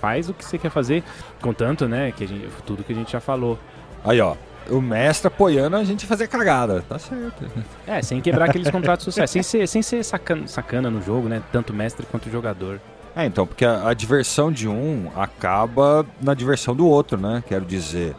Faz 0.00 0.28
o 0.28 0.34
que 0.34 0.44
você 0.44 0.58
quer 0.58 0.70
fazer, 0.70 1.02
contanto, 1.40 1.88
né? 1.88 2.12
Que 2.12 2.26
gente, 2.26 2.46
tudo 2.64 2.84
que 2.84 2.92
a 2.92 2.96
gente 2.96 3.12
já 3.12 3.20
falou. 3.20 3.58
Aí, 4.04 4.20
ó, 4.20 4.36
o 4.70 4.80
mestre 4.80 5.28
apoiando 5.28 5.76
a 5.76 5.84
gente 5.84 6.04
a 6.04 6.08
fazer 6.08 6.28
cagada. 6.28 6.82
Tá 6.88 6.98
certo. 6.98 7.44
É, 7.86 8.02
sem 8.02 8.20
quebrar 8.20 8.50
aqueles 8.50 8.70
contratos 8.70 9.06
de 9.06 9.12
sucesso. 9.12 9.32
Sem 9.32 9.42
ser, 9.42 9.66
sem 9.66 9.82
ser 9.82 10.04
sacana, 10.04 10.46
sacana 10.46 10.90
no 10.90 11.02
jogo, 11.02 11.28
né? 11.28 11.42
Tanto 11.50 11.72
mestre 11.72 12.06
quanto 12.10 12.30
jogador. 12.30 12.80
É, 13.16 13.24
então, 13.24 13.46
porque 13.46 13.64
a, 13.64 13.88
a 13.88 13.94
diversão 13.94 14.50
de 14.50 14.68
um 14.68 15.10
acaba 15.16 16.04
na 16.20 16.34
diversão 16.34 16.74
do 16.74 16.86
outro, 16.86 17.18
né? 17.18 17.42
Quero 17.46 17.64
dizer, 17.64 18.14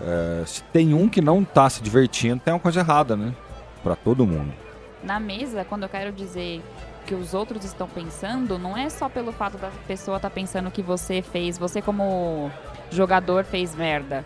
é, 0.00 0.42
se 0.46 0.62
tem 0.64 0.94
um 0.94 1.08
que 1.08 1.20
não 1.20 1.44
tá 1.44 1.68
se 1.68 1.82
divertindo, 1.82 2.40
tem 2.44 2.54
uma 2.54 2.60
coisa 2.60 2.80
errada, 2.80 3.16
né? 3.16 3.34
Pra 3.82 3.94
todo 3.94 4.26
mundo. 4.26 4.52
Na 5.02 5.20
mesa, 5.20 5.64
quando 5.64 5.84
eu 5.84 5.88
quero 5.88 6.12
dizer 6.12 6.62
que 7.06 7.14
os 7.14 7.32
outros 7.32 7.64
estão 7.64 7.88
pensando, 7.88 8.58
não 8.58 8.76
é 8.76 8.88
só 8.90 9.08
pelo 9.08 9.32
fato 9.32 9.56
da 9.56 9.70
pessoa 9.86 10.16
estar 10.16 10.28
tá 10.28 10.34
pensando 10.34 10.70
que 10.70 10.82
você 10.82 11.22
fez, 11.22 11.56
você 11.56 11.80
como 11.80 12.50
jogador 12.90 13.44
fez 13.44 13.74
merda. 13.74 14.24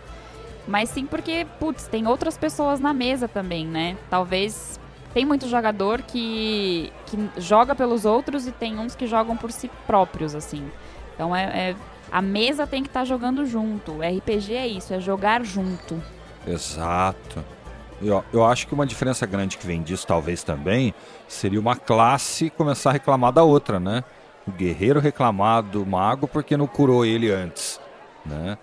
Mas 0.67 0.89
sim 0.89 1.05
porque, 1.05 1.45
putz, 1.59 1.87
tem 1.87 2.07
outras 2.07 2.37
pessoas 2.37 2.79
na 2.79 2.93
mesa 2.93 3.27
também, 3.27 3.65
né? 3.65 3.97
Talvez 4.09 4.79
tem 5.13 5.25
muito 5.25 5.47
jogador 5.47 6.01
que, 6.01 6.91
que 7.05 7.29
joga 7.37 7.75
pelos 7.75 8.05
outros 8.05 8.47
e 8.47 8.51
tem 8.51 8.79
uns 8.79 8.95
que 8.95 9.05
jogam 9.05 9.37
por 9.37 9.51
si 9.51 9.69
próprios, 9.85 10.33
assim. 10.33 10.65
Então 11.13 11.35
é, 11.35 11.43
é 11.43 11.75
a 12.11 12.21
mesa 12.21 12.65
tem 12.65 12.81
que 12.81 12.89
estar 12.89 13.01
tá 13.01 13.05
jogando 13.05 13.45
junto. 13.45 13.99
RPG 14.01 14.53
é 14.53 14.67
isso, 14.67 14.93
é 14.93 14.99
jogar 14.99 15.43
junto. 15.43 16.01
Exato. 16.47 17.43
Eu, 18.01 18.23
eu 18.33 18.45
acho 18.45 18.67
que 18.67 18.73
uma 18.73 18.85
diferença 18.85 19.25
grande 19.25 19.57
que 19.57 19.65
vem 19.65 19.81
disso, 19.81 20.05
talvez 20.05 20.43
também, 20.43 20.93
seria 21.27 21.59
uma 21.59 21.75
classe 21.75 22.49
começar 22.49 22.89
a 22.89 22.93
reclamar 22.93 23.31
da 23.31 23.43
outra, 23.43 23.79
né? 23.79 24.03
O 24.47 24.51
guerreiro 24.51 24.99
reclamar 24.99 25.63
do 25.63 25.85
mago 25.85 26.27
porque 26.27 26.57
não 26.57 26.67
curou 26.67 27.05
ele 27.05 27.31
antes, 27.31 27.79
né? 28.25 28.57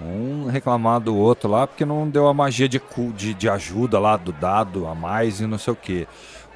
Um 0.00 0.46
reclamar 0.46 1.00
do 1.00 1.16
outro 1.16 1.50
lá 1.50 1.66
porque 1.66 1.84
não 1.84 2.08
deu 2.08 2.28
a 2.28 2.34
magia 2.34 2.68
de, 2.68 2.80
de, 3.14 3.34
de 3.34 3.48
ajuda 3.48 3.98
lá 3.98 4.16
do 4.16 4.32
dado 4.32 4.86
a 4.86 4.94
mais 4.94 5.40
e 5.40 5.46
não 5.46 5.58
sei 5.58 5.72
o 5.72 5.76
que. 5.76 6.06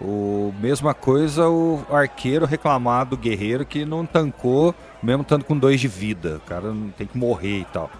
O, 0.00 0.52
mesma 0.60 0.94
coisa 0.94 1.48
o 1.48 1.84
arqueiro 1.90 2.46
reclamar 2.46 3.06
do 3.06 3.16
guerreiro 3.16 3.64
que 3.64 3.84
não 3.84 4.04
tancou, 4.04 4.74
mesmo 5.02 5.22
estando 5.22 5.44
com 5.44 5.56
dois 5.56 5.80
de 5.80 5.88
vida. 5.88 6.36
O 6.36 6.48
cara 6.48 6.74
tem 6.96 7.06
que 7.06 7.16
morrer 7.16 7.60
e 7.60 7.64
tal. 7.66 7.90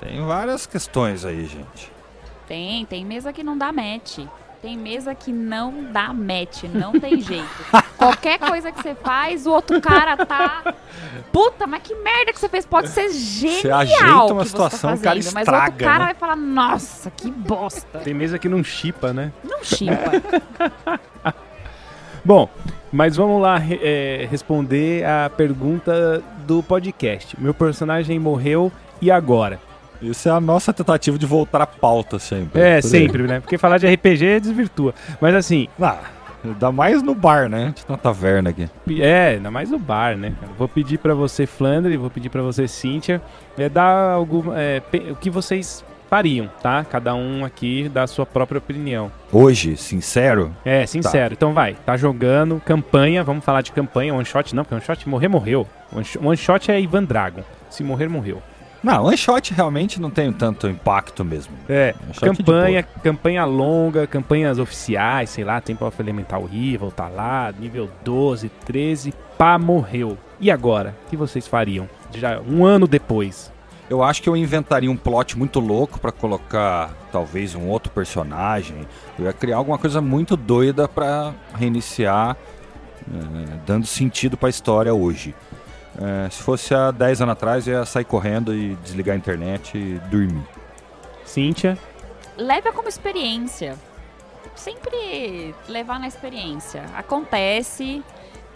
Tem 0.00 0.24
várias 0.24 0.66
questões 0.66 1.24
aí, 1.24 1.46
gente. 1.46 1.90
Tem, 2.46 2.84
tem 2.84 3.04
mesa 3.04 3.32
que 3.32 3.42
não 3.42 3.56
dá 3.56 3.72
match. 3.72 4.18
Tem 4.64 4.78
mesa 4.78 5.14
que 5.14 5.30
não 5.30 5.92
dá 5.92 6.10
match, 6.14 6.62
não 6.72 6.98
tem 6.98 7.20
jeito. 7.20 7.44
Qualquer 7.98 8.38
coisa 8.38 8.72
que 8.72 8.80
você 8.80 8.94
faz, 8.94 9.46
o 9.46 9.50
outro 9.50 9.78
cara 9.78 10.16
tá. 10.24 10.74
Puta, 11.30 11.66
mas 11.66 11.82
que 11.82 11.94
merda 11.96 12.32
que 12.32 12.40
você 12.40 12.48
fez? 12.48 12.64
Pode 12.64 12.88
ser 12.88 13.10
genial. 13.10 13.60
Você 13.60 13.70
ajeita 13.70 14.32
uma 14.32 14.36
tá 14.36 14.44
situação, 14.46 14.90
tá 14.92 14.96
o 14.96 15.00
cara 15.02 15.18
estraga. 15.18 15.44
Mas 15.44 15.48
o 15.48 15.64
outro 15.66 15.84
cara 15.84 15.98
né? 15.98 16.04
vai 16.06 16.14
falar, 16.14 16.36
nossa, 16.36 17.10
que 17.10 17.30
bosta. 17.30 17.98
Tem 17.98 18.14
mesa 18.14 18.38
que 18.38 18.48
não 18.48 18.64
chipa, 18.64 19.12
né? 19.12 19.32
Não 19.44 19.62
chipa. 19.62 20.12
Bom, 22.24 22.48
mas 22.90 23.16
vamos 23.16 23.42
lá 23.42 23.60
é, 23.60 24.26
responder 24.30 25.04
a 25.04 25.28
pergunta 25.28 26.24
do 26.46 26.62
podcast. 26.62 27.38
Meu 27.38 27.52
personagem 27.52 28.18
morreu 28.18 28.72
e 28.98 29.10
agora? 29.10 29.60
Isso 30.10 30.28
é 30.28 30.32
a 30.32 30.40
nossa 30.40 30.72
tentativa 30.72 31.18
de 31.18 31.26
voltar 31.26 31.62
à 31.62 31.66
pauta 31.66 32.18
sempre. 32.18 32.60
É, 32.60 32.80
sempre, 32.80 33.24
né? 33.24 33.40
Porque 33.40 33.58
falar 33.58 33.78
de 33.78 33.86
RPG 33.86 34.40
desvirtua. 34.40 34.94
Mas 35.20 35.34
assim. 35.34 35.68
Ah, 35.80 35.98
Ainda 36.44 36.70
mais 36.70 37.02
no 37.02 37.14
bar, 37.14 37.48
né? 37.48 37.62
A 37.62 37.66
gente 37.68 37.86
tá 37.86 37.94
na 37.94 37.98
taverna 37.98 38.50
aqui. 38.50 38.68
É, 39.00 39.28
ainda 39.36 39.50
mais 39.50 39.70
no 39.70 39.78
bar, 39.78 40.14
né? 40.14 40.34
Vou 40.58 40.68
pedir 40.68 40.98
para 40.98 41.14
você, 41.14 41.46
Flandre, 41.46 41.96
vou 41.96 42.10
pedir 42.10 42.28
para 42.28 42.42
você, 42.42 42.68
Cíntia, 42.68 43.22
é, 43.56 43.66
dar 43.66 44.12
algum, 44.12 44.52
é, 44.54 44.82
o 45.10 45.16
que 45.16 45.30
vocês 45.30 45.82
fariam, 46.10 46.48
tá? 46.62 46.84
Cada 46.84 47.14
um 47.14 47.46
aqui 47.46 47.88
dá 47.88 48.02
a 48.02 48.06
sua 48.06 48.26
própria 48.26 48.58
opinião. 48.58 49.10
Hoje, 49.32 49.74
sincero? 49.76 50.54
É, 50.64 50.84
sincero. 50.84 51.30
Tá. 51.30 51.34
Então 51.34 51.54
vai, 51.54 51.74
tá 51.86 51.96
jogando 51.96 52.60
campanha, 52.64 53.24
vamos 53.24 53.44
falar 53.44 53.62
de 53.62 53.72
campanha, 53.72 54.14
one 54.14 54.24
shot 54.24 54.54
não, 54.54 54.64
porque 54.64 54.74
one 54.74 54.84
shot 54.84 55.08
morrer, 55.08 55.28
morreu. 55.28 55.66
One 56.22 56.36
shot 56.36 56.70
é 56.70 56.78
Ivan 56.78 57.04
Dragon. 57.04 57.42
Se 57.70 57.82
morrer, 57.82 58.08
morreu. 58.08 58.42
Não, 58.84 59.06
one 59.06 59.16
shot 59.16 59.54
realmente 59.54 59.98
não 59.98 60.10
tem 60.10 60.30
tanto 60.30 60.68
impacto 60.68 61.24
mesmo. 61.24 61.54
É, 61.66 61.94
campanha, 62.20 62.82
campanha 62.82 63.44
longa, 63.46 64.06
campanhas 64.06 64.58
oficiais, 64.58 65.30
sei 65.30 65.42
lá, 65.42 65.58
Temple 65.58 65.86
of 65.86 66.02
Elemental 66.02 66.44
Rival, 66.44 66.92
tá 66.92 67.08
lá, 67.08 67.50
nível 67.58 67.88
12, 68.04 68.50
13, 68.66 69.14
pá, 69.38 69.58
morreu. 69.58 70.18
E 70.38 70.50
agora? 70.50 70.94
O 71.06 71.08
que 71.10 71.16
vocês 71.16 71.48
fariam? 71.48 71.88
Já 72.12 72.38
um 72.40 72.62
ano 72.62 72.86
depois. 72.86 73.50
Eu 73.88 74.02
acho 74.02 74.22
que 74.22 74.28
eu 74.28 74.36
inventaria 74.36 74.90
um 74.90 74.96
plot 74.98 75.38
muito 75.38 75.60
louco 75.60 75.98
para 75.98 76.12
colocar 76.12 76.90
talvez 77.10 77.54
um 77.54 77.68
outro 77.68 77.90
personagem. 77.90 78.86
Eu 79.18 79.24
ia 79.24 79.32
criar 79.32 79.56
alguma 79.56 79.78
coisa 79.78 80.02
muito 80.02 80.36
doida 80.36 80.86
para 80.86 81.32
reiniciar, 81.54 82.36
é, 83.10 83.56
dando 83.66 83.86
sentido 83.86 84.36
para 84.36 84.48
a 84.48 84.50
história 84.50 84.92
hoje. 84.92 85.34
É, 86.00 86.28
se 86.28 86.42
fosse 86.42 86.74
há 86.74 86.90
10 86.90 87.22
anos 87.22 87.32
atrás, 87.32 87.66
eu 87.66 87.74
ia 87.74 87.84
sair 87.84 88.04
correndo 88.04 88.54
e 88.54 88.74
desligar 88.76 89.14
a 89.14 89.18
internet 89.18 89.76
e 89.76 89.98
dormir. 90.10 90.44
Cíntia? 91.24 91.78
Leva 92.36 92.72
como 92.72 92.88
experiência. 92.88 93.76
Sempre 94.54 95.54
levar 95.68 96.00
na 96.00 96.08
experiência. 96.08 96.84
Acontece, 96.96 98.02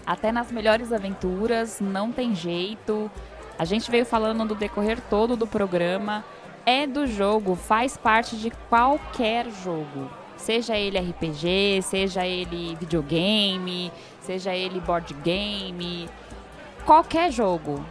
até 0.05 0.33
nas 0.33 0.51
melhores 0.51 0.93
aventuras, 0.93 1.81
não 1.81 2.11
tem 2.11 2.35
jeito. 2.35 3.11
A 3.59 3.65
gente 3.65 3.91
veio 3.91 4.05
falando 4.05 4.45
do 4.45 4.55
decorrer 4.55 5.01
todo 5.09 5.37
do 5.37 5.47
programa. 5.47 6.25
É 6.67 6.87
do 6.87 7.07
jogo, 7.07 7.55
faz 7.55 7.97
parte 7.97 8.37
de 8.37 8.51
qualquer 8.69 9.47
jogo. 9.65 10.11
Seja 10.37 10.77
ele 10.77 10.99
RPG, 10.99 11.83
seja 11.83 12.27
ele 12.27 12.77
videogame, 12.77 13.91
seja 14.21 14.55
ele 14.55 14.79
board 14.81 15.15
game 15.15 16.09
qualquer 16.89 17.31
jogo. 17.31 17.85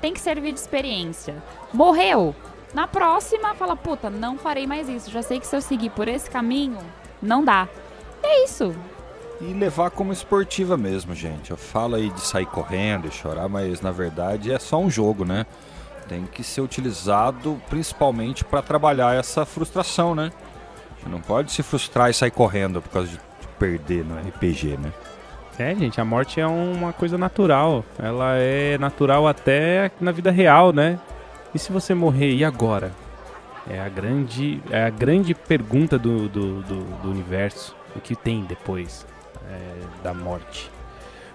Tem 0.00 0.14
que 0.14 0.20
servir 0.20 0.52
de 0.52 0.60
experiência. 0.60 1.42
Morreu. 1.74 2.32
Na 2.72 2.86
próxima, 2.86 3.56
fala, 3.56 3.74
puta, 3.74 4.08
não 4.08 4.38
farei 4.38 4.68
mais 4.68 4.88
isso. 4.88 5.10
Já 5.10 5.20
sei 5.20 5.40
que 5.40 5.46
se 5.48 5.56
eu 5.56 5.60
seguir 5.60 5.90
por 5.90 6.06
esse 6.06 6.30
caminho, 6.30 6.78
não 7.20 7.44
dá. 7.44 7.68
É 8.22 8.44
isso. 8.44 8.72
E 9.40 9.46
levar 9.46 9.90
como 9.90 10.12
esportiva 10.12 10.76
mesmo, 10.76 11.12
gente. 11.12 11.50
Eu 11.50 11.56
falo 11.56 11.96
aí 11.96 12.08
de 12.08 12.20
sair 12.20 12.46
correndo 12.46 13.08
e 13.08 13.10
chorar, 13.10 13.48
mas 13.48 13.80
na 13.80 13.90
verdade 13.90 14.52
é 14.52 14.60
só 14.60 14.78
um 14.78 14.88
jogo, 14.88 15.24
né? 15.24 15.44
Tem 16.08 16.24
que 16.24 16.44
ser 16.44 16.60
utilizado 16.60 17.60
principalmente 17.68 18.44
para 18.44 18.62
trabalhar 18.62 19.16
essa 19.16 19.44
frustração, 19.44 20.14
né? 20.14 20.30
Não 21.04 21.20
pode 21.20 21.50
se 21.50 21.64
frustrar 21.64 22.10
e 22.10 22.14
sair 22.14 22.30
correndo 22.30 22.80
por 22.80 22.90
causa 22.90 23.08
de 23.08 23.20
perder 23.58 24.04
no 24.04 24.16
RPG, 24.16 24.76
né? 24.76 24.92
É, 25.58 25.74
gente, 25.74 26.00
a 26.00 26.04
morte 26.04 26.40
é 26.40 26.46
uma 26.46 26.92
coisa 26.92 27.16
natural. 27.16 27.84
Ela 27.98 28.36
é 28.36 28.76
natural 28.78 29.26
até 29.26 29.90
na 30.00 30.12
vida 30.12 30.30
real, 30.30 30.72
né? 30.72 30.98
E 31.54 31.58
se 31.58 31.72
você 31.72 31.94
morrer, 31.94 32.34
e 32.34 32.44
agora? 32.44 32.92
É 33.68 33.80
a 33.80 33.88
grande, 33.88 34.60
é 34.70 34.84
a 34.84 34.90
grande 34.90 35.34
pergunta 35.34 35.98
do, 35.98 36.28
do, 36.28 36.62
do, 36.62 36.84
do 37.02 37.10
universo. 37.10 37.74
O 37.94 38.00
que 38.00 38.14
tem 38.14 38.42
depois 38.42 39.06
é, 39.50 40.02
da 40.04 40.12
morte? 40.12 40.70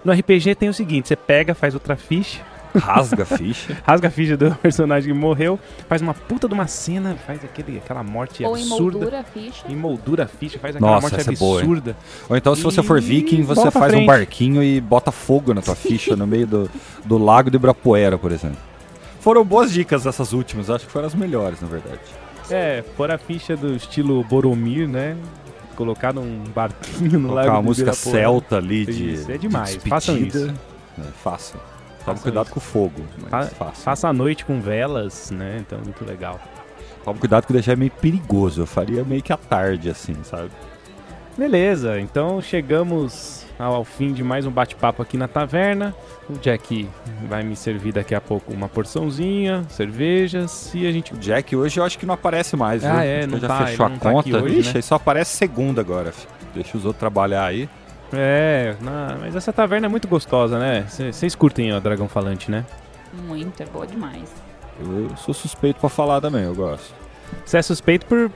No 0.04 0.12
RPG 0.12 0.54
tem 0.54 0.68
o 0.68 0.74
seguinte: 0.74 1.08
você 1.08 1.16
pega, 1.16 1.54
faz 1.54 1.74
outra 1.74 1.96
ficha, 1.96 2.40
Rasga 2.74 3.22
a 3.22 3.26
ficha. 3.26 3.76
rasga 3.86 4.08
a 4.08 4.10
ficha 4.10 4.36
do 4.36 4.54
personagem 4.56 5.12
que 5.12 5.18
morreu, 5.18 5.58
faz 5.88 6.00
uma 6.00 6.14
puta 6.14 6.48
de 6.48 6.54
uma 6.54 6.66
cena, 6.66 7.16
faz 7.26 7.44
aquele, 7.44 7.78
aquela 7.78 8.02
morte 8.02 8.44
Ou 8.44 8.54
absurda. 8.54 8.74
emoldura 8.98 9.20
a 9.20 9.24
ficha. 9.24 9.64
Emoldura 9.68 10.24
a 10.24 10.28
ficha, 10.28 10.58
faz 10.58 10.76
aquela 10.76 10.92
Nossa, 10.92 11.08
morte 11.08 11.20
essa 11.20 11.32
é 11.32 11.36
boa, 11.36 11.60
absurda. 11.60 11.96
Ou 12.28 12.36
então, 12.36 12.54
se 12.54 12.62
você 12.62 12.82
for 12.82 13.00
viking, 13.00 13.42
você 13.42 13.70
faz 13.70 13.94
um 13.94 14.06
barquinho 14.06 14.62
e 14.62 14.80
bota 14.80 15.12
fogo 15.12 15.52
na 15.54 15.60
tua 15.62 15.74
ficha 15.74 16.16
no 16.16 16.26
meio 16.26 16.46
do, 16.46 16.70
do 17.04 17.18
lago 17.18 17.50
de 17.50 17.56
Ibirapuera, 17.56 18.16
por 18.18 18.32
exemplo. 18.32 18.58
Foram 19.20 19.44
boas 19.44 19.72
dicas 19.72 20.04
essas 20.04 20.32
últimas, 20.32 20.68
acho 20.68 20.86
que 20.86 20.90
foram 20.90 21.06
as 21.06 21.14
melhores, 21.14 21.60
na 21.60 21.68
verdade. 21.68 22.00
É, 22.50 22.82
pôr 22.96 23.10
a 23.10 23.18
ficha 23.18 23.56
do 23.56 23.74
estilo 23.76 24.22
Boromir, 24.24 24.88
né? 24.88 25.16
Colocar 25.76 26.12
num 26.12 26.44
barquinho 26.54 27.18
no 27.18 27.28
Colocar 27.28 27.34
lago 27.46 27.50
uma 27.56 27.62
do 27.62 27.66
música 27.66 27.92
celta 27.92 28.56
ali 28.56 28.84
de. 28.84 29.14
Isso, 29.14 29.30
é 29.30 29.38
demais. 29.38 29.78
de 29.78 29.88
Façam 29.88 30.16
despedida. 30.16 30.54
É, 30.98 31.02
façam. 31.22 31.60
Façam 32.04 32.22
cuidado 32.22 32.44
isso. 32.46 32.54
com 32.54 32.60
o 32.60 32.62
fogo, 32.62 33.02
Fa-. 33.28 33.72
Faça 33.72 34.08
a 34.08 34.12
noite 34.12 34.44
com 34.44 34.60
velas, 34.60 35.30
né? 35.30 35.58
Então, 35.60 35.78
muito 35.78 36.04
legal. 36.04 36.40
Tome 37.04 37.18
cuidado 37.18 37.46
que 37.46 37.52
deixar 37.52 37.72
é 37.72 37.76
meio 37.76 37.90
perigoso. 37.90 38.62
Eu 38.62 38.66
faria 38.66 39.04
meio 39.04 39.22
que 39.22 39.32
à 39.32 39.36
tarde, 39.36 39.90
assim, 39.90 40.14
sabe? 40.22 40.50
Beleza, 41.36 41.98
então 41.98 42.42
chegamos 42.42 43.46
ao, 43.58 43.84
fim 43.84 44.12
de 44.12 44.22
mais 44.22 44.44
um 44.46 44.50
bate-papo 44.50 45.00
aqui 45.02 45.16
na 45.16 45.26
taverna. 45.26 45.94
O 46.28 46.34
Jack 46.34 46.88
vai 47.26 47.42
me 47.42 47.56
servir 47.56 47.92
daqui 47.92 48.14
a 48.14 48.20
pouco 48.20 48.52
uma 48.52 48.68
porçãozinha, 48.68 49.64
cervejas 49.70 50.70
e 50.74 50.86
a 50.86 50.92
gente. 50.92 51.14
O 51.14 51.16
Jack 51.16 51.56
hoje 51.56 51.80
eu 51.80 51.84
acho 51.84 51.98
que 51.98 52.04
não 52.04 52.14
aparece 52.14 52.54
mais, 52.54 52.82
viu? 52.82 52.92
Ah, 52.92 53.02
é, 53.04 53.20
Acho 53.20 53.28
que 53.28 53.32
não 53.32 53.40
já 53.40 53.48
tá, 53.48 53.66
fechou 53.66 53.86
a 53.86 53.88
tá 53.90 53.94
aqui 53.94 54.30
conta. 54.30 54.44
hoje, 54.44 54.58
Ixi, 54.58 54.68
né? 54.68 54.76
aí 54.76 54.82
só 54.82 54.94
aparece 54.96 55.36
segunda 55.36 55.80
agora. 55.80 56.12
filho. 56.12 56.28
Deixa 56.54 56.76
os 56.76 56.84
outros 56.84 57.00
trabalhar 57.00 57.46
aí. 57.46 57.68
É, 58.12 58.74
na- 58.80 59.16
mas 59.20 59.34
essa 59.36 59.52
taverna 59.52 59.86
é 59.86 59.88
muito 59.88 60.06
gostosa, 60.08 60.58
né? 60.58 60.84
Vocês 60.88 61.34
curtem 61.34 61.72
o 61.72 61.80
Dragão 61.80 62.08
Falante, 62.08 62.50
né? 62.50 62.64
Muito, 63.26 63.62
é 63.62 63.66
boa 63.66 63.86
demais. 63.86 64.28
Eu, 64.80 65.08
eu 65.10 65.16
sou 65.16 65.34
suspeito 65.34 65.80
pra 65.80 65.88
falar 65.88 66.20
também, 66.20 66.44
eu 66.44 66.54
gosto. 66.54 66.94
Você 67.44 67.58
é 67.58 67.62
suspeito 67.62 68.06
por 68.06 68.30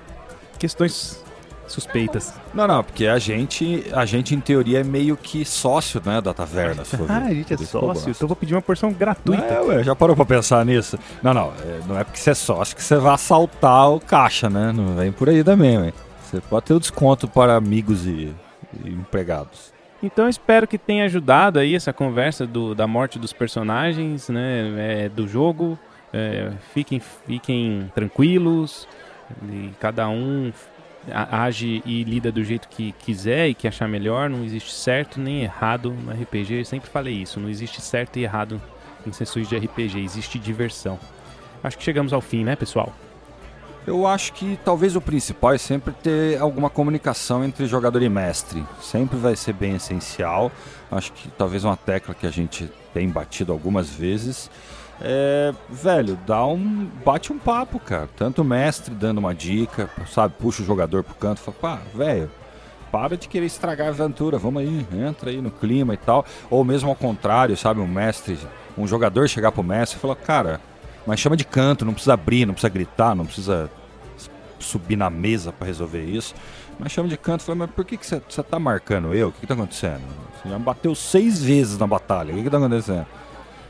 questões 0.59 1.23
suspeitas. 1.67 2.33
Não, 2.55 2.67
não, 2.67 2.85
porque 2.85 3.07
a 3.07 3.19
gente, 3.19 3.85
a 3.93 4.07
gente 4.07 4.35
em 4.35 4.41
teoria 4.41 4.81
é 4.81 4.85
meio 4.85 5.17
que 5.17 5.45
sócio, 5.45 6.01
né, 6.05 6.21
da 6.21 6.33
taverna. 6.33 6.85
se 6.85 6.97
for 6.97 7.07
ver. 7.09 7.13
Ah, 7.13 7.25
a 7.27 7.35
gente 7.35 7.53
é 7.53 7.57
Por 7.57 7.63
isso 7.65 7.71
que 7.73 7.77
eu 7.77 7.81
sócio, 7.81 7.95
gosto. 7.95 8.11
então 8.11 8.29
vou 8.29 8.37
pedir 8.37 8.55
uma 8.55 8.63
porção 8.63 8.93
gratuita. 8.93 9.43
É, 9.43 9.61
ué, 9.61 9.83
já 9.83 9.95
parou 9.97 10.15
pra 10.15 10.25
pensar 10.25 10.65
nisso? 10.65 10.99
Não, 11.23 11.35
não, 11.35 11.53
é, 11.65 11.81
não 11.89 11.99
é 11.99 12.05
porque 12.05 12.19
você 12.21 12.31
é 12.31 12.35
sócio 12.35 12.77
que 12.77 12.83
você 12.83 12.97
vai 12.97 13.15
assaltar 13.15 13.91
o 13.91 13.99
caixa, 14.01 14.49
né? 14.49 14.73
Não 14.73 14.95
vem 14.95 15.11
por 15.11 15.29
aí 15.29 15.43
também, 15.43 15.77
ué. 15.79 15.93
Você 16.23 16.41
pode 16.41 16.67
ter 16.67 16.75
o 16.75 16.81
desconto 16.81 17.27
para 17.27 17.57
amigos 17.57 18.07
e 18.07 18.33
empregados. 18.85 19.73
Então 20.03 20.29
espero 20.29 20.67
que 20.67 20.77
tenha 20.77 21.05
ajudado 21.05 21.59
aí 21.59 21.75
essa 21.75 21.93
conversa 21.93 22.47
do, 22.47 22.75
da 22.75 22.87
morte 22.87 23.19
dos 23.19 23.33
personagens, 23.33 24.29
né, 24.29 25.05
é, 25.05 25.09
do 25.09 25.27
jogo. 25.27 25.79
É, 26.13 26.53
fiquem, 26.73 27.01
fiquem 27.01 27.91
tranquilos, 27.95 28.87
e 29.51 29.71
cada 29.81 30.09
um 30.09 30.53
age 31.13 31.83
e 31.85 32.03
lida 32.05 32.33
do 32.33 32.43
jeito 32.43 32.69
que 32.69 32.93
quiser 32.93 33.49
e 33.49 33.55
que 33.55 33.69
achar 33.69 33.89
melhor. 33.89 34.29
Não 34.29 34.45
existe 34.45 34.73
certo 34.73 35.21
nem 35.21 35.43
errado 35.43 35.91
no 35.93 36.13
RPG. 36.13 36.61
Eu 36.61 36.65
sempre 36.65 36.89
falei 36.91 37.15
isso. 37.15 37.41
Não 37.41 37.49
existe 37.49 37.81
certo 37.81 38.19
e 38.19 38.25
errado 38.25 38.61
em 39.07 39.13
sessões 39.13 39.49
de 39.49 39.57
RPG. 39.57 40.01
Existe 40.01 40.39
diversão. 40.39 40.99
Acho 41.63 41.77
que 41.79 41.85
chegamos 41.85 42.13
ao 42.13 42.21
fim, 42.21 42.45
né, 42.45 42.57
pessoal? 42.57 42.93
Eu 43.87 44.07
acho 44.07 44.33
que 44.33 44.59
talvez 44.65 44.97
o 44.97 45.01
principal 45.01 45.53
é 45.53 45.59
sempre 45.59 45.95
ter 45.95 46.41
alguma 46.41 46.69
comunicação 46.69 47.45
entre 47.45 47.67
jogador 47.67 48.03
e 48.03 48.09
mestre. 48.09 48.65
Sempre 48.83 49.17
vai 49.17 49.37
ser 49.37 49.53
bem 49.53 49.77
essencial. 49.77 50.51
Acho 50.91 51.13
que 51.13 51.29
talvez 51.31 51.63
uma 51.65 51.77
tecla 51.77 52.15
que 52.15 52.27
a 52.27 52.31
gente 52.31 52.71
tem 52.93 53.09
batido 53.09 53.53
algumas 53.53 53.89
vezes 53.89 54.51
é, 55.01 55.53
velho, 55.69 56.19
dá 56.27 56.45
um. 56.47 56.89
bate 57.05 57.33
um 57.33 57.39
papo, 57.39 57.79
cara. 57.79 58.09
Tanto 58.17 58.43
o 58.43 58.45
mestre 58.45 58.95
dando 58.95 59.19
uma 59.19 59.35
dica, 59.35 59.91
sabe, 60.09 60.35
puxa 60.39 60.63
o 60.63 60.67
jogador 60.67 61.05
pro 61.05 61.15
canto 61.15 61.41
fala, 61.41 61.57
pá, 61.61 61.81
velho, 61.95 62.31
para 62.91 63.17
de 63.17 63.29
querer 63.29 63.47
estragar 63.47 63.89
a 63.89 63.91
aventura, 63.91 64.39
vamos 64.39 64.63
aí, 64.63 64.87
entra 64.93 65.31
aí 65.31 65.41
no 65.41 65.51
clima 65.51 65.95
e 65.95 65.99
tal. 65.99 66.25
Ou 66.49 66.65
mesmo 66.65 66.89
ao 66.89 66.97
contrário, 66.97 67.57
sabe, 67.57 67.81
um 67.81 67.87
mestre, 67.87 68.39
um 68.77 68.87
jogador 68.87 69.29
chegar 69.29 69.53
pro 69.53 69.63
mestre 69.63 69.99
e 69.99 70.01
falar, 70.01 70.17
cara, 70.17 70.61
mas 71.07 71.21
chama 71.21 71.37
de 71.37 71.45
canto, 71.45 71.85
não 71.85 71.93
precisa 71.93 72.15
abrir, 72.15 72.47
não 72.47 72.55
precisa 72.55 72.73
gritar, 72.73 73.15
não 73.15 73.25
precisa 73.25 73.71
subir 74.59 74.97
na 74.97 75.09
mesa 75.09 75.53
pra 75.53 75.67
resolver 75.67 76.05
isso. 76.05 76.35
Mas 76.79 76.93
chama 76.93 77.09
de 77.09 77.17
canto 77.17 77.41
e 77.41 77.45
fala, 77.45 77.57
mas 77.57 77.71
por 77.71 77.85
que 77.85 77.97
você 77.97 78.21
tá 78.43 78.59
marcando 78.59 79.15
eu? 79.15 79.29
O 79.29 79.33
que, 79.33 79.41
que 79.41 79.47
tá 79.47 79.55
acontecendo? 79.55 80.03
Você 80.43 80.49
já 80.49 80.59
bateu 80.59 80.95
seis 80.95 81.43
vezes 81.43 81.79
na 81.79 81.87
batalha, 81.87 82.33
o 82.33 82.37
que, 82.37 82.43
que 82.43 82.51
tá 82.51 82.59
acontecendo? 82.59 83.07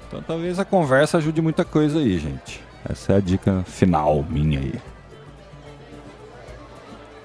Então 0.09 0.23
talvez 0.23 0.59
a 0.59 0.65
conversa 0.65 1.19
ajude 1.19 1.43
muita 1.43 1.65
coisa 1.65 1.99
aí, 1.99 2.19
gente. 2.19 2.61
Essa 2.89 3.15
é 3.15 3.17
a 3.17 3.21
dica 3.21 3.65
final 3.67 4.25
minha 4.29 4.61
aí. 4.61 4.75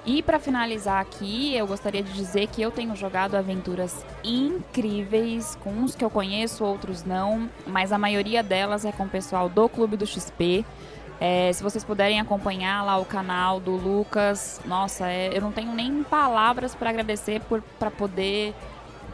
E 0.04 0.20
pra 0.20 0.40
finalizar 0.40 1.00
aqui, 1.00 1.54
eu 1.56 1.64
gostaria 1.64 2.02
de 2.02 2.12
dizer 2.12 2.48
que 2.48 2.60
eu 2.60 2.72
tenho 2.72 2.94
jogado 2.96 3.36
aventuras 3.36 4.04
incríveis, 4.24 5.56
com 5.62 5.70
uns 5.70 5.94
que 5.94 6.04
eu 6.04 6.10
conheço, 6.10 6.64
outros 6.64 7.04
não, 7.04 7.48
mas 7.64 7.92
a 7.92 7.98
maioria 7.98 8.42
delas 8.42 8.84
é 8.84 8.90
com 8.90 9.04
o 9.04 9.08
pessoal 9.08 9.48
do 9.48 9.68
Clube 9.68 9.96
do 9.96 10.04
XP. 10.04 10.64
É, 11.20 11.52
se 11.52 11.62
vocês 11.62 11.84
puderem 11.84 12.18
acompanhar 12.18 12.84
lá 12.84 12.98
o 12.98 13.04
canal 13.04 13.60
do 13.60 13.76
Lucas, 13.76 14.60
nossa, 14.64 15.06
é, 15.06 15.30
eu 15.32 15.40
não 15.40 15.52
tenho 15.52 15.72
nem 15.72 16.02
palavras 16.02 16.74
para 16.74 16.90
agradecer 16.90 17.40
para 17.78 17.92
poder 17.92 18.52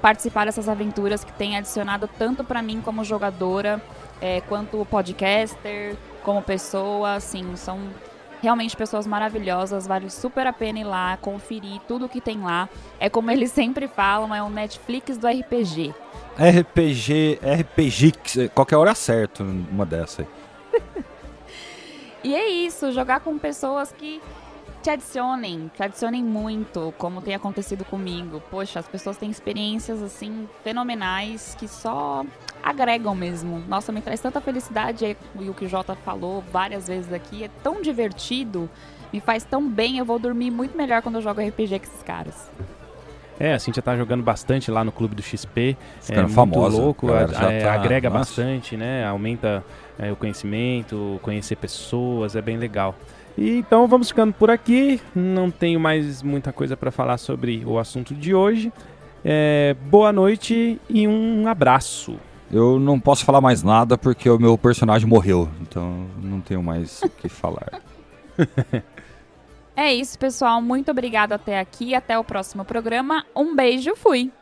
participar 0.01 0.47
dessas 0.47 0.70
aventuras 0.70 1.22
que 1.22 1.32
tem 1.34 1.59
adicionado 1.59 2.09
tanto 2.18 2.43
para 2.43 2.62
mim 2.62 2.80
como 2.82 3.05
jogadora, 3.05 3.82
é, 4.22 4.41
quanto 4.41 4.86
podcaster, 4.86 5.97
como 6.22 6.41
pessoa, 6.41 7.16
assim, 7.16 7.55
são 7.57 7.78
realmente 8.43 8.76
pessoas 8.76 9.07
maravilhosas, 9.07 9.86
vale 9.86 10.11
super 10.11 10.47
a 10.47 10.53
pena 10.53 10.78
ir 10.78 10.84
lá, 10.84 11.16
conferir 11.16 11.80
tudo 11.86 12.09
que 12.09 12.20
tem 12.20 12.41
lá. 12.43 12.68
É 12.99 13.09
como 13.09 13.30
eles 13.32 13.53
sempre 13.53 13.89
falam, 13.89 14.34
é 14.34 14.43
um 14.43 14.51
Netflix 14.51 15.16
do 15.16 15.26
RPG. 15.26 15.95
RPG, 16.39 17.41
RPG, 17.43 18.49
qualquer 18.55 18.76
hora 18.76 18.93
acerto 18.93 19.43
uma 19.43 19.84
dessa 19.84 20.22
aí. 20.22 20.28
E 22.24 22.34
é 22.34 22.49
isso, 22.49 22.91
jogar 22.91 23.20
com 23.20 23.39
pessoas 23.39 23.93
que 23.93 24.20
te 24.83 24.91
adicionem, 24.91 25.70
te 25.74 25.83
adicionem 25.83 26.22
muito, 26.22 26.95
como 26.99 27.20
tem 27.20 27.35
acontecido 27.35 27.85
comigo. 27.85 28.43
Poxa, 28.51 28.79
as 28.81 28.87
pessoas 28.89 29.16
têm 29.16 29.31
experiências 29.31 30.03
assim 30.03 30.49
fenomenais 30.62 31.57
que 31.59 31.66
só 31.68 32.24
agregam 32.62 33.14
mesmo. 33.14 33.62
Nossa, 33.68 33.91
me 33.93 34.01
traz 34.01 34.20
tanta 34.20 34.41
felicidade 34.41 35.05
é- 35.05 35.16
e 35.41 35.49
o 35.49 35.55
que 35.55 35.64
o 35.64 35.68
Jota 35.68 35.95
falou 35.95 36.43
várias 36.53 36.87
vezes 36.89 37.12
aqui, 37.12 37.45
é 37.45 37.51
tão 37.62 37.83
divertido, 37.83 38.68
me 39.12 39.20
faz 39.20 39.43
tão 39.45 39.68
bem, 39.68 39.99
eu 39.99 40.05
vou 40.05 40.18
dormir 40.18 40.51
muito 40.51 40.76
melhor 40.76 41.03
quando 41.03 41.16
eu 41.16 41.22
jogo 41.22 41.41
RPG 41.41 41.79
com 41.81 41.85
esses 41.87 42.03
caras. 42.03 42.51
É, 43.41 43.55
a 43.55 43.59
Cintia 43.61 43.81
tá 43.83 43.97
jogando 43.97 44.22
bastante 44.22 44.68
lá 44.68 44.83
no 44.83 44.91
Clube 44.91 45.14
do 45.14 45.22
XP. 45.22 45.76
Ficando 46.01 46.18
é 46.18 46.22
muito 46.22 46.35
famosa, 46.35 46.76
louco, 46.76 47.07
a 47.07 47.11
galera 47.24 47.31
a- 47.31 47.41
já 47.41 47.53
é, 47.53 47.61
tá- 47.62 47.72
agrega 47.72 48.11
nossa. 48.11 48.18
bastante, 48.43 48.76
né? 48.76 49.07
Aumenta 49.07 49.64
é, 49.97 50.11
o 50.11 50.16
conhecimento, 50.16 51.20
conhecer 51.22 51.55
pessoas, 51.57 52.35
é 52.35 52.43
bem 52.43 52.57
legal. 52.57 52.97
E 53.39 53.59
então 53.59 53.86
vamos 53.86 54.09
ficando 54.09 54.32
por 54.32 54.51
aqui. 54.51 55.01
Não 55.14 55.49
tenho 55.49 55.78
mais 55.78 56.24
muita 56.24 56.53
coisa 56.53 56.76
para 56.76 56.91
falar 56.91 57.18
sobre 57.18 57.62
o 57.64 57.78
assunto 57.78 58.12
de 58.12 58.34
hoje. 58.34 58.72
É, 59.24 59.76
boa 59.89 60.12
noite 60.12 60.80
e 60.91 61.07
um 61.07 61.47
abraço. 61.47 62.18
Eu 62.51 62.80
não 62.80 62.99
posso 62.99 63.24
falar 63.24 63.41
mais 63.41 63.62
nada 63.62 63.97
porque 63.97 64.28
o 64.28 64.41
meu 64.41 64.59
personagem 64.59 65.07
morreu, 65.07 65.49
então 65.61 66.07
não 66.20 66.41
tenho 66.41 66.62
mais 66.62 67.01
o 67.03 67.09
que 67.09 67.28
falar. 67.28 67.80
É 69.80 69.95
isso, 69.95 70.18
pessoal. 70.18 70.61
Muito 70.61 70.91
obrigada 70.91 71.36
até 71.36 71.61
aqui. 71.61 71.95
Até 71.95 72.18
o 72.18 72.24
próximo 72.24 72.64
programa. 72.64 73.24
Um 73.36 73.55
beijo, 73.55 73.95
fui! 73.95 74.32